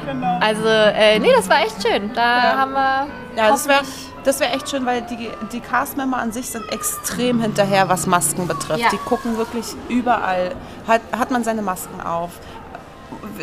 genau. 0.04 0.38
Also, 0.40 0.66
äh, 0.66 1.18
nee, 1.18 1.32
das 1.34 1.48
war 1.48 1.60
echt 1.60 1.86
schön. 1.86 2.12
Da 2.14 2.22
ja. 2.22 2.56
haben 2.58 2.72
wir. 2.72 3.06
Ja, 3.36 3.48
das 3.48 3.68
wäre 3.68 3.82
das 4.26 4.40
wäre 4.40 4.52
echt 4.54 4.68
schön, 4.68 4.84
weil 4.84 5.02
die, 5.02 5.30
die 5.52 5.60
Cast-Member 5.60 6.16
an 6.16 6.32
sich 6.32 6.50
sind 6.50 6.68
extrem 6.72 7.40
hinterher, 7.40 7.88
was 7.88 8.08
Masken 8.08 8.48
betrifft. 8.48 8.80
Ja. 8.80 8.88
Die 8.90 8.96
gucken 8.96 9.38
wirklich 9.38 9.66
überall. 9.88 10.56
Hat, 10.88 11.00
hat 11.16 11.30
man 11.30 11.44
seine 11.44 11.62
Masken 11.62 12.00
auf? 12.00 12.32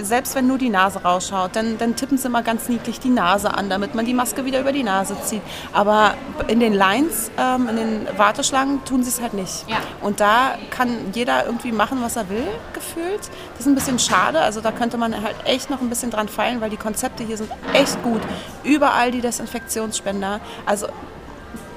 Selbst 0.02 0.36
wenn 0.36 0.48
nur 0.48 0.58
die 0.58 0.70
Nase 0.70 1.02
rausschaut, 1.04 1.56
dann, 1.56 1.78
dann 1.78 1.96
tippen 1.96 2.18
sie 2.18 2.28
immer 2.28 2.44
ganz 2.44 2.70
niedlich 2.70 3.00
die 3.00 3.10
Nase 3.10 3.54
an, 3.54 3.70
damit 3.70 3.96
man 3.96 4.06
die 4.06 4.14
Maske 4.14 4.46
wieder 4.46 4.60
über 4.60 4.72
die 4.72 4.84
Nase 4.84 5.16
zieht. 5.24 5.42
Aber 5.74 6.16
in 6.48 6.60
den 6.60 6.74
Lines, 6.74 7.32
ähm, 7.38 7.68
in 7.70 7.76
den 7.76 8.08
Warteschlangen 8.18 8.84
tun 8.86 9.04
sie 9.04 9.10
es 9.10 9.22
halt 9.22 9.34
nicht. 9.34 9.66
Ja. 9.68 9.78
Und 10.02 10.20
da 10.20 10.56
kann 10.70 11.12
jeder 11.14 11.46
irgendwie 11.46 11.72
machen, 11.72 12.00
was 12.02 12.16
er 12.16 12.30
will, 12.30 12.48
gefühlt. 12.74 13.22
Das 13.52 13.62
ist 13.62 13.68
ein 13.68 13.76
bisschen 13.76 14.00
schade. 14.00 14.42
Also 14.42 14.62
da 14.62 14.72
könnte 14.72 14.98
man 14.98 15.22
halt 15.22 15.36
echt 15.46 15.70
noch 15.70 15.82
ein 15.82 15.90
bisschen 15.90 16.12
dran 16.12 16.28
feilen, 16.28 16.62
weil 16.62 16.70
die 16.70 16.78
Konzepte 16.78 17.24
hier 17.24 17.38
sind 17.38 17.50
echt 17.74 18.02
gut. 18.04 18.22
Überall 18.64 19.12
die 19.12 19.22
Desinfektionsspender. 19.22 20.40
Also 20.66 20.88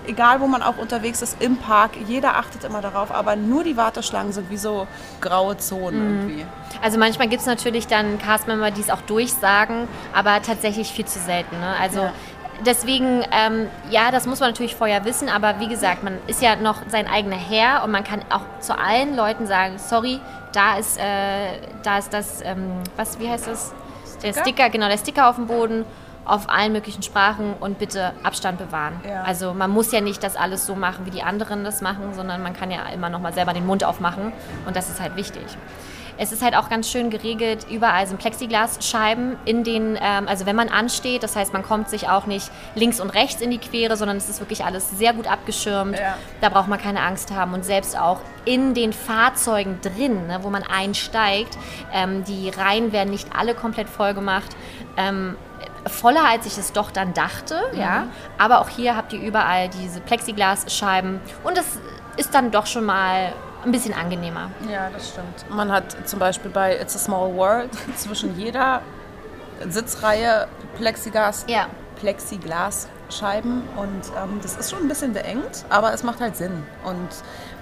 egal 0.06 0.40
wo 0.40 0.46
man 0.46 0.62
auch 0.62 0.78
unterwegs 0.78 1.22
ist, 1.22 1.40
im 1.40 1.56
Park, 1.56 1.92
jeder 2.06 2.36
achtet 2.36 2.64
immer 2.64 2.80
darauf, 2.80 3.10
aber 3.10 3.36
nur 3.36 3.64
die 3.64 3.76
Warteschlangen 3.76 4.32
sind 4.32 4.50
wie 4.50 4.56
so 4.56 4.86
graue 5.20 5.56
Zonen 5.56 6.00
mhm. 6.00 6.20
irgendwie. 6.20 6.46
Also 6.82 6.98
manchmal 6.98 7.28
gibt 7.28 7.40
es 7.40 7.46
natürlich 7.46 7.86
dann 7.86 8.18
Castmember, 8.18 8.70
die 8.70 8.80
es 8.80 8.90
auch 8.90 9.02
durchsagen, 9.02 9.88
aber 10.12 10.42
tatsächlich 10.42 10.88
viel 10.88 11.06
zu 11.06 11.18
selten. 11.18 11.58
Ne? 11.58 11.74
Also 11.80 12.00
ja. 12.00 12.12
Deswegen, 12.64 13.22
ähm, 13.32 13.68
ja, 13.90 14.10
das 14.10 14.26
muss 14.26 14.40
man 14.40 14.48
natürlich 14.50 14.76
vorher 14.76 15.04
wissen, 15.04 15.28
aber 15.28 15.60
wie 15.60 15.68
gesagt, 15.68 16.02
man 16.02 16.18
ist 16.26 16.40
ja 16.40 16.56
noch 16.56 16.82
sein 16.88 17.06
eigener 17.06 17.36
Herr 17.36 17.84
und 17.84 17.90
man 17.90 18.02
kann 18.02 18.22
auch 18.30 18.60
zu 18.60 18.78
allen 18.78 19.14
Leuten 19.14 19.46
sagen, 19.46 19.78
sorry, 19.78 20.20
da 20.52 20.78
ist, 20.78 20.98
äh, 20.98 21.58
da 21.82 21.98
ist 21.98 22.14
das, 22.14 22.40
ähm, 22.42 22.82
was, 22.96 23.18
wie 23.18 23.28
heißt 23.28 23.46
das? 23.46 23.74
Sticker? 24.06 24.32
Der 24.32 24.40
Sticker, 24.40 24.70
genau, 24.70 24.88
der 24.88 24.96
Sticker 24.96 25.28
auf 25.28 25.36
dem 25.36 25.46
Boden 25.46 25.84
auf 26.26 26.48
allen 26.48 26.72
möglichen 26.72 27.02
Sprachen 27.02 27.54
und 27.60 27.78
bitte 27.78 28.12
Abstand 28.22 28.58
bewahren. 28.58 29.00
Ja. 29.08 29.22
Also 29.22 29.54
man 29.54 29.70
muss 29.70 29.92
ja 29.92 30.00
nicht 30.00 30.22
das 30.22 30.36
alles 30.36 30.66
so 30.66 30.74
machen, 30.74 31.06
wie 31.06 31.10
die 31.10 31.22
anderen 31.22 31.64
das 31.64 31.80
machen, 31.80 32.14
sondern 32.14 32.42
man 32.42 32.54
kann 32.54 32.70
ja 32.70 32.86
immer 32.92 33.08
noch 33.08 33.20
mal 33.20 33.32
selber 33.32 33.52
den 33.52 33.66
Mund 33.66 33.84
aufmachen 33.84 34.32
und 34.66 34.76
das 34.76 34.90
ist 34.90 35.00
halt 35.00 35.16
wichtig. 35.16 35.44
Es 36.18 36.32
ist 36.32 36.42
halt 36.42 36.56
auch 36.56 36.70
ganz 36.70 36.90
schön 36.90 37.10
geregelt, 37.10 37.66
überall 37.70 38.06
sind 38.06 38.18
Plexiglasscheiben 38.18 39.36
in 39.44 39.64
den, 39.64 39.98
ähm, 40.00 40.28
also 40.28 40.46
wenn 40.46 40.56
man 40.56 40.68
ansteht, 40.68 41.22
das 41.22 41.36
heißt, 41.36 41.52
man 41.52 41.62
kommt 41.62 41.90
sich 41.90 42.08
auch 42.08 42.26
nicht 42.26 42.50
links 42.74 43.00
und 43.00 43.10
rechts 43.10 43.42
in 43.42 43.50
die 43.50 43.58
Quere, 43.58 43.96
sondern 43.96 44.16
es 44.16 44.28
ist 44.28 44.40
wirklich 44.40 44.64
alles 44.64 44.90
sehr 44.90 45.12
gut 45.12 45.26
abgeschirmt. 45.26 45.98
Ja. 45.98 46.16
Da 46.40 46.48
braucht 46.48 46.68
man 46.68 46.80
keine 46.80 47.00
Angst 47.00 47.32
haben 47.32 47.52
und 47.52 47.64
selbst 47.64 47.98
auch 47.98 48.20
in 48.46 48.72
den 48.72 48.92
Fahrzeugen 48.92 49.78
drin, 49.82 50.26
ne, 50.26 50.38
wo 50.42 50.48
man 50.48 50.62
einsteigt, 50.62 51.58
ähm, 51.92 52.24
die 52.24 52.48
Reihen 52.48 52.92
werden 52.92 53.10
nicht 53.10 53.28
alle 53.36 53.54
komplett 53.54 53.88
voll 53.88 54.14
gemacht. 54.14 54.56
Ähm, 54.96 55.36
voller, 55.88 56.24
als 56.28 56.46
ich 56.46 56.58
es 56.58 56.72
doch 56.72 56.90
dann 56.90 57.14
dachte. 57.14 57.60
Mhm. 57.72 57.78
Ja. 57.78 58.06
Aber 58.38 58.60
auch 58.60 58.68
hier 58.68 58.96
habt 58.96 59.12
ihr 59.12 59.20
überall 59.20 59.68
diese 59.68 60.00
Plexiglasscheiben 60.00 61.20
und 61.44 61.56
das 61.56 61.66
ist 62.16 62.34
dann 62.34 62.50
doch 62.50 62.66
schon 62.66 62.84
mal 62.84 63.32
ein 63.64 63.72
bisschen 63.72 63.94
angenehmer. 63.94 64.50
Ja, 64.70 64.90
das 64.90 65.10
stimmt. 65.10 65.50
Man 65.50 65.70
hat 65.72 65.96
zum 66.08 66.18
Beispiel 66.18 66.50
bei 66.50 66.78
It's 66.80 66.94
a 66.94 66.98
Small 66.98 67.34
World 67.34 67.70
zwischen 67.96 68.38
jeder 68.38 68.82
Sitzreihe 69.68 70.46
Plexiglas, 70.76 71.44
ja. 71.48 71.66
Plexiglasscheiben 71.96 73.62
und 73.76 74.02
ähm, 74.22 74.38
das 74.42 74.56
ist 74.56 74.70
schon 74.70 74.80
ein 74.80 74.88
bisschen 74.88 75.14
beengt, 75.14 75.64
aber 75.70 75.92
es 75.92 76.02
macht 76.02 76.20
halt 76.20 76.36
Sinn. 76.36 76.62
Und 76.84 77.08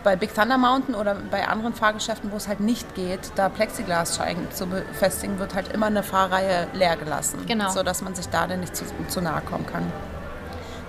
bei 0.05 0.15
Big 0.17 0.35
Thunder 0.35 0.59
Mountain 0.59 0.95
oder 0.95 1.17
bei 1.31 1.49
anderen 1.49 1.75
Fahrgeschäften, 1.75 2.31
wo 2.31 2.37
es 2.37 2.47
halt 2.47 2.61
nicht 2.61 2.95
geht, 2.95 3.33
da 3.35 3.49
Plexiglasscheiben 3.49 4.53
zu 4.53 4.67
befestigen, 4.67 5.39
wird 5.39 5.55
halt 5.55 5.73
immer 5.73 5.87
eine 5.87 6.03
Fahrreihe 6.03 6.69
leer 6.75 6.97
gelassen, 6.97 7.41
genau. 7.47 7.71
sodass 7.71 8.03
man 8.03 8.15
sich 8.15 8.29
da 8.29 8.47
dann 8.47 8.61
nicht 8.61 8.77
zu, 8.77 8.85
zu 9.09 9.21
nahe 9.21 9.41
kommen 9.41 9.67
kann. 9.67 9.91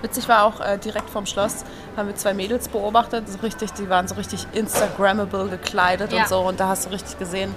Witzig 0.02 0.28
war 0.28 0.44
auch 0.44 0.60
äh, 0.60 0.76
direkt 0.76 1.08
vorm 1.08 1.24
Schloss, 1.24 1.64
haben 1.96 2.08
wir 2.08 2.14
zwei 2.14 2.34
Mädels 2.34 2.68
beobachtet, 2.68 3.28
so 3.28 3.38
richtig, 3.38 3.72
die 3.72 3.88
waren 3.88 4.06
so 4.06 4.14
richtig 4.16 4.46
Instagrammable 4.52 5.48
gekleidet 5.48 6.12
ja. 6.12 6.20
und 6.22 6.28
so 6.28 6.40
und 6.40 6.60
da 6.60 6.68
hast 6.68 6.86
du 6.86 6.90
richtig 6.90 7.18
gesehen, 7.18 7.54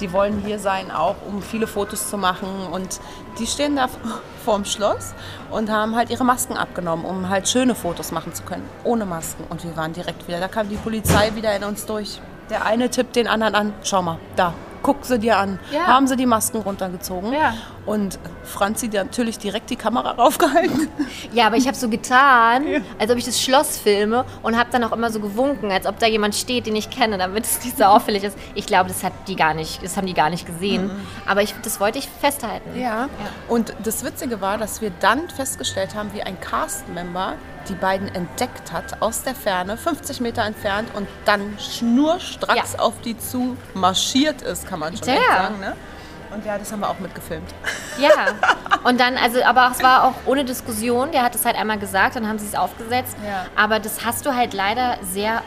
die 0.00 0.12
wollen 0.12 0.42
hier 0.44 0.58
sein, 0.58 0.90
auch 0.90 1.16
um 1.26 1.42
viele 1.42 1.66
Fotos 1.66 2.10
zu 2.10 2.16
machen. 2.16 2.48
Und 2.70 3.00
die 3.38 3.46
stehen 3.46 3.76
da 3.76 3.88
vorm 4.44 4.64
Schloss 4.64 5.14
und 5.50 5.70
haben 5.70 5.96
halt 5.96 6.10
ihre 6.10 6.24
Masken 6.24 6.56
abgenommen, 6.56 7.04
um 7.04 7.28
halt 7.28 7.48
schöne 7.48 7.74
Fotos 7.74 8.12
machen 8.12 8.34
zu 8.34 8.42
können, 8.42 8.68
ohne 8.84 9.06
Masken. 9.06 9.44
Und 9.48 9.64
wir 9.64 9.76
waren 9.76 9.92
direkt 9.92 10.26
wieder, 10.28 10.40
da 10.40 10.48
kam 10.48 10.68
die 10.68 10.76
Polizei 10.76 11.34
wieder 11.34 11.54
in 11.54 11.64
uns 11.64 11.86
durch. 11.86 12.20
Der 12.50 12.64
eine 12.64 12.88
tippt 12.88 13.16
den 13.16 13.28
anderen 13.28 13.54
an, 13.54 13.74
schau 13.82 14.00
mal, 14.00 14.18
da, 14.36 14.54
guck 14.88 15.04
sie 15.04 15.18
dir 15.18 15.36
an. 15.36 15.58
Ja. 15.70 15.86
Haben 15.86 16.06
sie 16.06 16.16
die 16.16 16.24
Masken 16.24 16.62
runtergezogen. 16.62 17.34
Ja. 17.34 17.52
Und 17.84 18.18
Franzi 18.42 18.88
natürlich 18.88 19.38
direkt 19.38 19.68
die 19.68 19.76
Kamera 19.76 20.12
raufgehalten. 20.18 20.88
Ja, 21.34 21.46
aber 21.46 21.56
ich 21.56 21.66
habe 21.66 21.76
so 21.76 21.90
getan, 21.90 22.66
ja. 22.66 22.80
als 22.98 23.10
ob 23.10 23.18
ich 23.18 23.26
das 23.26 23.38
Schloss 23.38 23.76
filme 23.76 24.24
und 24.42 24.58
habe 24.58 24.70
dann 24.72 24.82
auch 24.84 24.92
immer 24.92 25.10
so 25.10 25.20
gewunken, 25.20 25.70
als 25.70 25.84
ob 25.84 25.98
da 25.98 26.06
jemand 26.06 26.34
steht, 26.34 26.64
den 26.64 26.74
ich 26.74 26.88
kenne, 26.88 27.18
damit 27.18 27.44
es 27.44 27.62
nicht 27.62 27.76
so 27.76 27.84
auffällig 27.84 28.24
ist. 28.24 28.38
Ich 28.54 28.64
glaube, 28.64 28.88
das, 28.88 29.04
hat 29.04 29.12
die 29.26 29.36
gar 29.36 29.52
nicht, 29.52 29.84
das 29.84 29.98
haben 29.98 30.06
die 30.06 30.14
gar 30.14 30.30
nicht 30.30 30.46
gesehen. 30.46 30.86
Mhm. 30.86 31.06
Aber 31.26 31.42
ich, 31.42 31.54
das 31.62 31.80
wollte 31.80 31.98
ich 31.98 32.08
festhalten. 32.08 32.80
Ja. 32.80 33.10
Und 33.46 33.74
das 33.84 34.06
Witzige 34.06 34.40
war, 34.40 34.56
dass 34.56 34.80
wir 34.80 34.90
dann 35.00 35.28
festgestellt 35.28 35.94
haben, 35.94 36.14
wie 36.14 36.22
ein 36.22 36.40
Cast-Member 36.40 37.34
die 37.68 37.74
beiden 37.74 38.14
entdeckt 38.14 38.72
hat 38.72 39.00
aus 39.00 39.22
der 39.22 39.34
Ferne, 39.34 39.76
50 39.76 40.20
Meter 40.20 40.44
entfernt 40.44 40.88
und 40.94 41.08
dann 41.24 41.56
schnurstracks 41.58 42.74
ja. 42.74 42.78
auf 42.78 43.00
die 43.02 43.16
zu 43.18 43.56
marschiert 43.74 44.42
ist, 44.42 44.66
kann 44.66 44.80
man 44.80 44.96
schon 44.96 45.08
ja. 45.08 45.36
sagen. 45.36 45.60
Ne? 45.60 45.76
Und 46.34 46.44
ja, 46.44 46.58
das 46.58 46.70
haben 46.72 46.80
wir 46.80 46.90
auch 46.90 46.98
mitgefilmt. 46.98 47.48
Ja, 47.98 48.10
und 48.84 49.00
dann, 49.00 49.16
also, 49.16 49.42
aber 49.42 49.72
es 49.72 49.82
war 49.82 50.04
auch 50.04 50.12
ohne 50.24 50.44
Diskussion, 50.44 51.10
der 51.10 51.24
hat 51.24 51.34
es 51.34 51.44
halt 51.44 51.56
einmal 51.56 51.80
gesagt, 51.80 52.14
dann 52.14 52.28
haben 52.28 52.38
sie 52.38 52.46
es 52.46 52.54
aufgesetzt. 52.54 53.16
Ja. 53.26 53.46
Aber 53.56 53.80
das 53.80 54.04
hast 54.04 54.24
du 54.24 54.36
halt 54.36 54.54
leider 54.54 54.98
sehr 55.02 55.42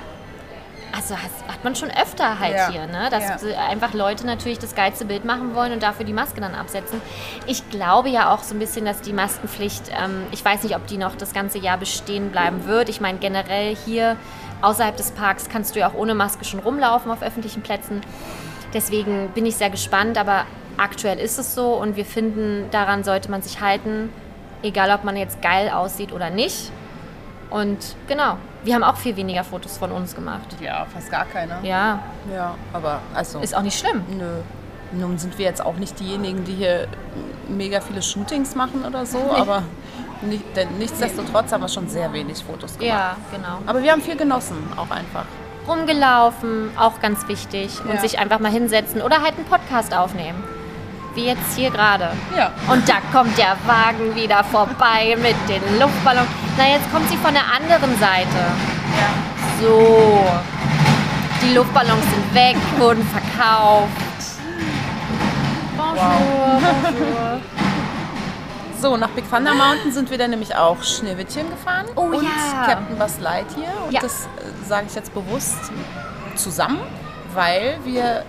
also 0.95 1.15
hat 1.15 1.63
man 1.63 1.75
schon 1.75 1.89
öfter 1.89 2.39
halt 2.39 2.55
ja. 2.55 2.69
hier, 2.69 2.87
ne? 2.87 3.09
dass 3.09 3.43
ja. 3.43 3.67
einfach 3.67 3.93
Leute 3.93 4.25
natürlich 4.25 4.59
das 4.59 4.75
geilste 4.75 5.05
Bild 5.05 5.25
machen 5.25 5.55
wollen 5.55 5.71
und 5.71 5.83
dafür 5.83 6.05
die 6.05 6.13
Maske 6.13 6.41
dann 6.41 6.55
absetzen. 6.55 7.01
Ich 7.47 7.69
glaube 7.69 8.09
ja 8.09 8.33
auch 8.33 8.43
so 8.43 8.55
ein 8.55 8.59
bisschen, 8.59 8.85
dass 8.85 9.01
die 9.01 9.13
Maskenpflicht, 9.13 9.83
ähm, 9.89 10.23
ich 10.31 10.43
weiß 10.43 10.63
nicht, 10.63 10.75
ob 10.75 10.87
die 10.87 10.97
noch 10.97 11.15
das 11.15 11.33
ganze 11.33 11.59
Jahr 11.59 11.77
bestehen 11.77 12.31
bleiben 12.31 12.65
wird. 12.65 12.89
Ich 12.89 13.01
meine, 13.01 13.19
generell 13.19 13.75
hier 13.75 14.17
außerhalb 14.61 14.95
des 14.97 15.11
Parks 15.11 15.49
kannst 15.49 15.75
du 15.75 15.79
ja 15.79 15.89
auch 15.89 15.93
ohne 15.93 16.13
Maske 16.13 16.45
schon 16.45 16.59
rumlaufen 16.59 17.11
auf 17.11 17.21
öffentlichen 17.21 17.61
Plätzen. 17.61 18.01
Deswegen 18.73 19.29
bin 19.29 19.45
ich 19.45 19.55
sehr 19.55 19.69
gespannt, 19.69 20.17
aber 20.17 20.45
aktuell 20.77 21.19
ist 21.19 21.37
es 21.37 21.55
so 21.55 21.73
und 21.75 21.95
wir 21.95 22.05
finden, 22.05 22.65
daran 22.71 23.03
sollte 23.03 23.29
man 23.29 23.41
sich 23.41 23.61
halten, 23.61 24.09
egal 24.63 24.91
ob 24.91 25.03
man 25.03 25.17
jetzt 25.17 25.41
geil 25.41 25.69
aussieht 25.69 26.11
oder 26.13 26.29
nicht. 26.29 26.71
Und 27.51 27.95
genau, 28.07 28.37
wir 28.63 28.73
haben 28.73 28.83
auch 28.83 28.95
viel 28.95 29.15
weniger 29.15 29.43
Fotos 29.43 29.77
von 29.77 29.91
uns 29.91 30.15
gemacht. 30.15 30.55
Ja, 30.61 30.85
fast 30.85 31.11
gar 31.11 31.25
keine. 31.25 31.59
Ja. 31.61 31.99
Ja, 32.33 32.55
aber 32.73 33.01
also. 33.13 33.39
Ist 33.39 33.55
auch 33.55 33.61
nicht 33.61 33.77
schlimm. 33.77 34.03
Nö. 34.17 34.41
Nun 34.93 35.17
sind 35.17 35.37
wir 35.37 35.45
jetzt 35.45 35.63
auch 35.63 35.75
nicht 35.75 35.99
diejenigen, 35.99 36.43
die 36.43 36.53
hier 36.53 36.87
mega 37.47 37.79
viele 37.79 38.01
Shootings 38.01 38.55
machen 38.55 38.83
oder 38.83 39.05
so, 39.05 39.19
nee. 39.19 39.39
aber 39.39 39.63
nicht, 40.21 40.43
denn 40.55 40.67
nichtsdestotrotz 40.79 41.51
haben 41.51 41.61
wir 41.61 41.69
schon 41.69 41.87
sehr 41.87 42.11
wenig 42.11 42.43
Fotos 42.43 42.77
gemacht. 42.77 42.87
Ja, 42.87 43.15
genau. 43.31 43.59
Aber 43.67 43.81
wir 43.81 43.91
haben 43.91 44.01
viel 44.01 44.17
genossen, 44.17 44.57
auch 44.75 44.91
einfach. 44.91 45.25
Rumgelaufen, 45.67 46.71
auch 46.77 46.99
ganz 46.99 47.27
wichtig. 47.29 47.71
Ja. 47.85 47.91
Und 47.91 48.01
sich 48.01 48.19
einfach 48.19 48.39
mal 48.39 48.51
hinsetzen 48.51 49.01
oder 49.01 49.21
halt 49.21 49.35
einen 49.37 49.45
Podcast 49.45 49.95
aufnehmen 49.95 50.43
wie 51.15 51.25
jetzt 51.25 51.55
hier 51.55 51.69
gerade. 51.69 52.11
Ja. 52.35 52.51
Und 52.71 52.87
da 52.87 52.95
kommt 53.11 53.37
der 53.37 53.57
Wagen 53.65 54.15
wieder 54.15 54.43
vorbei 54.43 55.15
mit 55.21 55.35
den 55.49 55.79
Luftballons. 55.79 56.27
Na, 56.57 56.67
jetzt 56.67 56.91
kommt 56.91 57.09
sie 57.09 57.17
von 57.17 57.33
der 57.33 57.43
anderen 57.43 57.97
Seite. 57.99 58.37
Ja. 58.99 59.61
So. 59.61 60.25
Die 61.41 61.53
Luftballons 61.53 62.03
sind 62.03 62.33
weg, 62.35 62.55
wurden 62.77 63.05
verkauft. 63.07 63.89
Bonjour, 65.75 65.95
wow. 65.95 66.61
bonjour. 66.83 67.41
So, 68.79 68.97
nach 68.97 69.09
Big 69.09 69.29
Thunder 69.29 69.53
Mountain 69.53 69.91
sind 69.91 70.09
wir 70.09 70.17
dann 70.17 70.31
nämlich 70.31 70.55
auch 70.55 70.81
Schneewittchen 70.81 71.47
gefahren 71.51 71.85
oh, 71.95 72.01
und 72.01 72.23
ja. 72.23 72.65
Captain 72.65 72.97
Buzz 72.97 73.19
Lightyear. 73.19 73.85
Und 73.85 73.93
ja. 73.93 74.01
das 74.01 74.25
äh, 74.25 74.67
sage 74.67 74.87
ich 74.89 74.95
jetzt 74.95 75.13
bewusst 75.13 75.71
zusammen, 76.35 76.79
weil 77.35 77.77
wir 77.83 78.23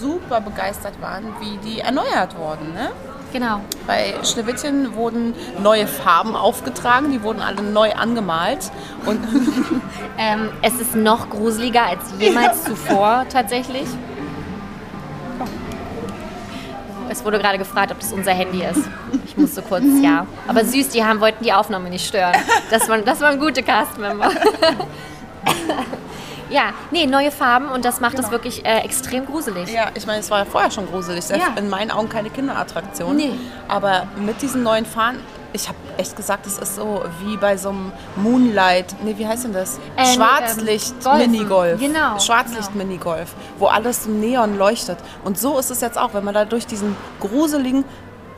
super 0.00 0.40
begeistert 0.40 1.00
waren, 1.00 1.24
wie 1.40 1.56
die 1.58 1.80
erneuert 1.80 2.36
wurden. 2.36 2.72
Ne? 2.72 2.90
Genau. 3.32 3.60
Bei 3.86 4.14
Schneewittchen 4.24 4.94
wurden 4.94 5.34
neue 5.62 5.86
Farben 5.86 6.34
aufgetragen, 6.34 7.12
die 7.12 7.22
wurden 7.22 7.40
alle 7.40 7.62
neu 7.62 7.92
angemalt. 7.92 8.70
Und 9.06 9.20
ähm, 10.18 10.48
es 10.62 10.74
ist 10.80 10.94
noch 10.96 11.30
gruseliger 11.30 11.84
als 11.84 12.00
jemals 12.18 12.64
zuvor 12.64 13.26
tatsächlich. 13.28 13.86
Es 17.08 17.24
wurde 17.24 17.40
gerade 17.40 17.58
gefragt, 17.58 17.90
ob 17.90 17.98
das 17.98 18.12
unser 18.12 18.32
Handy 18.32 18.62
ist. 18.62 18.88
Ich 19.26 19.36
musste 19.36 19.62
kurz, 19.62 19.82
ja. 20.00 20.26
Aber 20.46 20.64
süß, 20.64 20.90
die 20.90 21.04
haben, 21.04 21.20
wollten 21.20 21.42
die 21.42 21.52
Aufnahme 21.52 21.90
nicht 21.90 22.06
stören. 22.06 22.36
Das 22.70 22.88
waren, 22.88 23.04
das 23.04 23.20
waren 23.20 23.40
gute 23.40 23.64
Cast-Member. 23.64 24.30
Ja, 26.50 26.72
nee, 26.90 27.06
neue 27.06 27.30
Farben 27.30 27.68
und 27.68 27.84
das 27.84 28.00
macht 28.00 28.14
es 28.14 28.20
genau. 28.20 28.32
wirklich 28.32 28.64
äh, 28.64 28.80
extrem 28.80 29.26
gruselig. 29.26 29.72
Ja, 29.72 29.90
ich 29.94 30.06
meine, 30.06 30.20
es 30.20 30.30
war 30.30 30.40
ja 30.40 30.44
vorher 30.44 30.70
schon 30.70 30.86
gruselig. 30.86 31.28
Ja. 31.28 31.54
In 31.56 31.68
meinen 31.68 31.90
Augen 31.90 32.08
keine 32.08 32.30
Kinderattraktion. 32.30 33.16
Nee. 33.16 33.32
Aber 33.68 34.06
mit 34.16 34.42
diesen 34.42 34.62
neuen 34.62 34.84
Farben, 34.84 35.18
ich 35.52 35.68
habe 35.68 35.78
echt 35.96 36.16
gesagt, 36.16 36.46
es 36.46 36.58
ist 36.58 36.76
so 36.76 37.04
wie 37.24 37.36
bei 37.36 37.56
so 37.56 37.70
einem 37.70 37.92
Moonlight, 38.16 38.94
nee, 39.02 39.14
wie 39.16 39.26
heißt 39.26 39.44
denn 39.44 39.52
das? 39.52 39.78
Ähm, 39.96 40.06
Schwarzlicht-Minigolf. 40.14 41.80
Ähm, 41.80 41.92
genau. 41.92 42.18
Schwarzlicht-Minigolf, 42.18 43.34
wo 43.58 43.66
alles 43.66 44.06
neon 44.06 44.58
leuchtet. 44.58 44.98
Und 45.24 45.38
so 45.38 45.58
ist 45.58 45.70
es 45.70 45.80
jetzt 45.80 45.98
auch, 45.98 46.14
wenn 46.14 46.24
man 46.24 46.34
da 46.34 46.44
durch 46.44 46.66
diesen 46.66 46.96
gruseligen, 47.20 47.84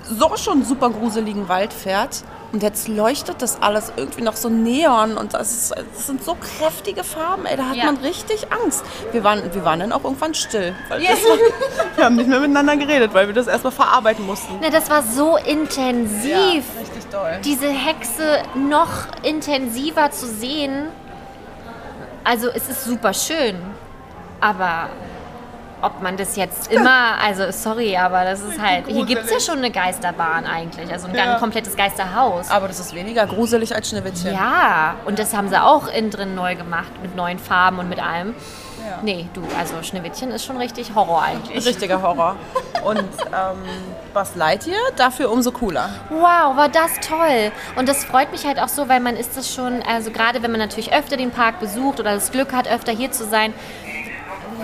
so 0.05 0.37
schon 0.37 0.65
super 0.65 0.91
gruseligen 0.91 1.49
Wald 1.49 1.73
fährt 1.73 2.25
und 2.53 2.63
jetzt 2.63 2.87
leuchtet 2.87 3.41
das 3.41 3.63
alles 3.63 3.93
irgendwie 3.97 4.23
noch 4.23 4.37
so 4.37 4.51
neon 4.51 5.17
und 5.17 5.33
das, 5.33 5.53
ist, 5.53 5.71
das 5.71 6.07
sind 6.07 6.23
so 6.23 6.37
kräftige 6.37 7.03
Farben, 7.03 7.47
ey, 7.47 7.57
da 7.57 7.71
hat 7.71 7.77
ja. 7.77 7.87
man 7.87 7.97
richtig 7.99 8.47
Angst. 8.53 8.85
Wir 9.11 9.25
waren, 9.25 9.43
wir 9.55 9.65
waren 9.65 9.81
dann 9.81 9.93
auch 9.93 10.05
irgendwann 10.05 10.35
still. 10.35 10.75
Weil 10.89 11.01
yeah. 11.01 11.13
war, 11.13 11.39
wir 11.97 12.05
haben 12.05 12.17
nicht 12.17 12.29
mehr 12.29 12.41
miteinander 12.41 12.77
geredet, 12.77 13.15
weil 13.15 13.27
wir 13.27 13.35
das 13.35 13.47
erstmal 13.47 13.73
verarbeiten 13.73 14.27
mussten. 14.27 14.59
Na, 14.61 14.69
das 14.69 14.91
war 14.91 15.03
so 15.03 15.39
intensiv. 15.39 16.25
Ja, 16.31 16.81
richtig 16.81 17.07
doll. 17.11 17.41
Diese 17.43 17.69
Hexe 17.69 18.43
noch 18.55 18.91
intensiver 19.23 20.11
zu 20.11 20.27
sehen. 20.27 20.89
Also 22.25 22.49
es 22.51 22.69
ist 22.69 22.85
super 22.85 23.15
schön, 23.15 23.57
aber 24.41 24.91
ob 25.83 26.01
man 26.01 26.17
das 26.17 26.37
jetzt 26.37 26.73
immer, 26.73 27.19
also 27.23 27.51
sorry, 27.51 27.97
aber 27.97 28.25
das 28.25 28.41
ist 28.41 28.61
halt, 28.61 28.87
hier 28.87 29.05
gibt 29.05 29.25
es 29.25 29.31
ja 29.31 29.41
schon 29.41 29.59
eine 29.59 29.71
Geisterbahn 29.71 30.47
eigentlich, 30.47 30.91
also 30.91 31.09
ein 31.09 31.15
ja. 31.15 31.39
komplettes 31.39 31.77
Geisterhaus. 31.77 32.51
Aber 32.51 32.69
das 32.69 32.81
ist 32.81 32.95
weniger 32.95 33.27
gruselig 33.27 33.75
als 33.75 33.91
Schneewittchen. 33.91 34.33
Ja, 34.33 34.95
und 35.05 35.19
das 35.19 35.35
haben 35.35 35.49
sie 35.49 35.61
auch 35.61 35.89
innen 35.89 36.11
drin 36.11 36.35
neu 36.35 36.55
gemacht, 36.55 36.93
mit 37.03 37.17
neuen 37.17 37.39
Farben 37.39 37.79
und 37.79 37.89
mit 37.89 38.03
allem. 38.03 38.35
Ja. 38.89 38.99
Nee, 39.03 39.27
du, 39.33 39.43
also 39.59 39.83
Schneewittchen 39.83 40.31
ist 40.33 40.45
schon 40.45 40.57
richtig 40.57 40.95
Horror 40.95 41.23
eigentlich. 41.23 41.65
Richtiger 41.65 42.03
Horror. 42.03 42.37
Und 42.85 42.99
ähm, 42.99 43.63
Buzz 44.13 44.35
Lightyear 44.35 44.81
dafür 44.97 45.31
umso 45.31 45.53
cooler. 45.53 45.89
Wow, 46.11 46.57
war 46.57 46.69
das 46.69 46.91
toll. 47.01 47.53
Und 47.77 47.89
das 47.89 48.05
freut 48.05 48.33
mich 48.33 48.45
halt 48.45 48.59
auch 48.59 48.69
so, 48.69 48.89
weil 48.89 48.99
man 48.99 49.17
ist 49.17 49.37
das 49.37 49.55
schon, 49.55 49.83
also 49.83 50.11
gerade 50.11 50.43
wenn 50.43 50.51
man 50.51 50.59
natürlich 50.59 50.93
öfter 50.93 51.17
den 51.17 51.31
Park 51.31 51.61
besucht 51.61 52.01
oder 52.01 52.15
das 52.15 52.33
Glück 52.33 52.53
hat, 52.53 52.67
öfter 52.67 52.91
hier 52.91 53.13
zu 53.13 53.25
sein, 53.25 53.55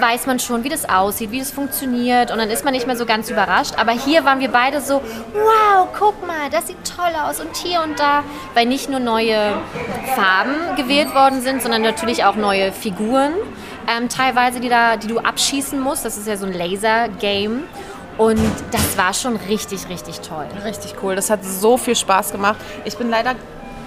weiß 0.00 0.26
man 0.26 0.38
schon, 0.38 0.64
wie 0.64 0.68
das 0.68 0.88
aussieht, 0.88 1.30
wie 1.30 1.38
das 1.38 1.50
funktioniert 1.50 2.30
und 2.30 2.38
dann 2.38 2.50
ist 2.50 2.64
man 2.64 2.72
nicht 2.72 2.86
mehr 2.86 2.96
so 2.96 3.06
ganz 3.06 3.30
überrascht. 3.30 3.74
Aber 3.76 3.92
hier 3.92 4.24
waren 4.24 4.40
wir 4.40 4.50
beide 4.50 4.80
so, 4.80 5.00
wow, 5.32 5.88
guck 5.98 6.26
mal, 6.26 6.50
das 6.50 6.66
sieht 6.66 6.78
toll 6.84 7.12
aus 7.22 7.40
und 7.40 7.56
hier 7.56 7.82
und 7.82 7.98
da, 7.98 8.22
weil 8.54 8.66
nicht 8.66 8.88
nur 8.88 9.00
neue 9.00 9.54
Farben 10.14 10.76
gewählt 10.76 11.14
worden 11.14 11.40
sind, 11.40 11.62
sondern 11.62 11.82
natürlich 11.82 12.24
auch 12.24 12.36
neue 12.36 12.72
Figuren, 12.72 13.32
ähm, 13.88 14.08
teilweise, 14.08 14.60
die, 14.60 14.68
da, 14.68 14.96
die 14.96 15.08
du 15.08 15.18
abschießen 15.18 15.80
musst. 15.80 16.04
Das 16.04 16.16
ist 16.16 16.26
ja 16.26 16.36
so 16.36 16.46
ein 16.46 16.52
Laser-Game. 16.52 17.64
Und 18.18 18.40
das 18.72 18.98
war 18.98 19.14
schon 19.14 19.36
richtig, 19.36 19.88
richtig 19.88 20.20
toll. 20.20 20.46
Richtig 20.64 20.96
cool. 21.02 21.14
Das 21.14 21.30
hat 21.30 21.44
so 21.44 21.76
viel 21.76 21.94
Spaß 21.94 22.32
gemacht. 22.32 22.56
Ich 22.84 22.98
bin 22.98 23.08
leider 23.10 23.36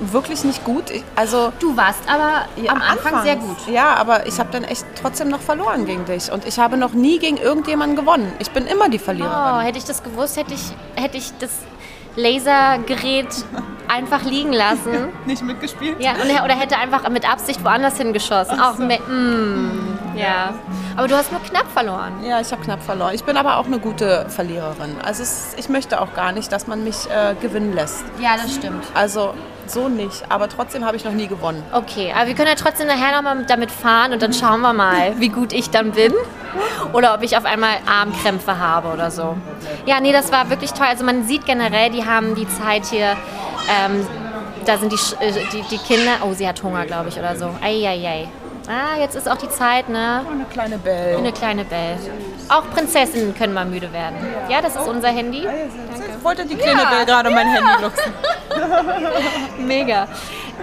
wirklich 0.02 0.43
nicht 0.43 0.64
gut. 0.64 0.89
Ich, 0.89 1.04
also 1.16 1.54
du 1.60 1.78
warst 1.78 2.02
aber 2.08 2.45
ja, 2.62 2.72
am 2.72 2.82
Anfang 2.82 3.14
Anfangs, 3.14 3.24
sehr 3.24 3.36
gut. 3.36 3.58
Ja, 3.68 3.95
aber 3.95 4.26
ich 4.26 4.39
habe 4.39 4.49
dann 4.52 4.64
echt 4.64 4.86
trotzdem 4.99 5.30
noch 5.30 5.41
verloren 5.41 5.86
gegen 5.86 6.06
dich 6.06 6.32
und 6.32 6.45
ich 6.45 6.60
habe 6.60 6.78
noch 6.78 6.93
nie 6.93 7.20
gegen 7.20 7.38
irgendjemanden 7.38 7.95
gewonnen. 7.95 8.32
Ich 8.39 8.52
bin 8.52 8.66
immer 8.66 8.89
die 8.89 8.99
Verliererin. 8.99 9.56
Oh, 9.56 9.60
hätte 9.60 9.78
ich 9.78 9.86
das 9.86 10.04
gewusst, 10.04 10.38
hätte 10.38 10.54
ich, 10.54 10.74
hätte 10.95 11.18
ich 11.18 11.32
das 11.39 11.52
Lasergerät 12.16 13.28
einfach 13.92 14.24
liegen 14.24 14.54
lassen. 14.54 15.10
Nicht 15.26 15.44
mitgespielt? 15.44 15.98
Ja, 16.00 16.14
oder 16.44 16.56
hätte 16.56 16.78
einfach 16.78 17.08
mit 17.10 17.30
Absicht 17.30 17.64
woanders 17.64 17.98
hingeschossen. 17.98 18.60
Auch 18.60 18.76
so. 18.76 18.84
mit, 18.84 19.00
mm, 19.08 20.16
ja. 20.16 20.54
Aber 20.96 21.08
du 21.08 21.16
hast 21.16 21.32
nur 21.32 21.42
knapp 21.42 21.70
verloren. 21.72 22.24
Ja, 22.24 22.39
ich 22.39 22.52
habe 22.52 22.62
knapp 22.64 22.82
verloren. 22.84 23.14
Ich 23.14 23.24
bin 23.24 23.38
aber 23.38 23.58
auch 23.58 23.66
eine 23.66 23.80
gute 23.80 24.26
Verliererin. 24.30 24.96
Also 25.04 25.24
es, 25.24 25.56
ich 25.58 25.70
möchte 25.70 26.02
auch 26.02 26.14
gar 26.14 26.32
nicht, 26.32 26.52
dass 26.52 26.68
man 26.68 26.84
mich 26.84 27.10
äh, 27.10 27.36
gewinnen 27.39 27.74
lässt. 27.74 28.04
Ja, 28.20 28.36
das 28.36 28.56
stimmt. 28.56 28.84
Also 28.94 29.34
so 29.68 29.88
nicht, 29.88 30.24
aber 30.30 30.50
trotzdem 30.50 30.86
habe 30.86 30.98
ich 30.98 31.06
noch 31.06 31.14
nie 31.14 31.28
gewonnen. 31.28 31.64
Okay, 31.72 32.14
aber 32.16 32.28
wir 32.28 32.36
können 32.36 32.50
ja 32.50 32.56
trotzdem 32.56 32.88
nachher 32.88 33.16
nochmal 33.16 33.46
damit 33.46 33.72
fahren 33.72 34.12
und 34.12 34.22
dann 34.22 34.34
schauen 34.34 34.62
wir 34.62 34.74
mal, 34.74 35.14
wie 35.20 35.30
gut 35.30 35.54
ich 35.54 35.70
dann 35.70 35.92
bin 35.92 36.14
oder 36.94 37.14
ob 37.14 37.24
ich 37.24 37.38
auf 37.38 37.46
einmal 37.46 37.78
Armkrämpfe 37.86 38.58
habe 38.60 38.89
oder 38.89 39.12
so. 39.12 39.38
Ja, 39.86 40.00
nee, 40.02 40.12
das 40.12 40.32
war 40.32 40.50
wirklich 40.50 40.74
toll. 40.74 40.88
Also 40.88 41.06
man 41.06 41.26
sieht 41.26 41.46
generell, 41.46 41.89
die 41.89 42.06
haben 42.06 42.36
die 42.36 42.48
Zeit 42.50 42.86
hier, 42.86 43.16
ähm, 43.70 44.07
da 44.66 44.78
sind 44.78 44.91
die, 44.91 45.24
äh, 45.24 45.32
die, 45.51 45.62
die 45.64 45.78
Kinder, 45.78 46.20
oh, 46.24 46.34
sie 46.34 46.47
hat 46.47 46.62
Hunger, 46.62 46.86
glaube 46.86 47.09
ich, 47.09 47.18
oder 47.18 47.36
so. 47.36 47.55
Eieiei. 47.62 48.28
Ah, 48.68 48.99
jetzt 48.99 49.16
ist 49.16 49.28
auch 49.28 49.38
die 49.38 49.49
Zeit, 49.49 49.89
ne? 49.89 50.24
Oh, 50.26 50.32
eine 50.32 50.45
kleine 50.45 50.78
Belle. 50.78 51.18
Eine 51.18 51.32
kleine 51.32 51.66
Belle. 51.66 51.97
Auch 52.47 52.70
Prinzessinnen 52.70 53.36
können 53.36 53.53
mal 53.53 53.66
müde 53.66 53.91
werden. 53.91 54.16
Ja, 54.49 54.62
das 54.62 54.76
ist 54.76 54.88
unser 54.88 55.09
Handy. 55.09 55.41
Danke. 55.41 55.70
Ich 56.18 56.24
wollte 56.24 56.45
die 56.45 56.55
kleine 56.55 56.84
ja, 56.84 56.89
Belle 56.89 57.05
gerade 57.05 57.30
ja. 57.30 57.36
mein 57.36 57.47
Handy 57.47 57.82
nutzen. 57.82 58.14
Mega. 59.66 60.07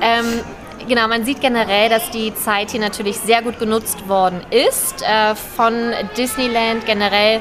Ähm, 0.00 0.40
genau, 0.86 1.08
man 1.08 1.24
sieht 1.24 1.40
generell, 1.40 1.88
dass 1.88 2.10
die 2.10 2.34
Zeit 2.34 2.70
hier 2.70 2.80
natürlich 2.80 3.18
sehr 3.18 3.42
gut 3.42 3.58
genutzt 3.58 4.08
worden 4.08 4.40
ist 4.50 5.02
äh, 5.02 5.34
von 5.34 5.92
Disneyland 6.16 6.86
generell 6.86 7.40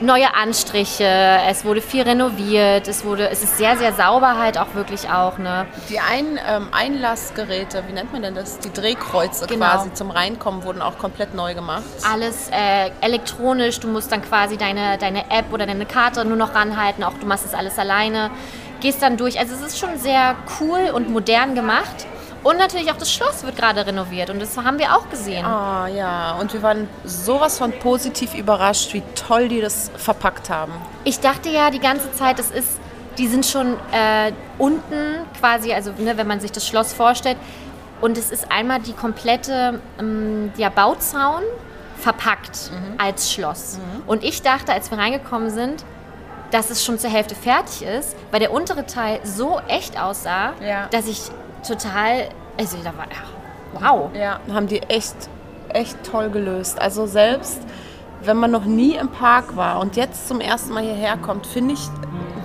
neue 0.00 0.34
Anstriche, 0.34 1.04
es 1.48 1.64
wurde 1.64 1.80
viel 1.80 2.02
renoviert, 2.02 2.88
es 2.88 3.04
wurde, 3.04 3.28
es 3.28 3.42
ist 3.42 3.58
sehr, 3.58 3.76
sehr 3.76 3.92
sauber 3.92 4.38
halt 4.38 4.58
auch 4.58 4.74
wirklich 4.74 5.10
auch. 5.10 5.38
Ne? 5.38 5.66
Die 5.88 6.00
Ein, 6.00 6.38
ähm, 6.48 6.68
Einlassgeräte, 6.72 7.84
wie 7.86 7.92
nennt 7.92 8.12
man 8.12 8.22
denn 8.22 8.34
das? 8.34 8.58
Die 8.58 8.72
Drehkreuze 8.72 9.46
genau. 9.46 9.66
quasi 9.66 9.92
zum 9.94 10.10
Reinkommen 10.10 10.64
wurden 10.64 10.82
auch 10.82 10.98
komplett 10.98 11.34
neu 11.34 11.54
gemacht. 11.54 11.84
Alles 12.10 12.48
äh, 12.50 12.90
elektronisch, 13.00 13.80
du 13.80 13.88
musst 13.88 14.12
dann 14.12 14.22
quasi 14.22 14.56
deine, 14.56 14.98
deine 14.98 15.30
App 15.30 15.52
oder 15.52 15.66
deine 15.66 15.86
Karte 15.86 16.24
nur 16.24 16.36
noch 16.36 16.54
ranhalten, 16.54 17.04
auch 17.04 17.14
du 17.20 17.26
machst 17.26 17.44
das 17.44 17.54
alles 17.54 17.78
alleine, 17.78 18.30
gehst 18.80 19.02
dann 19.02 19.16
durch. 19.16 19.38
Also 19.38 19.54
es 19.54 19.60
ist 19.62 19.78
schon 19.78 19.98
sehr 19.98 20.36
cool 20.60 20.90
und 20.92 21.10
modern 21.10 21.54
gemacht. 21.54 22.06
Und 22.42 22.58
natürlich 22.58 22.90
auch 22.90 22.96
das 22.96 23.12
Schloss 23.12 23.44
wird 23.44 23.56
gerade 23.56 23.86
renoviert 23.86 24.30
und 24.30 24.40
das 24.40 24.56
haben 24.56 24.78
wir 24.78 24.96
auch 24.96 25.08
gesehen. 25.10 25.44
Ah 25.44 25.88
ja, 25.88 26.32
und 26.40 26.52
wir 26.52 26.62
waren 26.62 26.88
sowas 27.04 27.58
von 27.58 27.72
positiv 27.72 28.34
überrascht, 28.34 28.94
wie 28.94 29.02
toll 29.14 29.48
die 29.48 29.60
das 29.60 29.90
verpackt 29.96 30.48
haben. 30.48 30.72
Ich 31.04 31.20
dachte 31.20 31.50
ja 31.50 31.70
die 31.70 31.80
ganze 31.80 32.12
Zeit, 32.12 32.38
es 32.38 32.50
ist, 32.50 32.78
die 33.18 33.28
sind 33.28 33.44
schon 33.44 33.74
äh, 33.92 34.32
unten 34.58 35.26
quasi, 35.38 35.74
also 35.74 35.92
ne, 35.98 36.16
wenn 36.16 36.26
man 36.26 36.40
sich 36.40 36.52
das 36.52 36.66
Schloss 36.66 36.92
vorstellt. 36.92 37.36
Und 38.00 38.16
es 38.16 38.30
ist 38.30 38.50
einmal 38.50 38.80
die 38.80 38.94
komplette 38.94 39.80
ähm, 39.98 40.52
der 40.56 40.70
Bauzaun 40.70 41.42
verpackt 41.98 42.70
mhm. 42.72 42.94
als 42.98 43.30
Schloss. 43.30 43.76
Mhm. 43.76 44.08
Und 44.08 44.24
ich 44.24 44.40
dachte, 44.40 44.72
als 44.72 44.90
wir 44.90 44.96
reingekommen 44.96 45.50
sind, 45.50 45.84
dass 46.50 46.70
es 46.70 46.82
schon 46.82 46.98
zur 46.98 47.10
Hälfte 47.10 47.34
fertig 47.34 47.82
ist, 47.82 48.16
weil 48.30 48.40
der 48.40 48.52
untere 48.52 48.86
Teil 48.86 49.20
so 49.22 49.60
echt 49.68 50.00
aussah, 50.00 50.54
ja. 50.60 50.86
dass 50.90 51.06
ich 51.06 51.20
total, 51.66 52.28
also 52.58 52.76
da 52.82 52.92
war, 52.96 53.06
wow. 53.74 54.10
Ja, 54.14 54.40
haben 54.52 54.66
die 54.66 54.82
echt, 54.82 55.14
echt 55.68 55.96
toll 56.04 56.30
gelöst. 56.30 56.80
Also 56.80 57.06
selbst 57.06 57.60
wenn 58.22 58.36
man 58.36 58.50
noch 58.50 58.64
nie 58.64 58.96
im 58.96 59.08
Park 59.08 59.56
war 59.56 59.80
und 59.80 59.96
jetzt 59.96 60.28
zum 60.28 60.40
ersten 60.40 60.74
Mal 60.74 60.82
hierher 60.82 61.16
kommt, 61.16 61.46
finde 61.46 61.74
ich, 61.74 61.88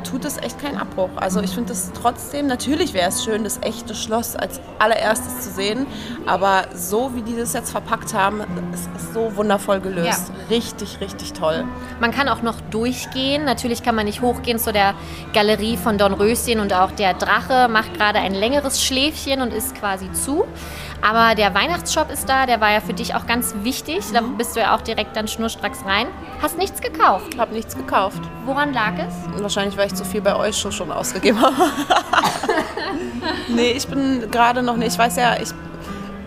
tut 0.05 0.25
es 0.25 0.37
echt 0.37 0.59
keinen 0.61 0.77
Abbruch. 0.77 1.09
Also 1.15 1.41
ich 1.41 1.51
finde 1.51 1.73
es 1.73 1.91
trotzdem, 1.93 2.47
natürlich 2.47 2.93
wäre 2.93 3.09
es 3.09 3.23
schön, 3.23 3.43
das 3.43 3.59
echte 3.61 3.95
Schloss 3.95 4.35
als 4.35 4.61
allererstes 4.79 5.41
zu 5.41 5.49
sehen, 5.49 5.85
aber 6.25 6.65
so 6.73 7.15
wie 7.15 7.21
die 7.21 7.35
das 7.35 7.53
jetzt 7.53 7.71
verpackt 7.71 8.13
haben, 8.13 8.41
es 8.73 8.81
ist 8.81 9.13
so 9.13 9.35
wundervoll 9.35 9.79
gelöst. 9.79 10.29
Ja. 10.29 10.55
Richtig, 10.55 10.99
richtig 11.01 11.33
toll. 11.33 11.65
Man 11.99 12.11
kann 12.11 12.29
auch 12.29 12.41
noch 12.41 12.61
durchgehen. 12.71 13.45
Natürlich 13.45 13.83
kann 13.83 13.95
man 13.95 14.05
nicht 14.05 14.21
hochgehen 14.21 14.59
zu 14.59 14.71
der 14.71 14.93
Galerie 15.33 15.77
von 15.77 15.97
Dornröschen 15.97 16.59
und 16.59 16.73
auch 16.73 16.91
der 16.91 17.13
Drache 17.13 17.67
macht 17.67 17.93
gerade 17.95 18.19
ein 18.19 18.33
längeres 18.33 18.83
Schläfchen 18.83 19.41
und 19.41 19.53
ist 19.53 19.75
quasi 19.75 20.11
zu. 20.11 20.45
Aber 21.01 21.35
der 21.35 21.53
Weihnachtsshop 21.53 22.11
ist 22.11 22.27
da, 22.29 22.45
der 22.45 22.61
war 22.61 22.71
ja 22.71 22.79
für 22.79 22.93
dich 22.93 23.15
auch 23.15 23.27
ganz 23.27 23.53
wichtig. 23.61 23.99
Da 24.13 24.21
bist 24.21 24.55
du 24.55 24.61
ja 24.61 24.75
auch 24.75 24.81
direkt 24.81 25.15
dann 25.15 25.27
schnurstracks 25.27 25.85
rein. 25.85 26.07
Hast 26.41 26.57
nichts 26.57 26.81
gekauft? 26.81 27.37
Hab 27.37 27.51
nichts 27.51 27.75
gekauft. 27.75 28.21
Woran 28.45 28.73
lag 28.73 28.93
es? 28.97 29.41
Wahrscheinlich, 29.41 29.77
weil 29.77 29.87
ich 29.87 29.94
zu 29.95 30.05
viel 30.05 30.21
bei 30.21 30.35
euch 30.35 30.57
schon, 30.57 30.71
schon 30.71 30.91
ausgegeben 30.91 31.41
habe. 31.41 31.55
nee, 33.47 33.71
ich 33.71 33.87
bin 33.87 34.29
gerade 34.31 34.61
noch 34.61 34.77
nicht. 34.77 34.93
Ich 34.93 34.99
weiß 34.99 35.15
ja, 35.17 35.37
ich 35.41 35.49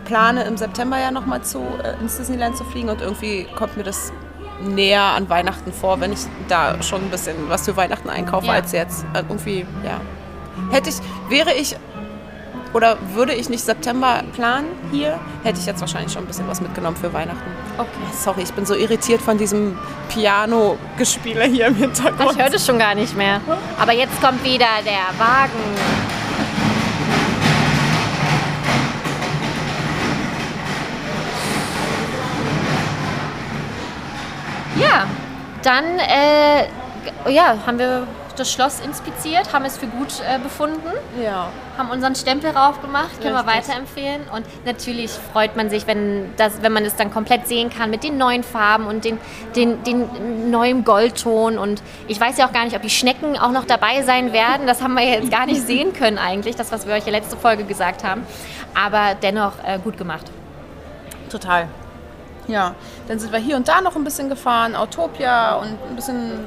plane 0.04 0.44
im 0.44 0.56
September 0.56 0.98
ja 0.98 1.10
nochmal 1.10 1.42
zu, 1.42 1.60
äh, 1.82 2.00
ins 2.00 2.16
Disneyland 2.16 2.56
zu 2.56 2.64
fliegen 2.64 2.88
und 2.88 3.00
irgendwie 3.00 3.46
kommt 3.56 3.76
mir 3.76 3.84
das 3.84 4.12
näher 4.60 5.02
an 5.02 5.28
Weihnachten 5.28 5.72
vor, 5.72 6.00
wenn 6.00 6.12
ich 6.12 6.20
da 6.48 6.82
schon 6.82 7.02
ein 7.02 7.10
bisschen 7.10 7.48
was 7.48 7.64
für 7.64 7.76
Weihnachten 7.76 8.08
einkaufe 8.08 8.46
ja. 8.46 8.54
als 8.54 8.72
jetzt. 8.72 9.04
Äh, 9.14 9.18
irgendwie, 9.28 9.66
ja. 9.84 10.00
Hätte 10.70 10.90
ich, 10.90 10.96
wäre 11.28 11.54
ich 11.54 11.76
oder 12.74 12.98
würde 13.14 13.34
ich 13.34 13.48
nicht 13.48 13.64
September 13.64 14.22
planen 14.34 14.68
hier, 14.90 15.18
hätte 15.42 15.58
ich 15.58 15.66
jetzt 15.66 15.80
wahrscheinlich 15.80 16.12
schon 16.12 16.24
ein 16.24 16.26
bisschen 16.26 16.46
was 16.48 16.60
mitgenommen 16.60 16.96
für 16.96 17.12
Weihnachten. 17.12 17.50
Okay. 17.78 17.88
Ah, 18.06 18.12
sorry, 18.14 18.42
ich 18.42 18.52
bin 18.52 18.66
so 18.66 18.74
irritiert 18.74 19.22
von 19.22 19.38
diesem 19.38 19.78
Piano-Gespiele 20.10 21.44
hier 21.44 21.68
im 21.68 21.76
Hintergrund. 21.76 22.32
Ich 22.32 22.38
höre 22.38 22.50
das 22.50 22.66
schon 22.66 22.78
gar 22.78 22.94
nicht 22.94 23.16
mehr. 23.16 23.40
Aber 23.80 23.92
jetzt 23.92 24.20
kommt 24.20 24.44
wieder 24.44 24.66
der 24.84 25.18
Wagen. 25.18 25.52
Ja, 34.78 35.06
dann 35.62 35.84
äh, 35.98 37.32
ja, 37.32 37.56
haben 37.66 37.78
wir 37.78 38.06
das 38.36 38.52
Schloss 38.52 38.78
inspiziert, 38.80 39.52
haben 39.52 39.64
es 39.64 39.76
für 39.76 39.86
gut 39.86 40.20
äh, 40.20 40.38
befunden. 40.38 40.90
Ja. 41.20 41.48
Haben 41.78 41.90
unseren 41.90 42.16
Stempel 42.16 42.50
rauf 42.50 42.82
gemacht, 42.82 43.22
können 43.22 43.36
Richtig. 43.36 43.54
wir 43.54 43.58
weiterempfehlen. 43.58 44.22
Und 44.34 44.44
natürlich 44.66 45.12
freut 45.12 45.56
man 45.56 45.70
sich, 45.70 45.86
wenn, 45.86 46.34
das, 46.36 46.60
wenn 46.60 46.72
man 46.72 46.84
es 46.84 46.96
dann 46.96 47.12
komplett 47.12 47.46
sehen 47.46 47.70
kann 47.70 47.88
mit 47.88 48.02
den 48.02 48.18
neuen 48.18 48.42
Farben 48.42 48.86
und 48.86 49.04
den, 49.04 49.18
den, 49.54 49.84
den 49.84 50.50
neuen 50.50 50.84
Goldton. 50.84 51.56
Und 51.56 51.82
ich 52.08 52.20
weiß 52.20 52.36
ja 52.36 52.48
auch 52.48 52.52
gar 52.52 52.64
nicht, 52.64 52.74
ob 52.74 52.82
die 52.82 52.90
Schnecken 52.90 53.38
auch 53.38 53.52
noch 53.52 53.64
dabei 53.64 54.02
sein 54.02 54.32
werden. 54.32 54.66
Das 54.66 54.82
haben 54.82 54.94
wir 54.94 55.04
jetzt 55.04 55.30
gar 55.30 55.46
nicht 55.46 55.60
sehen 55.66 55.92
können 55.92 56.18
eigentlich, 56.18 56.56
das, 56.56 56.72
was 56.72 56.86
wir 56.86 56.94
euch 56.94 57.06
ja 57.06 57.12
letzte 57.12 57.36
Folge 57.36 57.62
gesagt 57.62 58.02
haben. 58.02 58.26
Aber 58.74 59.14
dennoch 59.14 59.52
äh, 59.64 59.78
gut 59.78 59.96
gemacht. 59.96 60.26
Total. 61.30 61.68
Ja, 62.48 62.74
dann 63.06 63.18
sind 63.18 63.30
wir 63.30 63.38
hier 63.38 63.56
und 63.56 63.68
da 63.68 63.82
noch 63.82 63.94
ein 63.94 64.04
bisschen 64.04 64.30
gefahren, 64.30 64.74
Autopia 64.74 65.56
und 65.56 65.68
ein 65.90 65.96
bisschen 65.96 66.44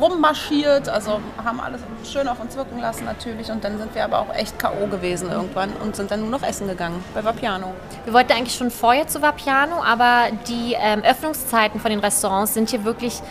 rummarschiert, 0.00 0.88
also 0.88 1.20
haben 1.44 1.60
alles 1.60 1.80
schön 2.10 2.28
auf 2.28 2.40
uns 2.40 2.56
wirken 2.56 2.80
lassen 2.80 3.04
natürlich 3.04 3.50
und 3.50 3.64
dann 3.64 3.78
sind 3.78 3.94
wir 3.94 4.04
aber 4.04 4.20
auch 4.20 4.34
echt 4.34 4.58
K.O. 4.58 4.86
gewesen 4.86 5.30
irgendwann 5.30 5.72
und 5.82 5.96
sind 5.96 6.10
dann 6.10 6.20
nur 6.20 6.30
noch 6.30 6.42
essen 6.42 6.68
gegangen 6.68 7.02
bei 7.14 7.24
Vapiano. 7.24 7.74
Wir 8.04 8.12
wollten 8.12 8.32
eigentlich 8.32 8.54
schon 8.54 8.70
vorher 8.70 9.06
zu 9.06 9.22
Vapiano, 9.22 9.82
aber 9.82 10.28
die 10.48 10.74
ähm, 10.78 11.02
Öffnungszeiten 11.02 11.80
von 11.80 11.90
den 11.90 12.00
Restaurants 12.00 12.54
sind 12.54 12.70
hier 12.70 12.84
wirklich 12.84 13.22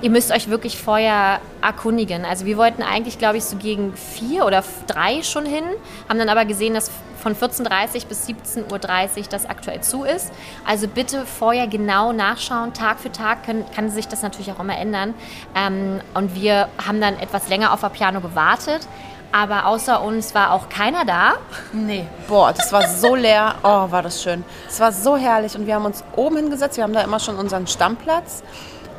ihr 0.00 0.10
müsst 0.10 0.30
euch 0.30 0.48
wirklich 0.48 0.78
vorher 0.78 1.40
erkundigen. 1.60 2.24
Also 2.24 2.44
wir 2.44 2.56
wollten 2.56 2.82
eigentlich, 2.82 3.18
glaube 3.18 3.38
ich, 3.38 3.44
so 3.44 3.56
gegen 3.56 3.94
vier 3.94 4.46
oder 4.46 4.62
drei 4.86 5.22
schon 5.22 5.44
hin, 5.44 5.64
haben 6.08 6.18
dann 6.18 6.28
aber 6.28 6.44
gesehen, 6.44 6.74
dass 6.74 6.90
von 7.34 7.50
14.30 7.50 8.06
bis 8.06 8.26
17.30 8.26 8.70
Uhr 8.70 9.24
das 9.30 9.46
aktuell 9.46 9.80
zu 9.82 10.04
ist. 10.04 10.32
Also 10.66 10.88
bitte 10.88 11.26
vorher 11.26 11.66
genau 11.66 12.12
nachschauen. 12.12 12.72
Tag 12.72 13.00
für 13.00 13.12
Tag 13.12 13.44
können, 13.44 13.64
kann 13.74 13.90
sich 13.90 14.08
das 14.08 14.22
natürlich 14.22 14.52
auch 14.52 14.60
immer 14.60 14.78
ändern. 14.78 15.14
Ähm, 15.54 16.00
und 16.14 16.34
wir 16.34 16.68
haben 16.86 17.00
dann 17.00 17.18
etwas 17.18 17.48
länger 17.48 17.72
auf 17.72 17.80
Piano 17.92 18.20
gewartet. 18.20 18.86
Aber 19.30 19.66
außer 19.66 20.02
uns 20.02 20.34
war 20.34 20.52
auch 20.52 20.70
keiner 20.70 21.04
da. 21.04 21.34
Nee. 21.72 22.06
Boah, 22.28 22.54
das 22.54 22.72
war 22.72 22.88
so 22.88 23.14
leer. 23.14 23.56
Oh, 23.62 23.90
war 23.90 24.02
das 24.02 24.22
schön. 24.22 24.42
Es 24.66 24.80
war 24.80 24.90
so 24.90 25.18
herrlich. 25.18 25.54
Und 25.54 25.66
wir 25.66 25.74
haben 25.74 25.84
uns 25.84 26.02
oben 26.16 26.36
hingesetzt. 26.36 26.78
Wir 26.78 26.84
haben 26.84 26.94
da 26.94 27.02
immer 27.02 27.20
schon 27.20 27.36
unseren 27.36 27.66
Stammplatz 27.66 28.42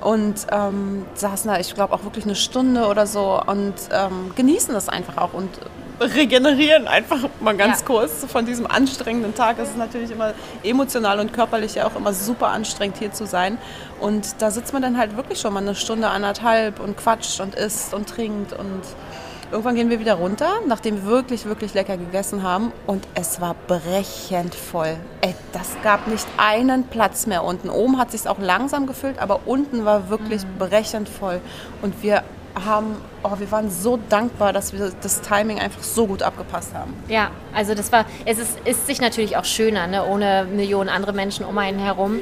und 0.01 0.45
ähm, 0.51 1.05
saßen 1.15 1.49
da, 1.49 1.59
ich 1.59 1.73
glaube, 1.73 1.95
auch 1.95 2.03
wirklich 2.03 2.25
eine 2.25 2.35
Stunde 2.35 2.85
oder 2.85 3.07
so 3.07 3.41
und 3.43 3.73
ähm, 3.91 4.31
genießen 4.35 4.73
das 4.73 4.87
einfach 4.87 5.17
auch 5.17 5.33
und 5.33 5.49
regenerieren 5.99 6.87
einfach 6.87 7.29
mal 7.39 7.55
ganz 7.55 7.79
ja. 7.81 7.85
kurz 7.85 8.25
von 8.25 8.45
diesem 8.45 8.67
anstrengenden 8.67 9.35
Tag. 9.35 9.57
Es 9.59 9.69
ist 9.69 9.77
natürlich 9.77 10.11
immer 10.11 10.33
emotional 10.63 11.19
und 11.19 11.33
körperlich 11.33 11.75
ja 11.75 11.87
auch 11.87 11.95
immer 11.95 12.13
super 12.13 12.47
anstrengend 12.47 12.97
hier 12.97 13.11
zu 13.11 13.25
sein. 13.25 13.57
Und 13.99 14.41
da 14.41 14.51
sitzt 14.51 14.73
man 14.73 14.81
dann 14.81 14.97
halt 14.97 15.17
wirklich 15.17 15.39
schon 15.39 15.53
mal 15.53 15.61
eine 15.61 15.75
Stunde, 15.75 16.09
anderthalb 16.09 16.79
und 16.79 16.97
quatscht 16.97 17.39
und 17.41 17.55
isst 17.55 17.93
und 17.93 18.07
trinkt 18.07 18.53
und 18.53 18.81
Irgendwann 19.51 19.73
gehen 19.73 19.89
wir 19.89 19.99
wieder 19.99 20.13
runter, 20.13 20.59
nachdem 20.67 20.97
wir 20.97 21.05
wirklich, 21.05 21.45
wirklich 21.45 21.73
lecker 21.73 21.97
gegessen 21.97 22.43
haben. 22.43 22.71
Und 22.85 23.07
es 23.15 23.41
war 23.41 23.55
brechend 23.67 24.53
voll. 24.53 24.95
Ey, 25.21 25.33
das 25.53 25.75
gab 25.81 26.05
nicht 26.05 26.27
einen 26.37 26.83
Platz 26.83 27.25
mehr 27.25 27.43
unten. 27.43 27.71
Oben 27.71 27.97
hat 27.97 28.11
sich 28.11 28.27
auch 28.27 28.37
langsam 28.37 28.85
gefüllt, 28.85 29.17
aber 29.17 29.47
unten 29.47 29.85
war 29.85 30.11
wirklich 30.11 30.43
mhm. 30.43 30.59
brechend 30.59 31.09
voll. 31.09 31.41
Und 31.81 32.03
wir 32.03 32.23
haben, 32.65 32.95
oh, 33.23 33.37
wir 33.37 33.51
waren 33.51 33.69
so 33.69 33.99
dankbar, 34.09 34.53
dass 34.53 34.73
wir 34.73 34.91
das 35.01 35.21
Timing 35.21 35.59
einfach 35.59 35.83
so 35.83 36.07
gut 36.07 36.23
abgepasst 36.23 36.73
haben. 36.73 36.93
Ja, 37.07 37.31
also 37.53 37.75
das 37.75 37.91
war, 37.91 38.05
es 38.25 38.37
ist, 38.39 38.59
ist 38.65 38.87
sich 38.87 39.01
natürlich 39.01 39.37
auch 39.37 39.45
schöner, 39.45 39.87
ne, 39.87 40.05
ohne 40.05 40.45
Millionen 40.45 40.89
andere 40.89 41.13
Menschen 41.13 41.45
um 41.45 41.57
einen 41.57 41.79
herum. 41.79 42.19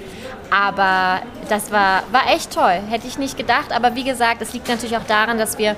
Aber 0.50 1.22
das 1.50 1.72
war, 1.72 2.04
war 2.12 2.28
echt 2.34 2.54
toll, 2.54 2.80
hätte 2.90 3.08
ich 3.08 3.18
nicht 3.18 3.38
gedacht. 3.38 3.72
Aber 3.72 3.96
wie 3.96 4.04
gesagt, 4.04 4.42
es 4.42 4.54
liegt 4.54 4.68
natürlich 4.68 4.98
auch 4.98 5.06
daran, 5.08 5.38
dass 5.38 5.58
wir 5.58 5.76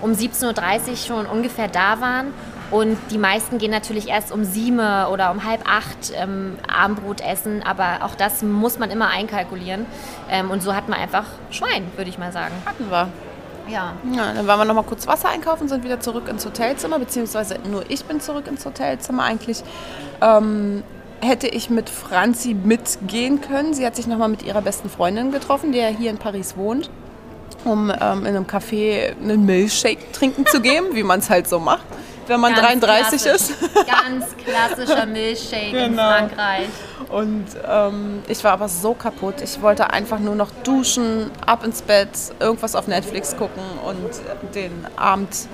um 0.00 0.12
17.30 0.12 0.90
Uhr 0.90 0.96
schon 0.96 1.26
ungefähr 1.26 1.68
da 1.68 2.00
waren. 2.00 2.32
Und 2.70 2.96
die 3.10 3.18
meisten 3.18 3.58
gehen 3.58 3.70
natürlich 3.70 4.08
erst 4.08 4.32
um 4.32 4.44
sieben 4.44 4.78
oder 4.78 5.30
um 5.30 5.44
halb 5.44 5.60
acht 5.68 6.10
ähm, 6.14 6.56
Abendbrot 6.66 7.20
essen. 7.20 7.62
Aber 7.62 7.98
auch 8.02 8.14
das 8.14 8.42
muss 8.42 8.78
man 8.78 8.90
immer 8.90 9.08
einkalkulieren. 9.08 9.84
Ähm, 10.30 10.50
und 10.50 10.62
so 10.62 10.74
hatten 10.74 10.90
wir 10.90 10.96
einfach 10.96 11.24
Schwein, 11.50 11.84
würde 11.96 12.08
ich 12.08 12.16
mal 12.16 12.32
sagen. 12.32 12.54
Hatten 12.64 12.90
wir. 12.90 13.08
Ja. 13.68 13.94
ja. 14.14 14.32
Dann 14.34 14.46
waren 14.46 14.58
wir 14.60 14.64
noch 14.64 14.74
mal 14.74 14.82
kurz 14.82 15.06
Wasser 15.06 15.28
einkaufen, 15.28 15.68
sind 15.68 15.84
wieder 15.84 16.00
zurück 16.00 16.28
ins 16.28 16.44
Hotelzimmer, 16.44 16.98
beziehungsweise 16.98 17.58
nur 17.70 17.88
ich 17.88 18.04
bin 18.04 18.20
zurück 18.20 18.46
ins 18.46 18.64
Hotelzimmer. 18.64 19.24
Eigentlich 19.24 19.62
ähm, 20.20 20.82
hätte 21.20 21.48
ich 21.48 21.70
mit 21.70 21.88
Franzi 21.88 22.54
mitgehen 22.54 23.40
können. 23.40 23.74
Sie 23.74 23.86
hat 23.86 23.96
sich 23.96 24.06
noch 24.06 24.18
mal 24.18 24.28
mit 24.28 24.42
ihrer 24.42 24.62
besten 24.62 24.90
Freundin 24.90 25.32
getroffen, 25.32 25.72
die 25.72 25.78
ja 25.78 25.88
hier 25.88 26.10
in 26.10 26.18
Paris 26.18 26.56
wohnt 26.56 26.90
um 27.64 27.90
ähm, 27.90 28.20
in 28.20 28.36
einem 28.36 28.46
Café 28.46 29.16
einen 29.20 29.44
Milchshake 29.46 30.12
trinken 30.12 30.46
zu 30.46 30.60
geben, 30.60 30.94
wie 30.94 31.02
man 31.02 31.20
es 31.20 31.30
halt 31.30 31.48
so 31.48 31.58
macht, 31.58 31.84
wenn 32.26 32.40
man 32.40 32.54
Ganz 32.54 32.80
33 32.80 33.22
klassisch. 33.22 33.50
ist. 33.50 33.74
Ganz 33.86 34.36
klassischer 34.36 35.06
Milchshake 35.06 35.72
genau. 35.72 35.86
in 35.86 35.94
Frankreich. 35.96 36.68
Und 37.08 37.46
ähm, 37.68 38.22
ich 38.28 38.42
war 38.42 38.52
aber 38.52 38.68
so 38.68 38.94
kaputt. 38.94 39.42
Ich 39.42 39.60
wollte 39.60 39.92
einfach 39.92 40.18
nur 40.18 40.34
noch 40.34 40.50
duschen, 40.64 41.30
ab 41.44 41.64
ins 41.64 41.82
Bett, 41.82 42.08
irgendwas 42.40 42.74
auf 42.74 42.86
Netflix 42.86 43.36
gucken 43.36 43.62
und 43.84 44.54
den 44.54 44.86
Abend 44.96 45.48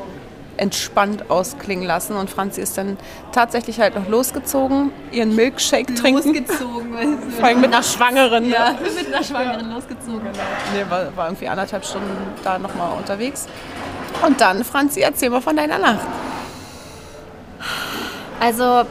entspannt 0.59 1.31
ausklingen 1.31 1.87
lassen. 1.87 2.17
Und 2.17 2.31
Franzi 2.31 2.61
ist 2.61 2.77
dann 2.77 2.99
tatsächlich 3.33 3.81
halt 3.81 3.95
noch 3.95 4.09
losgezogen, 4.09 4.93
ihren 5.11 5.35
Milkshake 5.35 5.95
trinken. 5.95 6.35
Losgezogen. 6.35 7.19
Vor 7.39 7.45
allem 7.45 7.61
mit 7.61 7.73
einer 7.73 7.83
Schwangeren. 7.83 8.51
Ja, 8.51 8.77
mit 8.83 9.07
einer 9.13 9.25
Schwangeren 9.25 9.69
ja. 9.69 9.75
losgezogen. 9.75 10.21
Genau. 10.21 10.45
Nee, 10.75 10.85
war, 10.89 11.17
war 11.17 11.27
irgendwie 11.27 11.49
anderthalb 11.49 11.85
Stunden 11.85 12.11
da 12.45 12.59
nochmal 12.59 12.97
unterwegs. 12.97 13.47
Und 14.27 14.41
dann, 14.41 14.65
Franzi, 14.65 15.01
erzähl 15.01 15.31
mal 15.31 15.41
von 15.41 15.57
deiner 15.57 15.79
Nacht. 15.79 16.07
Also, 18.41 18.85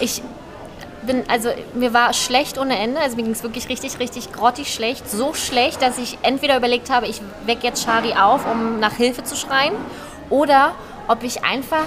ich 0.00 0.22
bin, 1.06 1.24
also 1.28 1.50
mir 1.74 1.92
war 1.92 2.12
schlecht 2.12 2.58
ohne 2.58 2.78
Ende. 2.78 3.00
Also 3.00 3.16
mir 3.16 3.22
ging 3.22 3.32
es 3.32 3.42
wirklich 3.42 3.68
richtig, 3.68 3.98
richtig 3.98 4.32
grottig 4.32 4.72
schlecht. 4.72 5.08
So 5.08 5.34
schlecht, 5.34 5.82
dass 5.82 5.98
ich 5.98 6.18
entweder 6.22 6.56
überlegt 6.56 6.90
habe, 6.90 7.06
ich 7.06 7.20
weck 7.46 7.62
jetzt 7.62 7.84
Shari 7.84 8.14
auf, 8.14 8.46
um 8.50 8.80
nach 8.80 8.94
Hilfe 8.94 9.24
zu 9.24 9.36
schreien. 9.36 9.74
Oder 10.30 10.74
ob 11.08 11.22
ich 11.22 11.44
einfach 11.44 11.84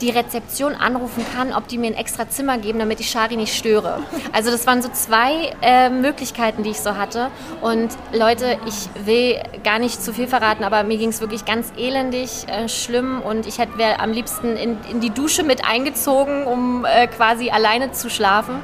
die 0.00 0.10
Rezeption 0.10 0.74
anrufen 0.74 1.24
kann, 1.34 1.52
ob 1.52 1.68
die 1.68 1.78
mir 1.78 1.88
ein 1.88 1.94
extra 1.94 2.28
Zimmer 2.28 2.58
geben, 2.58 2.78
damit 2.78 3.00
ich 3.00 3.10
Shari 3.10 3.36
nicht 3.36 3.54
störe. 3.54 4.02
Also 4.32 4.50
das 4.50 4.66
waren 4.66 4.82
so 4.82 4.88
zwei 4.90 5.52
äh, 5.62 5.90
Möglichkeiten, 5.90 6.62
die 6.62 6.70
ich 6.70 6.80
so 6.80 6.96
hatte. 6.96 7.30
Und 7.60 7.90
Leute, 8.12 8.58
ich 8.66 9.06
will 9.06 9.36
gar 9.64 9.78
nicht 9.78 10.02
zu 10.02 10.12
viel 10.12 10.28
verraten, 10.28 10.64
aber 10.64 10.82
mir 10.82 10.98
ging 10.98 11.08
es 11.08 11.20
wirklich 11.20 11.44
ganz 11.44 11.72
elendig, 11.76 12.46
äh, 12.48 12.68
schlimm 12.68 13.20
und 13.22 13.46
ich 13.46 13.58
hätte 13.58 13.72
am 13.98 14.12
liebsten 14.12 14.56
in, 14.56 14.76
in, 14.90 15.00
die 15.00 15.10
Dusche 15.10 15.42
mit 15.42 15.64
eingezogen, 15.64 16.44
um 16.44 16.84
äh, 16.84 17.06
quasi 17.06 17.50
alleine 17.50 17.92
zu 17.92 18.10
schlafen. 18.10 18.56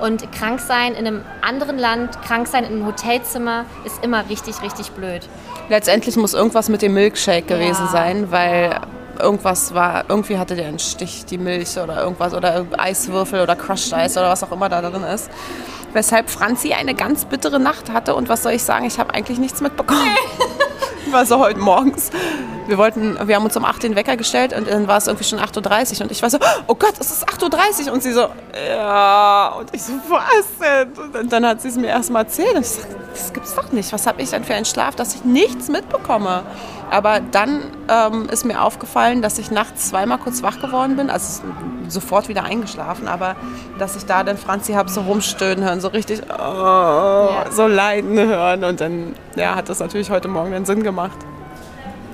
Und 0.00 0.32
krank 0.32 0.58
sein 0.60 0.94
in 0.94 1.06
einem 1.06 1.22
anderen 1.42 1.78
Land, 1.78 2.20
krank 2.22 2.48
sein 2.48 2.64
in 2.64 2.72
einem 2.72 2.86
Hotelzimmer 2.86 3.64
ist 3.84 4.02
immer 4.04 4.28
richtig, 4.28 4.60
richtig 4.62 4.90
blöd. 4.92 5.28
Letztendlich 5.68 6.16
muss 6.16 6.34
irgendwas 6.34 6.68
mit 6.68 6.82
dem 6.82 6.94
Milkshake 6.94 7.46
gewesen 7.46 7.84
ja. 7.86 7.92
sein, 7.92 8.30
weil 8.32 8.80
irgendwas 9.22 9.74
war, 9.74 10.04
irgendwie 10.08 10.38
hatte 10.38 10.56
der 10.56 10.66
einen 10.66 10.78
Stich, 10.78 11.24
die 11.24 11.38
Milch 11.38 11.78
oder 11.78 12.02
irgendwas 12.02 12.34
oder 12.34 12.66
Eiswürfel 12.76 13.40
oder 13.40 13.56
Crushed 13.56 13.94
Eis 13.94 14.16
oder 14.16 14.28
was 14.28 14.42
auch 14.42 14.52
immer 14.52 14.68
da 14.68 14.82
drin 14.82 15.02
ist. 15.04 15.30
Weshalb 15.92 16.30
Franzi 16.30 16.72
eine 16.72 16.94
ganz 16.94 17.24
bittere 17.24 17.60
Nacht 17.60 17.92
hatte 17.92 18.14
und 18.14 18.28
was 18.28 18.42
soll 18.42 18.52
ich 18.52 18.62
sagen, 18.62 18.86
ich 18.86 18.98
habe 18.98 19.14
eigentlich 19.14 19.38
nichts 19.38 19.60
mitbekommen. 19.60 20.00
war 21.12 21.26
so 21.26 21.38
heute 21.38 21.60
morgens. 21.60 22.10
Wir 22.66 22.78
wollten, 22.78 23.18
wir 23.26 23.36
haben 23.36 23.44
uns 23.44 23.56
um 23.56 23.64
8 23.64 23.82
den 23.82 23.96
Wecker 23.96 24.16
gestellt 24.16 24.56
und 24.56 24.68
dann 24.68 24.86
war 24.86 24.98
es 24.98 25.06
irgendwie 25.06 25.24
schon 25.24 25.38
8.30 25.38 25.96
Uhr 25.96 26.02
und 26.02 26.12
ich 26.12 26.22
war 26.22 26.30
so, 26.30 26.38
oh 26.68 26.74
Gott, 26.74 26.94
es 26.98 27.10
ist 27.10 27.28
8.30 27.28 27.86
Uhr 27.86 27.92
und 27.92 28.02
sie 28.02 28.12
so, 28.12 28.28
ja, 28.68 29.48
und 29.58 29.74
ich 29.74 29.82
so, 29.82 29.92
was 30.08 30.46
denn? 30.60 31.20
Und 31.20 31.32
dann 31.32 31.44
hat 31.44 31.60
sie 31.60 31.68
es 31.68 31.76
mir 31.76 31.88
erstmal 31.88 32.22
erzählt 32.22 32.54
und 32.54 32.60
ich 32.60 32.68
so, 32.68 32.82
das 33.12 33.32
gibt's 33.32 33.54
doch 33.54 33.70
nicht. 33.72 33.92
Was 33.92 34.06
habe 34.06 34.22
ich 34.22 34.30
denn 34.30 34.44
für 34.44 34.54
einen 34.54 34.64
Schlaf, 34.64 34.94
dass 34.94 35.14
ich 35.14 35.24
nichts 35.24 35.68
mitbekomme? 35.68 36.44
Aber 36.92 37.20
dann 37.20 37.62
ähm, 37.88 38.28
ist 38.30 38.44
mir 38.44 38.62
aufgefallen, 38.62 39.22
dass 39.22 39.38
ich 39.38 39.50
nachts 39.50 39.88
zweimal 39.88 40.18
kurz 40.18 40.42
wach 40.42 40.60
geworden 40.60 40.96
bin, 40.96 41.08
also 41.08 41.42
sofort 41.88 42.28
wieder 42.28 42.44
eingeschlafen, 42.44 43.08
aber 43.08 43.34
dass 43.78 43.96
ich 43.96 44.04
da 44.04 44.22
dann 44.24 44.36
Franzi 44.36 44.74
habe 44.74 44.90
so 44.90 45.00
rumstöhnen 45.00 45.64
hören, 45.64 45.80
so 45.80 45.88
richtig 45.88 46.20
oh, 46.28 46.32
ja. 46.38 47.46
so 47.50 47.66
leiden 47.66 48.18
hören 48.18 48.64
und 48.64 48.82
dann 48.82 49.14
ja, 49.36 49.54
hat 49.54 49.70
das 49.70 49.80
natürlich 49.80 50.10
heute 50.10 50.28
Morgen 50.28 50.52
den 50.52 50.66
Sinn 50.66 50.82
gemacht. 50.82 51.16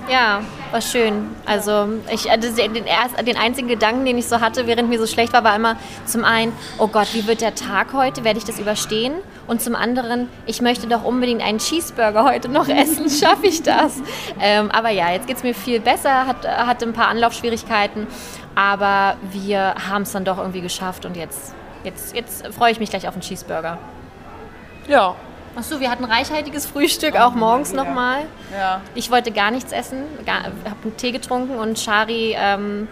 Ja, 0.09 0.39
war 0.71 0.81
schön. 0.81 1.27
Also 1.45 1.87
ich, 2.11 2.29
äh, 2.29 2.37
den, 2.37 2.85
erst, 2.85 3.19
den 3.27 3.37
einzigen 3.37 3.67
Gedanken, 3.67 4.05
den 4.05 4.17
ich 4.17 4.27
so 4.27 4.39
hatte, 4.39 4.65
während 4.65 4.87
mir 4.87 4.97
so 4.97 5.05
schlecht 5.07 5.33
war, 5.33 5.43
war 5.43 5.55
immer 5.57 5.75
zum 6.05 6.23
einen, 6.23 6.53
oh 6.77 6.87
Gott, 6.87 7.13
wie 7.13 7.27
wird 7.27 7.41
der 7.41 7.53
Tag 7.53 7.93
heute? 7.93 8.23
Werde 8.23 8.39
ich 8.39 8.45
das 8.45 8.59
überstehen? 8.59 9.13
Und 9.49 9.63
zum 9.63 9.75
anderen, 9.75 10.29
ich 10.45 10.61
möchte 10.61 10.85
doch 10.85 11.03
unbedingt 11.03 11.41
einen 11.41 11.57
Cheeseburger 11.57 12.23
heute 12.23 12.49
noch 12.49 12.67
essen. 12.69 13.09
Schaffe 13.09 13.47
ich 13.47 13.63
das? 13.63 13.99
Ähm, 14.39 14.69
aber 14.69 14.91
ja, 14.91 15.11
jetzt 15.11 15.25
geht 15.25 15.37
es 15.37 15.43
mir 15.43 15.55
viel 15.55 15.79
besser, 15.79 16.27
hat, 16.27 16.47
hatte 16.47 16.85
ein 16.85 16.93
paar 16.93 17.07
Anlaufschwierigkeiten, 17.07 18.05
aber 18.53 19.17
wir 19.31 19.73
haben 19.89 20.03
es 20.03 20.11
dann 20.11 20.23
doch 20.23 20.37
irgendwie 20.37 20.61
geschafft 20.61 21.03
und 21.07 21.17
jetzt, 21.17 21.55
jetzt, 21.83 22.15
jetzt 22.15 22.45
freue 22.49 22.71
ich 22.71 22.79
mich 22.79 22.91
gleich 22.91 23.07
auf 23.07 23.15
einen 23.15 23.23
Cheeseburger. 23.23 23.79
Ja, 24.87 25.15
Achso, 25.55 25.79
wir 25.79 25.89
hatten 25.89 26.05
reichhaltiges 26.05 26.67
Frühstück, 26.67 27.19
auch 27.19 27.33
morgens 27.33 27.71
ja. 27.71 27.83
nochmal. 27.83 28.27
Ja. 28.55 28.81
Ich 28.93 29.09
wollte 29.09 29.31
gar 29.31 29.49
nichts 29.49 29.71
essen, 29.71 30.03
habe 30.27 30.53
einen 30.83 30.97
Tee 30.97 31.11
getrunken 31.11 31.55
und 31.55 31.79
Shari 31.79 32.35
ähm, 32.37 32.87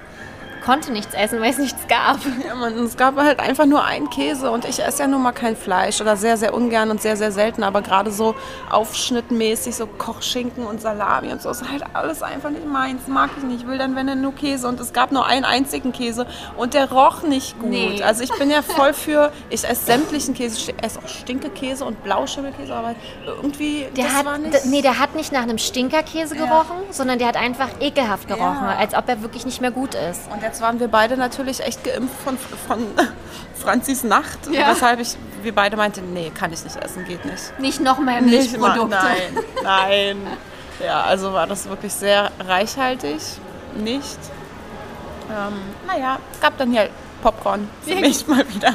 konnte 0.64 0.92
nichts 0.92 1.14
essen, 1.14 1.40
weil 1.42 1.52
es 1.52 1.58
nichts 1.58 1.88
gab. 1.88 2.18
Ja, 2.46 2.56
man, 2.56 2.74
es 2.80 2.98
gab 2.98 3.16
halt 3.18 3.40
einfach 3.40 3.66
nur 3.66 3.84
einen 3.84 4.10
Käse 4.10 4.52
und 4.52 4.66
ich 4.66 4.84
esse 4.84 5.04
ja 5.04 5.08
nun 5.08 5.22
mal 5.24 5.32
kein 5.32 5.56
Fleisch 5.56 6.02
oder 6.02 6.16
sehr, 6.18 6.38
sehr 6.38 6.54
ungern 6.54 6.92
und 6.92 7.02
sehr, 7.02 7.18
sehr 7.18 7.32
selten, 7.32 7.64
aber 7.64 7.82
gerade 7.82 8.12
so 8.12 8.36
aufschnittmäßig, 8.70 9.76
so 9.76 9.88
Kochschinken 9.88 10.66
und 10.66 10.82
Salami 10.82 11.32
und 11.32 11.42
so, 11.42 11.50
ist 11.50 11.70
halt 11.70 11.84
alles 11.94 12.22
einfach 12.24 12.50
nicht 12.50 12.66
meins, 12.66 13.08
mag 13.08 13.30
ich 13.38 13.44
nicht. 13.44 13.62
Ich 13.62 13.68
will 13.68 13.78
dann, 13.78 13.96
wenn 13.96 14.08
dann 14.08 14.22
nur 14.22 14.34
Käse 14.36 14.68
und 14.68 14.80
es 14.80 14.94
gab 14.94 15.12
nur 15.12 15.26
einen 15.26 15.46
einzigen 15.46 15.92
Käse 15.92 16.26
und 16.56 16.74
der 16.74 16.92
roch 16.92 17.24
nicht 17.24 17.60
gut. 17.60 17.70
Nee. 17.70 18.02
Also 18.04 18.24
ich 18.24 18.32
bin 18.38 18.50
ja 18.50 18.62
voll 18.62 18.94
für, 18.94 19.32
ich 19.50 19.68
esse 19.68 19.86
sämtlichen 19.86 20.34
Käse, 20.34 20.58
ich 20.72 20.84
esse 20.84 21.00
auch 21.00 21.08
Stinkekäse 21.08 21.84
und 21.86 22.04
Blauschimmelkäse, 22.04 22.74
aber 22.74 22.96
irgendwie, 23.26 23.88
Der 23.96 24.14
hat, 24.16 24.26
war 24.26 24.38
nicht... 24.38 24.66
nee, 24.66 24.82
der 24.82 25.00
hat 25.00 25.16
nicht 25.16 25.32
nach 25.32 25.44
einem 25.44 25.58
Stinkerkäse 25.58 26.36
Ja. 26.36 26.46
gerochen, 26.46 26.76
sondern 26.92 27.20
der 27.20 27.28
hat 27.28 27.36
einfach 27.38 27.70
ekelhaft 27.80 28.28
gerochen, 28.28 28.64
Ja. 28.64 28.76
als 28.78 28.94
ob 28.94 29.08
er 29.10 29.22
wirklich 29.22 29.46
nicht 29.46 29.62
mehr 29.62 29.72
gut 29.72 29.96
ist. 29.96 30.22
Und 30.32 30.42
jetzt 30.48 30.62
waren 30.62 30.80
wir 30.80 30.88
beide 30.88 31.18
natürlich 31.18 31.62
echt 31.64 31.84
geimpft 31.84 32.16
von, 32.24 32.38
von 32.68 32.80
Franzis 33.62 34.04
Nacht, 34.04 34.40
Ja. 34.52 34.70
weshalb 34.72 35.00
ich, 35.00 35.16
wir 35.44 35.54
beide 35.54 35.78
meinten, 35.78 36.14
nee, 36.14 36.32
kann 36.34 36.52
ich 36.54 36.64
nicht 36.64 36.76
essen, 36.78 37.06
geht 37.06 37.24
nicht. 37.26 37.60
Nicht 37.60 37.82
noch 37.82 38.00
mehr 38.00 38.22
Nicht 38.22 38.52
Milchprodukte. 38.54 38.98
Nein, 38.98 39.44
nein. 39.64 40.18
Ja, 40.84 41.02
also 41.02 41.34
war 41.34 41.48
das 41.48 41.68
wirklich 41.68 41.94
sehr 41.94 42.32
reichhaltig. 42.48 43.20
Nicht. 43.76 44.18
Ähm, 45.30 45.54
naja, 45.86 46.20
gab 46.42 46.58
dann 46.58 46.72
hier 46.72 46.90
Popcorn 47.22 47.68
für 47.82 47.96
mich 47.96 48.28
mal 48.28 48.48
wieder. 48.54 48.74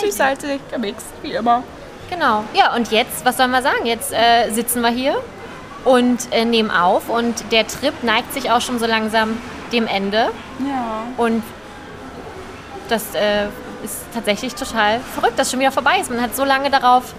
Süß-salzig, 0.00 0.60
gemixt, 0.70 1.06
wie 1.22 1.32
immer. 1.32 1.62
Genau. 2.08 2.44
Ja, 2.54 2.74
und 2.74 2.90
jetzt, 2.92 3.24
was 3.24 3.36
sollen 3.36 3.50
wir 3.50 3.62
sagen? 3.62 3.84
Jetzt 3.84 4.12
äh, 4.12 4.50
sitzen 4.50 4.80
wir 4.82 4.90
hier 4.90 5.20
und 5.84 6.32
äh, 6.32 6.44
nehmen 6.44 6.70
auf 6.70 7.08
und 7.08 7.50
der 7.52 7.66
Trip 7.66 7.92
neigt 8.02 8.32
sich 8.32 8.50
auch 8.50 8.60
schon 8.60 8.78
so 8.78 8.86
langsam 8.86 9.36
dem 9.74 9.86
Ende. 9.86 10.30
Ja. 10.60 11.02
Und 11.16 11.42
das 12.88 13.14
äh, 13.14 13.46
ist 13.84 14.04
tatsächlich 14.14 14.54
total 14.54 15.00
verrückt, 15.00 15.38
dass 15.38 15.50
schon 15.50 15.60
wieder 15.60 15.72
vorbei 15.72 15.98
ist. 16.00 16.10
Man 16.10 16.20
hat 16.22 16.34
so 16.36 16.44
lange 16.44 16.70
darauf 16.70 17.14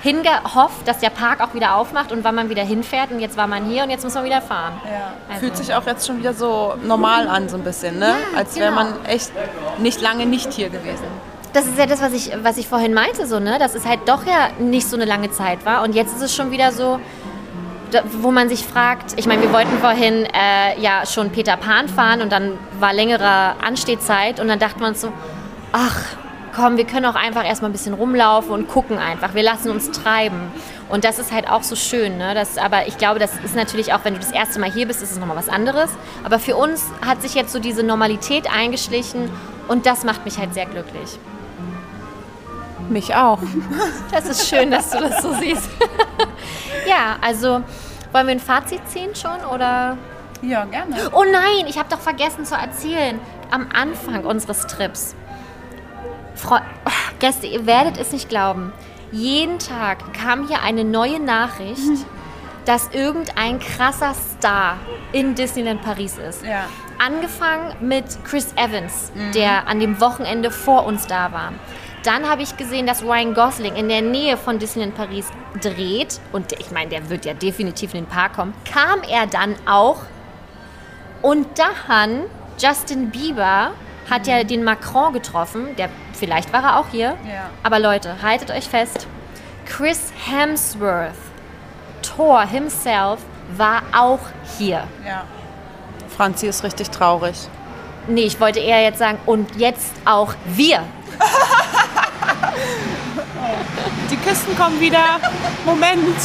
hingehofft, 0.00 0.86
dass 0.86 0.98
der 0.98 1.10
Park 1.10 1.40
auch 1.40 1.54
wieder 1.54 1.74
aufmacht 1.74 2.12
und 2.12 2.22
wann 2.22 2.34
man 2.34 2.48
wieder 2.48 2.62
hinfährt. 2.62 3.10
Und 3.10 3.18
jetzt 3.20 3.36
war 3.36 3.46
man 3.48 3.64
hier 3.64 3.82
und 3.82 3.90
jetzt 3.90 4.04
muss 4.04 4.14
man 4.14 4.24
wieder 4.24 4.40
fahren. 4.40 4.80
Ja. 4.84 5.12
Also- 5.28 5.40
Fühlt 5.40 5.56
sich 5.56 5.74
auch 5.74 5.84
jetzt 5.86 6.06
schon 6.06 6.18
wieder 6.18 6.34
so 6.34 6.74
normal 6.84 7.28
an, 7.28 7.48
so 7.48 7.56
ein 7.56 7.64
bisschen, 7.64 7.98
ne? 7.98 8.14
Ja, 8.32 8.38
Als 8.38 8.56
wäre 8.56 8.70
genau. 8.70 8.82
man 8.84 9.04
echt 9.06 9.32
nicht 9.78 10.00
lange 10.00 10.26
nicht 10.26 10.52
hier 10.52 10.70
gewesen. 10.70 11.04
Das 11.52 11.66
ist 11.66 11.78
ja 11.78 11.86
das, 11.86 12.00
was 12.02 12.12
ich, 12.12 12.30
was 12.42 12.58
ich 12.58 12.68
vorhin 12.68 12.92
meinte, 12.92 13.26
so, 13.26 13.40
ne? 13.40 13.58
dass 13.58 13.74
es 13.74 13.86
halt 13.86 14.00
doch 14.06 14.26
ja 14.26 14.48
nicht 14.58 14.86
so 14.86 14.96
eine 14.96 15.06
lange 15.06 15.30
Zeit 15.30 15.64
war. 15.64 15.82
Und 15.82 15.94
jetzt 15.94 16.14
ist 16.14 16.22
es 16.22 16.34
schon 16.34 16.50
wieder 16.50 16.72
so, 16.72 17.00
wo 18.20 18.30
man 18.30 18.48
sich 18.48 18.64
fragt, 18.64 19.18
ich 19.18 19.26
meine, 19.26 19.42
wir 19.42 19.52
wollten 19.52 19.78
vorhin 19.78 20.24
äh, 20.26 20.80
ja 20.80 21.06
schon 21.06 21.30
Peter 21.30 21.56
Pan 21.56 21.88
fahren 21.88 22.20
und 22.20 22.30
dann 22.30 22.58
war 22.78 22.92
längere 22.92 23.54
Anstehzeit 23.64 24.40
und 24.40 24.48
dann 24.48 24.58
dachten 24.58 24.80
wir 24.80 24.88
uns 24.88 25.00
so, 25.00 25.12
ach 25.72 26.02
komm, 26.54 26.76
wir 26.76 26.86
können 26.86 27.06
auch 27.06 27.14
einfach 27.14 27.44
erstmal 27.44 27.70
ein 27.70 27.72
bisschen 27.72 27.94
rumlaufen 27.94 28.50
und 28.50 28.68
gucken 28.68 28.98
einfach. 28.98 29.34
Wir 29.34 29.44
lassen 29.44 29.70
uns 29.70 29.90
treiben. 29.92 30.50
Und 30.88 31.04
das 31.04 31.18
ist 31.18 31.32
halt 31.32 31.48
auch 31.48 31.62
so 31.62 31.76
schön. 31.76 32.18
Ne? 32.18 32.34
Das, 32.34 32.58
aber 32.58 32.88
ich 32.88 32.98
glaube, 32.98 33.20
das 33.20 33.32
ist 33.44 33.54
natürlich 33.54 33.92
auch, 33.92 34.00
wenn 34.04 34.14
du 34.14 34.20
das 34.20 34.32
erste 34.32 34.58
Mal 34.58 34.72
hier 34.72 34.86
bist, 34.86 35.02
ist 35.02 35.12
es 35.12 35.18
nochmal 35.18 35.36
was 35.36 35.48
anderes. 35.48 35.90
Aber 36.24 36.38
für 36.38 36.56
uns 36.56 36.84
hat 37.06 37.22
sich 37.22 37.34
jetzt 37.34 37.52
so 37.52 37.60
diese 37.60 37.84
Normalität 37.84 38.52
eingeschlichen 38.52 39.30
und 39.68 39.86
das 39.86 40.02
macht 40.02 40.24
mich 40.24 40.38
halt 40.38 40.54
sehr 40.54 40.66
glücklich. 40.66 41.18
Mich 42.88 43.14
auch. 43.14 43.38
Das 44.10 44.26
ist 44.26 44.48
schön, 44.48 44.70
dass 44.70 44.90
du 44.90 45.00
das 45.00 45.22
so 45.22 45.32
siehst. 45.34 45.68
ja, 46.86 47.16
also 47.20 47.62
wollen 48.12 48.26
wir 48.26 48.34
ein 48.34 48.40
Fazit 48.40 48.80
ziehen 48.88 49.14
schon 49.14 49.44
oder? 49.52 49.98
Ja, 50.40 50.64
gerne. 50.64 51.10
Oh 51.12 51.24
nein, 51.24 51.66
ich 51.66 51.78
habe 51.78 51.88
doch 51.90 52.00
vergessen 52.00 52.44
zu 52.44 52.54
erzählen. 52.54 53.20
Am 53.50 53.68
Anfang 53.72 54.24
unseres 54.24 54.66
Trips. 54.66 55.14
Frau, 56.34 56.56
oh, 56.56 56.90
Gäste, 57.18 57.46
ihr 57.46 57.66
werdet 57.66 57.98
es 57.98 58.12
nicht 58.12 58.28
glauben. 58.28 58.72
Jeden 59.10 59.58
Tag 59.58 60.12
kam 60.12 60.46
hier 60.46 60.62
eine 60.62 60.84
neue 60.84 61.18
Nachricht, 61.20 62.06
dass 62.64 62.88
irgendein 62.92 63.58
krasser 63.58 64.14
Star 64.14 64.76
in 65.12 65.34
Disneyland 65.34 65.82
Paris 65.82 66.18
ist. 66.18 66.44
Ja. 66.44 66.66
Angefangen 66.98 67.74
mit 67.80 68.04
Chris 68.24 68.52
Evans, 68.56 69.12
der 69.34 69.66
an 69.66 69.80
dem 69.80 70.00
Wochenende 70.00 70.50
vor 70.50 70.84
uns 70.84 71.06
da 71.06 71.32
war. 71.32 71.52
Dann 72.04 72.28
habe 72.28 72.42
ich 72.42 72.56
gesehen, 72.56 72.86
dass 72.86 73.02
Ryan 73.02 73.34
Gosling 73.34 73.74
in 73.76 73.88
der 73.88 74.02
Nähe 74.02 74.36
von 74.36 74.58
Disneyland 74.58 74.94
Paris 74.94 75.26
dreht. 75.60 76.20
Und 76.32 76.52
ich 76.52 76.70
meine, 76.70 76.90
der 76.90 77.10
wird 77.10 77.24
ja 77.24 77.34
definitiv 77.34 77.94
in 77.94 78.04
den 78.04 78.08
Park 78.08 78.34
kommen. 78.34 78.54
Kam 78.70 79.02
er 79.02 79.26
dann 79.26 79.56
auch. 79.66 79.98
Und 81.22 81.46
dann 81.58 82.24
Justin 82.58 83.10
Bieber 83.10 83.72
hat 84.08 84.26
ja 84.26 84.44
den 84.44 84.64
Macron 84.64 85.12
getroffen. 85.12 85.76
Der, 85.76 85.88
vielleicht 86.12 86.52
war 86.52 86.62
er 86.62 86.78
auch 86.78 86.86
hier. 86.90 87.16
Ja. 87.26 87.50
Aber 87.62 87.78
Leute, 87.78 88.22
haltet 88.22 88.50
euch 88.50 88.68
fest. 88.68 89.06
Chris 89.66 90.12
Hemsworth, 90.26 91.12
Thor 92.02 92.42
himself, 92.46 93.20
war 93.56 93.82
auch 93.94 94.20
hier. 94.56 94.84
Ja. 95.06 95.24
Franzi 96.16 96.46
ist 96.46 96.64
richtig 96.64 96.90
traurig. 96.90 97.36
Nee, 98.06 98.22
ich 98.22 98.40
wollte 98.40 98.60
eher 98.60 98.82
jetzt 98.82 98.98
sagen, 98.98 99.18
und 99.26 99.56
jetzt 99.56 99.92
auch 100.06 100.34
wir. 100.46 100.82
Die 104.10 104.16
Kisten 104.16 104.56
kommen 104.56 104.80
wieder. 104.80 105.20
Moment. 105.64 106.16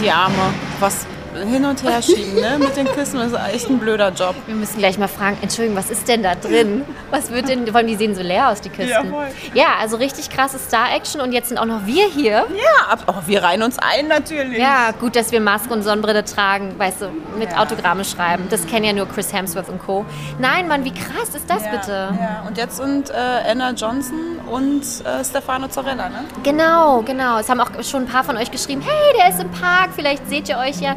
Die 0.00 0.10
Arme. 0.10 0.54
Was 0.80 1.06
hin 1.42 1.64
und 1.64 1.82
her 1.82 2.00
schieben, 2.02 2.34
ne? 2.34 2.58
Mit 2.58 2.76
den 2.76 2.86
Kisten 2.92 3.18
das 3.18 3.32
ist 3.32 3.54
echt 3.54 3.70
ein 3.70 3.78
blöder 3.78 4.10
Job. 4.10 4.34
Wir 4.46 4.54
müssen 4.54 4.78
gleich 4.78 4.98
mal 4.98 5.08
fragen, 5.08 5.38
Entschuldigung, 5.42 5.76
was 5.76 5.90
ist 5.90 6.08
denn 6.08 6.22
da 6.22 6.34
drin? 6.34 6.84
Was 7.10 7.30
wird 7.30 7.48
denn, 7.48 7.66
vor 7.66 7.76
allem 7.76 7.86
die 7.86 7.96
sehen 7.96 8.14
so 8.14 8.22
leer 8.22 8.48
aus, 8.48 8.60
die 8.60 8.68
Kisten. 8.70 8.88
Ja, 8.90 9.04
voll. 9.04 9.28
Ja, 9.54 9.66
also 9.80 9.96
richtig 9.96 10.30
krasse 10.30 10.58
Star-Action 10.58 11.20
und 11.20 11.32
jetzt 11.32 11.48
sind 11.48 11.58
auch 11.58 11.66
noch 11.66 11.86
wir 11.86 12.06
hier. 12.08 12.46
Ja, 12.54 12.90
ab, 12.90 13.04
oh, 13.06 13.22
wir 13.26 13.42
reihen 13.42 13.62
uns 13.62 13.78
ein 13.78 14.08
natürlich. 14.08 14.58
Ja, 14.58 14.92
gut, 14.92 15.16
dass 15.16 15.32
wir 15.32 15.40
Maske 15.40 15.72
und 15.72 15.82
Sonnenbrille 15.82 16.24
tragen, 16.24 16.78
weißt 16.78 17.02
du, 17.02 17.08
mit 17.38 17.50
Ja. 17.50 17.58
Autogramme 17.62 18.04
schreiben. 18.04 18.46
Das 18.50 18.66
kennen 18.66 18.84
ja 18.84 18.92
nur 18.92 19.08
Chris 19.08 19.32
Hemsworth 19.32 19.68
und 19.68 19.78
Co. 19.84 20.04
Nein, 20.38 20.68
Mann, 20.68 20.84
wie 20.84 20.92
krass 20.92 21.34
ist 21.34 21.48
das 21.48 21.64
Ja, 21.64 21.70
bitte? 21.70 21.92
Ja. 22.20 22.44
Und 22.46 22.56
jetzt 22.58 22.76
sind 22.76 23.10
äh, 23.10 23.14
Anna 23.50 23.70
Johnson 23.72 24.38
und 24.50 24.82
äh, 24.82 25.24
Stefano 25.24 25.68
Zarella, 25.68 26.08
ne? 26.08 26.24
Genau, 26.42 27.02
genau. 27.02 27.38
Es 27.38 27.48
haben 27.48 27.60
auch 27.60 27.70
schon 27.82 28.02
ein 28.02 28.08
paar 28.08 28.24
von 28.24 28.36
euch 28.36 28.50
geschrieben, 28.50 28.82
hey, 28.84 29.16
der 29.18 29.30
ist 29.30 29.40
im 29.40 29.50
Park, 29.50 29.90
vielleicht 29.94 30.28
seht 30.28 30.48
ihr 30.48 30.58
euch 30.58 30.80
ja. 30.80 30.94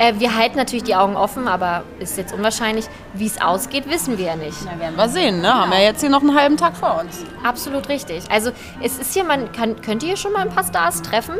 Äh, 0.00 0.14
wir 0.18 0.34
halten 0.34 0.56
natürlich 0.56 0.84
die 0.84 0.96
Augen 0.96 1.14
offen, 1.14 1.46
aber 1.46 1.84
ist 1.98 2.16
jetzt 2.16 2.32
unwahrscheinlich. 2.32 2.86
Wie 3.12 3.26
es 3.26 3.38
ausgeht, 3.40 3.88
wissen 3.88 4.16
wir 4.16 4.24
ja 4.26 4.36
nicht. 4.36 4.56
Na, 4.64 4.80
werden 4.80 4.96
wir 4.96 5.08
sehen, 5.10 5.42
ne? 5.42 5.52
Haben 5.54 5.72
ja 5.72 5.80
jetzt 5.80 6.00
hier 6.00 6.08
noch 6.08 6.22
einen 6.22 6.34
halben 6.34 6.56
Tag 6.56 6.74
vor 6.74 7.00
uns. 7.02 7.22
Absolut 7.44 7.88
richtig. 7.90 8.24
Also 8.30 8.50
es 8.82 8.98
ist 8.98 9.12
hier, 9.12 9.24
man 9.24 9.52
kann, 9.52 9.80
könnt 9.82 10.02
ihr 10.02 10.16
schon 10.16 10.32
mal 10.32 10.40
ein 10.40 10.48
paar 10.48 10.64
Stars 10.64 11.02
treffen? 11.02 11.34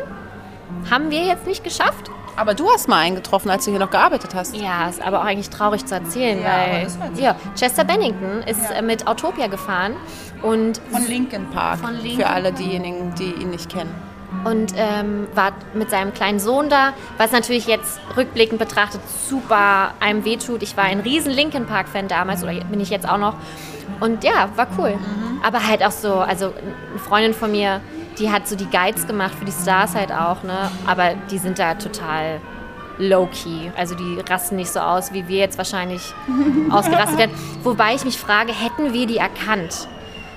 Haben 0.91 1.11
wir 1.11 1.25
jetzt 1.25 1.47
nicht 1.47 1.65
geschafft? 1.65 2.11
Aber 2.37 2.55
du 2.55 2.69
hast 2.71 2.87
mal 2.87 2.99
einen 2.99 3.17
getroffen, 3.17 3.49
als 3.51 3.65
du 3.65 3.71
hier 3.71 3.81
noch 3.81 3.91
gearbeitet 3.91 4.35
hast. 4.35 4.55
Ja, 4.55 4.89
ist 4.89 5.03
aber 5.03 5.21
auch 5.21 5.25
eigentlich 5.25 5.51
traurig 5.51 5.85
zu 5.87 5.95
erzählen, 5.95 6.41
Ja, 6.43 6.49
weil 6.71 7.19
ja, 7.21 7.35
Chester 7.59 7.85
Bennington 7.85 8.43
ist 8.47 8.63
Ja. 8.71 8.77
äh, 8.77 8.83
mit 8.83 9.07
Autopia 9.07 9.47
gefahren 9.49 9.97
und, 10.43 10.81
Von 10.93 11.07
Linkin 11.07 11.49
Park. 11.51 11.81
Von 11.81 11.95
Linkin 11.95 12.21
Für 12.21 12.29
alle 12.29 12.53
diejenigen, 12.53 13.15
die 13.17 13.33
ihn 13.43 13.51
nicht 13.51 13.69
kennen. 13.71 13.93
Und 14.45 14.73
ähm, 14.77 15.27
war 15.35 15.53
mit 15.75 15.91
seinem 15.91 16.15
kleinen 16.15 16.39
Sohn 16.39 16.69
da, 16.69 16.93
was 17.19 17.33
natürlich 17.33 17.67
jetzt 17.67 18.01
rückblickend 18.17 18.59
betrachtet 18.59 19.01
super 19.29 19.93
einem 20.01 20.25
wehtut. 20.25 20.63
Ich 20.63 20.77
war 20.77 20.85
ein 20.85 21.01
riesen 21.01 21.33
Linkin 21.33 21.67
Park 21.67 21.89
Fan 21.89 22.09
damals 22.09 22.43
oder 22.43 22.53
bin 22.53 22.81
ich 22.81 22.91
jetzt 22.91 23.09
auch 23.09 23.19
noch 23.19 23.35
und 24.01 24.25
ja, 24.25 24.49
war 24.57 24.69
cool. 24.79 24.99
Aber 25.43 25.67
halt 25.67 25.85
auch 25.85 25.91
so, 25.91 26.15
also 26.15 26.47
eine 26.47 26.99
Freundin 26.99 27.35
von 27.35 27.51
mir, 27.51 27.81
die 28.19 28.31
hat 28.31 28.47
so 28.47 28.57
die 28.57 28.67
Guides 28.67 29.07
gemacht 29.07 29.35
für 29.35 29.45
die 29.45 29.53
Stars 29.53 29.95
halt 29.95 30.13
auch, 30.13 30.43
ne? 30.43 30.71
Aber 30.87 31.15
die 31.31 31.39
sind 31.39 31.59
da 31.59 31.75
total 31.75 32.41
low-key. 32.99 33.71
Also 33.77 33.95
die 33.95 34.21
rasten 34.29 34.57
nicht 34.57 34.71
so 34.71 34.81
aus, 34.81 35.13
wie 35.13 35.27
wir 35.29 35.39
jetzt 35.39 35.59
wahrscheinlich 35.59 36.15
ausgerastet 36.71 37.19
werden. 37.19 37.35
Wobei 37.63 37.95
ich 37.95 38.05
mich 38.05 38.19
frage, 38.19 38.53
hätten 38.53 38.93
wir 38.93 39.07
die 39.07 39.17
erkannt? 39.17 39.89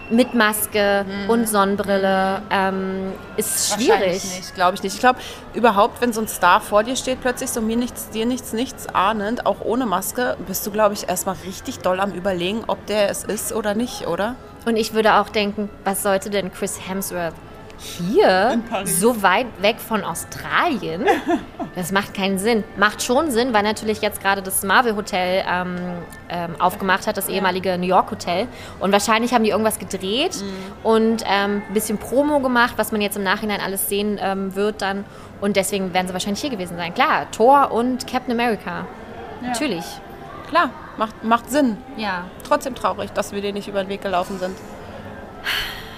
Mit 0.09 0.33
Maske 0.33 1.05
und 1.27 1.47
Sonnenbrille 1.47 2.41
ähm, 2.51 3.13
ist 3.37 3.73
schwierig. 3.73 4.23
Nicht, 4.23 4.53
glaube 4.53 4.75
ich 4.75 4.83
nicht. 4.83 4.95
Ich 4.95 4.99
glaube, 4.99 5.19
überhaupt, 5.53 6.01
wenn 6.01 6.11
so 6.13 6.21
ein 6.21 6.27
Star 6.27 6.61
vor 6.61 6.83
dir 6.83 6.95
steht, 6.95 7.21
plötzlich 7.21 7.49
so 7.49 7.61
mir 7.61 7.77
nichts, 7.77 8.09
dir 8.09 8.25
nichts, 8.25 8.53
nichts 8.53 8.87
ahnend, 8.87 9.45
auch 9.45 9.61
ohne 9.61 9.85
Maske, 9.85 10.37
bist 10.45 10.67
du, 10.67 10.71
glaube 10.71 10.93
ich, 10.93 11.07
erstmal 11.07 11.35
richtig 11.45 11.79
doll 11.79 11.99
am 11.99 12.11
Überlegen, 12.11 12.63
ob 12.67 12.85
der 12.85 13.09
es 13.09 13.23
ist 13.23 13.53
oder 13.53 13.75
nicht, 13.75 14.07
oder? 14.07 14.35
Und 14.65 14.75
ich 14.75 14.93
würde 14.93 15.15
auch 15.15 15.29
denken, 15.29 15.69
was 15.83 16.03
sollte 16.03 16.29
denn 16.29 16.51
Chris 16.51 16.79
Hemsworth 16.87 17.33
hier, 17.83 18.61
so 18.85 19.21
weit 19.21 19.47
weg 19.61 19.77
von 19.79 20.03
Australien, 20.03 21.05
das 21.75 21.91
macht 21.91 22.13
keinen 22.13 22.37
Sinn. 22.37 22.63
Macht 22.77 23.03
schon 23.03 23.31
Sinn, 23.31 23.53
weil 23.53 23.63
natürlich 23.63 24.01
jetzt 24.01 24.21
gerade 24.21 24.41
das 24.41 24.63
Marvel 24.63 24.95
Hotel 24.95 25.43
ähm, 25.47 25.75
ähm, 26.29 26.55
aufgemacht 26.59 27.07
hat, 27.07 27.17
das 27.17 27.27
ehemalige 27.27 27.77
New 27.77 27.87
York 27.87 28.09
Hotel. 28.11 28.47
Und 28.79 28.91
wahrscheinlich 28.91 29.33
haben 29.33 29.43
die 29.43 29.49
irgendwas 29.49 29.79
gedreht 29.79 30.37
mhm. 30.41 30.87
und 30.87 31.25
ein 31.25 31.61
ähm, 31.67 31.73
bisschen 31.73 31.97
Promo 31.97 32.39
gemacht, 32.39 32.73
was 32.77 32.91
man 32.91 33.01
jetzt 33.01 33.17
im 33.17 33.23
Nachhinein 33.23 33.59
alles 33.61 33.89
sehen 33.89 34.19
ähm, 34.21 34.55
wird 34.55 34.81
dann. 34.81 35.05
Und 35.41 35.55
deswegen 35.55 35.93
werden 35.93 36.07
sie 36.07 36.13
wahrscheinlich 36.13 36.41
hier 36.41 36.49
gewesen 36.49 36.77
sein. 36.77 36.93
Klar, 36.93 37.29
Thor 37.31 37.71
und 37.71 38.07
Captain 38.07 38.31
America. 38.31 38.85
Ja. 39.41 39.49
Natürlich. 39.49 39.83
Klar, 40.49 40.69
macht, 40.97 41.23
macht 41.23 41.51
Sinn. 41.51 41.77
Ja. 41.97 42.25
Trotzdem 42.47 42.75
traurig, 42.75 43.11
dass 43.11 43.33
wir 43.33 43.41
dir 43.41 43.53
nicht 43.53 43.67
über 43.67 43.83
den 43.83 43.89
Weg 43.89 44.01
gelaufen 44.01 44.39
sind. 44.39 44.55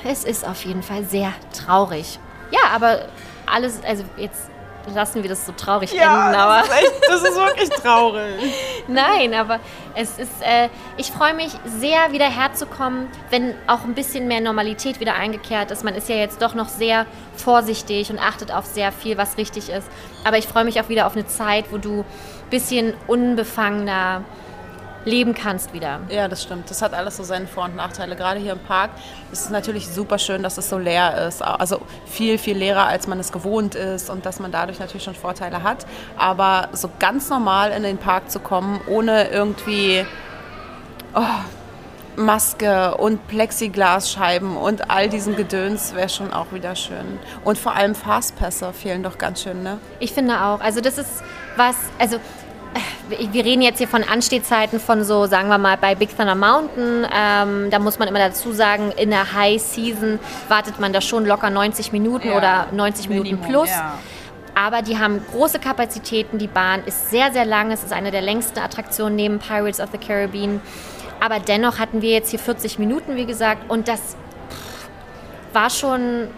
Es 0.08 0.24
ist 0.24 0.47
auf 0.47 0.64
jeden 0.66 0.84
Fall 0.84 1.03
sehr 1.03 1.34
traurig. 1.51 2.20
Ja, 2.51 2.70
aber 2.74 3.06
alles, 3.47 3.84
also 3.84 4.03
jetzt 4.18 4.49
lassen 4.93 5.24
wir 5.24 5.30
das 5.30 5.47
so 5.47 5.51
traurig 5.51 5.91
ja, 5.93 6.28
enden. 6.28 6.39
Aber 6.39 6.60
das, 6.60 6.68
ist 6.68 6.76
echt, 6.78 6.93
das 7.08 7.24
ist 7.24 7.36
wirklich 7.36 7.70
traurig. 7.70 8.36
Nein, 8.88 9.34
aber 9.34 9.60
es 9.95 10.20
ist, 10.20 10.41
äh, 10.41 10.70
ich 10.97 11.12
freue 11.12 11.34
mich 11.34 11.51
sehr, 11.66 12.12
wieder 12.12 12.30
herzukommen, 12.30 13.08
wenn 13.32 13.56
auch 13.66 13.84
ein 13.84 13.95
bisschen 13.95 14.28
mehr 14.28 14.41
Normalität 14.41 14.99
wieder 14.99 15.16
eingekehrt 15.16 15.72
ist. 15.72 15.84
Man 15.84 15.95
ist 15.95 16.08
ja 16.08 16.16
jetzt 16.16 16.39
doch 16.39 16.53
noch 16.53 16.70
sehr 16.70 17.08
vorsichtig 17.36 18.12
und 18.12 18.20
achtet 18.20 18.51
auf 18.51 18.66
sehr 18.66 18.91
viel, 18.91 19.18
was 19.18 19.38
richtig 19.38 19.70
ist. 19.70 19.89
Aber 20.24 20.38
ich 20.38 20.45
freue 20.45 20.66
mich 20.66 20.80
auch 20.80 20.89
wieder 20.89 21.08
auf 21.08 21.14
eine 21.16 21.26
Zeit, 21.26 21.72
wo 21.72 21.80
du 21.80 22.01
ein 22.01 22.49
bisschen 22.51 22.93
unbefangener 23.08 24.24
leben 25.06 25.34
kannst 25.34 25.74
wieder. 25.74 26.01
Ja, 26.10 26.28
das 26.28 26.43
stimmt. 26.43 26.70
Das 26.70 26.82
hat 26.82 26.93
alles 26.93 27.18
so 27.18 27.24
seine 27.24 27.47
Vor- 27.47 27.66
und 27.66 27.76
Nachteile. 27.76 28.16
Gerade 28.16 28.39
hier 28.39 28.53
im 28.53 28.60
Park 28.60 28.91
ist 29.32 29.45
es 29.45 29.49
natürlich 29.49 29.88
super 29.88 30.18
schön, 30.18 30.43
dass 30.43 30.58
es 30.58 30.70
so 30.70 30.78
leer 30.78 31.28
ist. 31.28 31.41
Also 31.41 31.82
viel, 32.06 32.38
viel 32.38 32.58
leerer, 32.58 32.88
als 32.88 33.08
man 33.08 33.20
es 33.20 33.32
gewohnt 33.32 33.76
ist 33.76 34.10
und 34.10 34.26
dass 34.26 34.39
man 34.39 34.51
dadurch 34.51 34.80
natürlich 34.80 35.03
schon 35.03 35.16
Vorteile 35.16 35.64
hat. 35.64 35.86
Aber 36.18 36.70
so 36.74 36.89
ganz 36.99 37.30
normal 37.30 37.72
in 37.72 37.84
den 37.84 37.97
Park 37.97 38.30
zu 38.32 38.39
kommen, 38.39 38.82
ohne 38.88 39.30
irgendwie 39.30 40.06
oh, 41.14 41.22
Maske 42.18 42.95
und 42.95 43.28
Plexiglasscheiben 43.28 44.56
und 44.58 44.89
all 44.89 45.10
diesen 45.10 45.36
Gedöns 45.36 45.93
wäre 45.95 46.10
schon 46.10 46.34
auch 46.34 46.51
wieder 46.51 46.76
schön. 46.76 47.20
Und 47.43 47.58
vor 47.58 47.76
allem 47.76 47.95
Fastpässe 47.95 48.74
fehlen 48.74 49.03
doch 49.03 49.18
ganz 49.18 49.43
schön, 49.43 49.64
ne? 49.64 49.78
Ich 49.99 50.14
finde 50.14 50.41
auch. 50.41 50.62
Also 50.62 50.82
das 50.82 50.97
ist 50.97 51.24
was, 51.58 51.76
also 51.99 52.18
wir 53.09 53.45
reden 53.45 53.61
jetzt 53.61 53.78
hier 53.78 53.88
von 53.88 54.03
Anstehzeiten 54.03 54.80
von 54.80 55.03
so, 55.03 55.26
sagen 55.26 55.47
wir 55.49 55.57
mal, 55.57 55.78
bei 55.78 55.95
Big 55.95 56.15
Thunder 56.15 56.36
Mountain. 56.36 57.07
Ähm, 57.13 57.69
da 57.69 57.80
muss 57.80 57.99
man 57.99 58.07
immer 58.07 58.19
dazu 58.19 58.51
sagen, 58.51 58.91
in 58.97 59.09
der 59.09 59.34
High 59.34 59.61
Season 59.61 60.19
wartet 60.49 60.80
man 60.80 60.91
da 60.93 61.01
schon 61.01 61.26
locker 61.26 61.49
90 61.49 61.91
Minuten 61.91 62.30
ja, 62.30 62.38
oder 62.38 62.67
90 62.71 63.09
Minuten 63.09 63.39
plus. 63.39 63.69
Ja. 63.69 63.97
Aber 64.55 64.82
die 64.82 64.97
haben 64.97 65.21
große 65.32 65.59
Kapazitäten. 65.59 66.38
Die 66.38 66.47
Bahn 66.47 66.84
ist 66.86 67.09
sehr, 67.09 67.32
sehr 67.32 67.45
lang. 67.45 67.71
Es 67.71 67.84
ist 67.84 67.91
eine 67.91 68.11
der 68.11 68.21
längsten 68.21 68.59
Attraktionen 68.59 69.15
neben 69.15 69.39
Pirates 69.39 69.80
of 69.80 69.89
the 69.91 69.97
Caribbean. 69.97 70.61
Aber 71.19 71.39
dennoch 71.39 71.80
hatten 71.80 72.01
wir 72.01 72.11
jetzt 72.11 72.30
hier 72.30 72.39
40 72.39 72.80
Minuten, 72.80 73.15
wie 73.15 73.26
gesagt. 73.26 73.69
Und 73.69 73.88
das 73.88 74.15
war 75.53 75.69
schon 75.69 76.30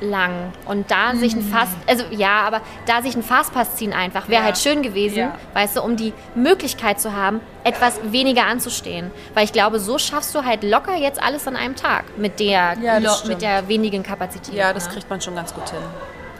lang. 0.00 0.52
Und 0.66 0.90
da 0.90 1.12
mhm. 1.12 1.18
sich 1.20 1.34
ein 1.34 1.42
Fast, 1.42 1.72
also 1.86 2.04
ja, 2.10 2.42
aber 2.42 2.60
da 2.86 3.02
sich 3.02 3.16
ein 3.16 3.22
Fastpass 3.22 3.76
ziehen 3.76 3.92
einfach, 3.92 4.28
wäre 4.28 4.40
ja. 4.40 4.44
halt 4.44 4.58
schön 4.58 4.82
gewesen, 4.82 5.18
ja. 5.18 5.34
weißt 5.54 5.76
du, 5.76 5.82
um 5.82 5.96
die 5.96 6.12
Möglichkeit 6.34 7.00
zu 7.00 7.12
haben, 7.12 7.40
etwas 7.64 7.98
weniger 8.10 8.46
anzustehen. 8.46 9.10
Weil 9.34 9.44
ich 9.44 9.52
glaube, 9.52 9.80
so 9.80 9.98
schaffst 9.98 10.34
du 10.34 10.44
halt 10.44 10.62
locker 10.62 10.96
jetzt 10.96 11.22
alles 11.22 11.46
an 11.46 11.56
einem 11.56 11.76
Tag 11.76 12.04
mit 12.16 12.40
der, 12.40 12.76
ja, 12.82 13.00
mit 13.26 13.42
der 13.42 13.68
wenigen 13.68 14.02
Kapazität. 14.02 14.54
Ja, 14.54 14.72
das 14.72 14.88
kriegt 14.88 15.08
man 15.08 15.20
schon 15.20 15.34
ganz 15.34 15.54
gut 15.54 15.70
hin 15.70 15.80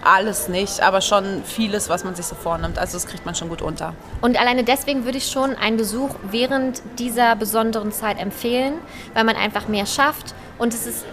alles 0.05 0.48
nicht, 0.48 0.80
aber 0.80 1.00
schon 1.00 1.42
vieles, 1.44 1.88
was 1.88 2.05
man 2.05 2.14
sich 2.14 2.26
so 2.26 2.34
vornimmt. 2.34 2.78
Also 2.78 2.96
das 2.96 3.07
kriegt 3.07 3.24
man 3.24 3.34
schon 3.34 3.48
gut 3.48 3.62
unter. 3.62 3.94
Und 4.20 4.38
alleine 4.38 4.62
deswegen 4.62 5.05
würde 5.05 5.18
ich 5.18 5.30
schon 5.30 5.57
einen 5.57 5.76
Besuch 5.76 6.11
während 6.30 6.82
dieser 6.98 7.34
besonderen 7.36 7.90
Zeit 7.90 8.20
empfehlen, 8.20 8.74
weil 9.14 9.24
man 9.24 9.36
einfach 9.36 9.66
mehr 9.66 9.86
schafft 9.86 10.34
und 10.59 10.74
es 10.74 10.86
ist 10.86 11.05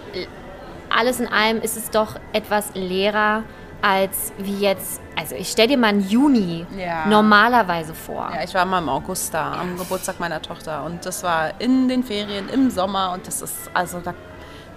alles 0.96 1.20
in 1.20 1.28
allem 1.28 1.62
ist 1.62 1.78
es 1.78 1.90
doch 1.90 2.16
etwas 2.34 2.72
leerer 2.74 3.44
als 3.82 4.32
wie 4.38 4.60
jetzt, 4.60 5.02
also 5.16 5.36
ich 5.36 5.50
stelle 5.50 5.70
dir 5.70 5.78
mal 5.78 5.88
einen 5.88 6.08
Juni 6.08 6.66
ja. 6.78 7.08
normalerweise 7.08 7.94
vor. 7.94 8.30
Ja, 8.34 8.44
ich 8.44 8.54
war 8.54 8.66
mal 8.66 8.80
im 8.80 8.90
August 8.90 9.34
da, 9.34 9.54
am 9.54 9.78
Geburtstag 9.78 10.20
meiner 10.20 10.42
Tochter 10.42 10.84
und 10.86 11.06
das 11.06 11.24
war 11.24 11.60
in 11.60 11.88
den 11.88 12.04
Ferien 12.04 12.48
im 12.50 12.70
Sommer 12.70 13.12
und 13.14 13.26
das 13.26 13.42
ist, 13.42 13.72
also 13.74 14.00
da 14.00 14.14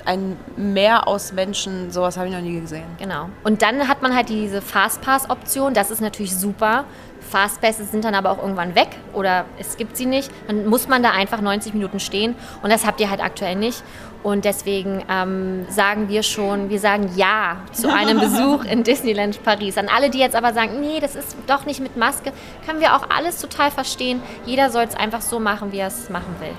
ein 0.07 0.37
Meer 0.57 1.09
aus 1.09 1.33
Menschen, 1.33 1.91
sowas 1.91 2.17
habe 2.17 2.29
ich 2.29 2.35
noch 2.35 2.41
nie 2.41 2.61
gesehen. 2.61 2.85
Genau. 2.99 3.31
Und 3.43 3.63
dann 3.63 3.89
hat 3.89 4.03
man 4.03 4.15
halt 4.15 4.29
diese 4.29 4.61
Fastpass-Option, 4.61 5.75
das 5.75 5.91
ist 5.91 6.01
natürlich 6.01 6.37
super. 6.37 6.85
Fastpasses 7.21 7.91
sind 7.91 8.05
dann 8.05 8.15
aber 8.15 8.31
auch 8.31 8.39
irgendwann 8.39 8.75
weg 8.75 8.89
oder 9.15 9.47
es 9.59 9.77
gibt 9.77 9.97
sie 9.97 10.05
nicht. 10.05 10.31
Dann 10.47 10.67
muss 10.67 10.89
man 10.89 11.03
da 11.03 11.13
einfach 11.13 11.41
90 11.41 11.73
Minuten 11.73 12.01
stehen 12.01 12.35
und 12.63 12.71
das 12.71 12.87
habt 12.87 13.01
ihr 13.01 13.09
halt 13.09 13.23
aktuell 13.23 13.57
nicht. 13.57 13.83
Und 14.25 14.47
deswegen 14.47 15.05
ähm, 15.11 15.67
sagen 15.69 16.09
wir 16.09 16.23
schon, 16.23 16.71
wir 16.71 16.81
sagen 16.81 17.11
Ja 17.15 17.59
zu 17.73 17.93
einem 17.93 18.19
Besuch 18.19 18.65
in 18.65 18.83
Disneyland 18.83 19.45
Paris. 19.45 19.77
An 19.77 19.89
alle, 19.95 20.09
die 20.09 20.19
jetzt 20.19 20.35
aber 20.35 20.55
sagen, 20.55 20.81
nee, 20.81 20.99
das 20.99 21.15
ist 21.15 21.37
doch 21.47 21.67
nicht 21.67 21.79
mit 21.79 21.99
Maske, 21.99 22.33
können 22.67 22.81
wir 22.81 22.97
auch 22.97 23.11
alles 23.15 23.39
total 23.39 23.71
verstehen. 23.71 24.23
Jeder 24.47 24.71
soll 24.71 24.85
es 24.85 24.95
einfach 24.97 25.21
so 25.21 25.39
machen, 25.39 25.73
wie 25.73 25.79
er 25.79 25.89
es 25.89 26.09
machen 26.09 26.35
will. 26.41 26.55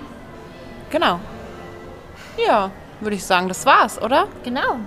Genau. 0.91 1.19
Ja, 2.45 2.69
würde 2.99 3.15
ich 3.15 3.25
sagen, 3.25 3.47
das 3.47 3.65
war's, 3.65 3.99
oder? 3.99 4.27
Genau. 4.43 4.77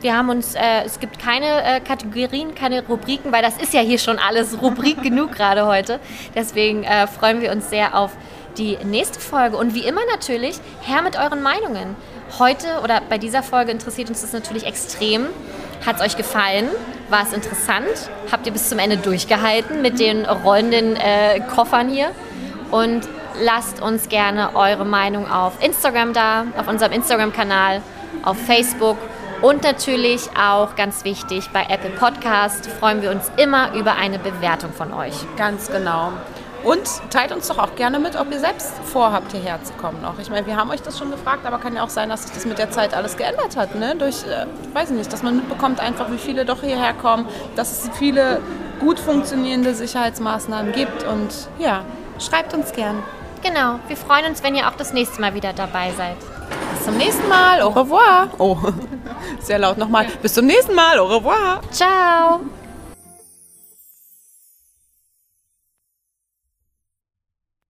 Wir 0.00 0.16
haben 0.16 0.30
uns, 0.30 0.54
äh, 0.54 0.84
es 0.84 1.00
gibt 1.00 1.18
keine 1.18 1.64
äh, 1.64 1.80
Kategorien, 1.80 2.54
keine 2.54 2.86
Rubriken, 2.86 3.32
weil 3.32 3.42
das 3.42 3.58
ist 3.58 3.74
ja 3.74 3.80
hier 3.80 3.98
schon 3.98 4.20
alles 4.20 4.62
Rubrik 4.62 5.02
genug 5.02 5.32
gerade 5.32 5.66
heute. 5.66 5.98
Deswegen 6.36 6.84
äh, 6.84 7.08
freuen 7.08 7.40
wir 7.40 7.50
uns 7.50 7.70
sehr 7.70 7.98
auf 7.98 8.12
die 8.56 8.78
nächste 8.84 9.20
Folge. 9.20 9.56
Und 9.56 9.74
wie 9.74 9.84
immer 9.84 10.00
natürlich, 10.12 10.60
her 10.82 11.02
mit 11.02 11.18
euren 11.18 11.42
Meinungen. 11.42 11.96
Heute 12.38 12.80
oder 12.82 13.00
bei 13.08 13.18
dieser 13.18 13.42
Folge 13.42 13.72
interessiert 13.72 14.08
uns 14.08 14.20
das 14.20 14.32
natürlich 14.32 14.66
extrem. 14.66 15.26
Hat 15.84 15.96
es 15.96 16.02
euch 16.02 16.16
gefallen? 16.16 16.68
War 17.08 17.22
es 17.22 17.32
interessant? 17.32 17.88
Habt 18.30 18.46
ihr 18.46 18.52
bis 18.52 18.68
zum 18.68 18.78
Ende 18.78 18.96
durchgehalten 18.96 19.82
mit 19.82 19.98
den 19.98 20.24
rollenden 20.24 20.96
äh, 20.96 21.40
Koffern 21.54 21.88
hier? 21.88 22.10
Und 22.70 23.08
lasst 23.42 23.82
uns 23.82 24.08
gerne 24.08 24.54
eure 24.54 24.84
Meinung 24.84 25.30
auf 25.30 25.62
Instagram 25.64 26.12
da, 26.12 26.46
auf 26.56 26.68
unserem 26.68 26.92
Instagram-Kanal, 26.92 27.82
auf 28.22 28.36
Facebook 28.38 28.96
und 29.42 29.62
natürlich 29.62 30.28
auch 30.38 30.76
ganz 30.76 31.04
wichtig 31.04 31.48
bei 31.50 31.62
Apple 31.62 31.90
Podcast 31.90 32.66
freuen 32.66 33.00
wir 33.00 33.10
uns 33.10 33.30
immer 33.38 33.72
über 33.74 33.96
eine 33.96 34.18
Bewertung 34.18 34.70
von 34.72 34.92
euch. 34.92 35.14
Ganz 35.36 35.70
genau. 35.70 36.12
Und 36.62 36.82
teilt 37.10 37.32
uns 37.32 37.48
doch 37.48 37.58
auch 37.58 37.74
gerne 37.74 37.98
mit, 37.98 38.16
ob 38.16 38.30
ihr 38.30 38.38
selbst 38.38 38.72
vorhabt, 38.84 39.32
hierher 39.32 39.62
zu 39.64 39.72
kommen 39.74 40.02
noch. 40.02 40.18
Ich 40.18 40.28
meine, 40.28 40.46
wir 40.46 40.56
haben 40.56 40.70
euch 40.70 40.82
das 40.82 40.98
schon 40.98 41.10
gefragt, 41.10 41.46
aber 41.46 41.58
kann 41.58 41.74
ja 41.74 41.82
auch 41.82 41.88
sein, 41.88 42.08
dass 42.08 42.24
sich 42.24 42.32
das 42.32 42.44
mit 42.44 42.58
der 42.58 42.70
Zeit 42.70 42.94
alles 42.94 43.16
geändert 43.16 43.56
hat. 43.56 43.74
Ne? 43.74 43.96
Durch, 43.96 44.24
äh, 44.24 44.46
weiß 44.74 44.90
ich 44.90 44.96
nicht, 44.96 45.12
dass 45.12 45.22
man 45.22 45.36
mitbekommt 45.36 45.80
einfach, 45.80 46.10
wie 46.10 46.18
viele 46.18 46.44
doch 46.44 46.60
hierher 46.60 46.92
kommen, 46.92 47.26
dass 47.56 47.72
es 47.72 47.90
viele 47.96 48.40
gut 48.78 48.98
funktionierende 48.98 49.74
Sicherheitsmaßnahmen 49.74 50.72
gibt. 50.72 51.04
Und 51.04 51.48
ja, 51.58 51.82
schreibt 52.18 52.52
uns 52.52 52.72
gern. 52.72 53.02
Genau, 53.42 53.80
wir 53.88 53.96
freuen 53.96 54.26
uns, 54.26 54.42
wenn 54.42 54.54
ihr 54.54 54.68
auch 54.68 54.74
das 54.76 54.92
nächste 54.92 55.20
Mal 55.20 55.34
wieder 55.34 55.54
dabei 55.54 55.92
seid. 55.96 56.16
Bis 56.74 56.84
zum 56.84 56.96
nächsten 56.98 57.28
Mal. 57.28 57.62
Au 57.62 57.68
revoir. 57.68 58.28
Oh, 58.38 58.58
sehr 59.40 59.58
laut 59.58 59.78
nochmal. 59.78 60.06
Bis 60.20 60.34
zum 60.34 60.46
nächsten 60.46 60.74
Mal. 60.74 60.98
Au 60.98 61.06
revoir. 61.06 61.60
Ciao. 61.70 62.40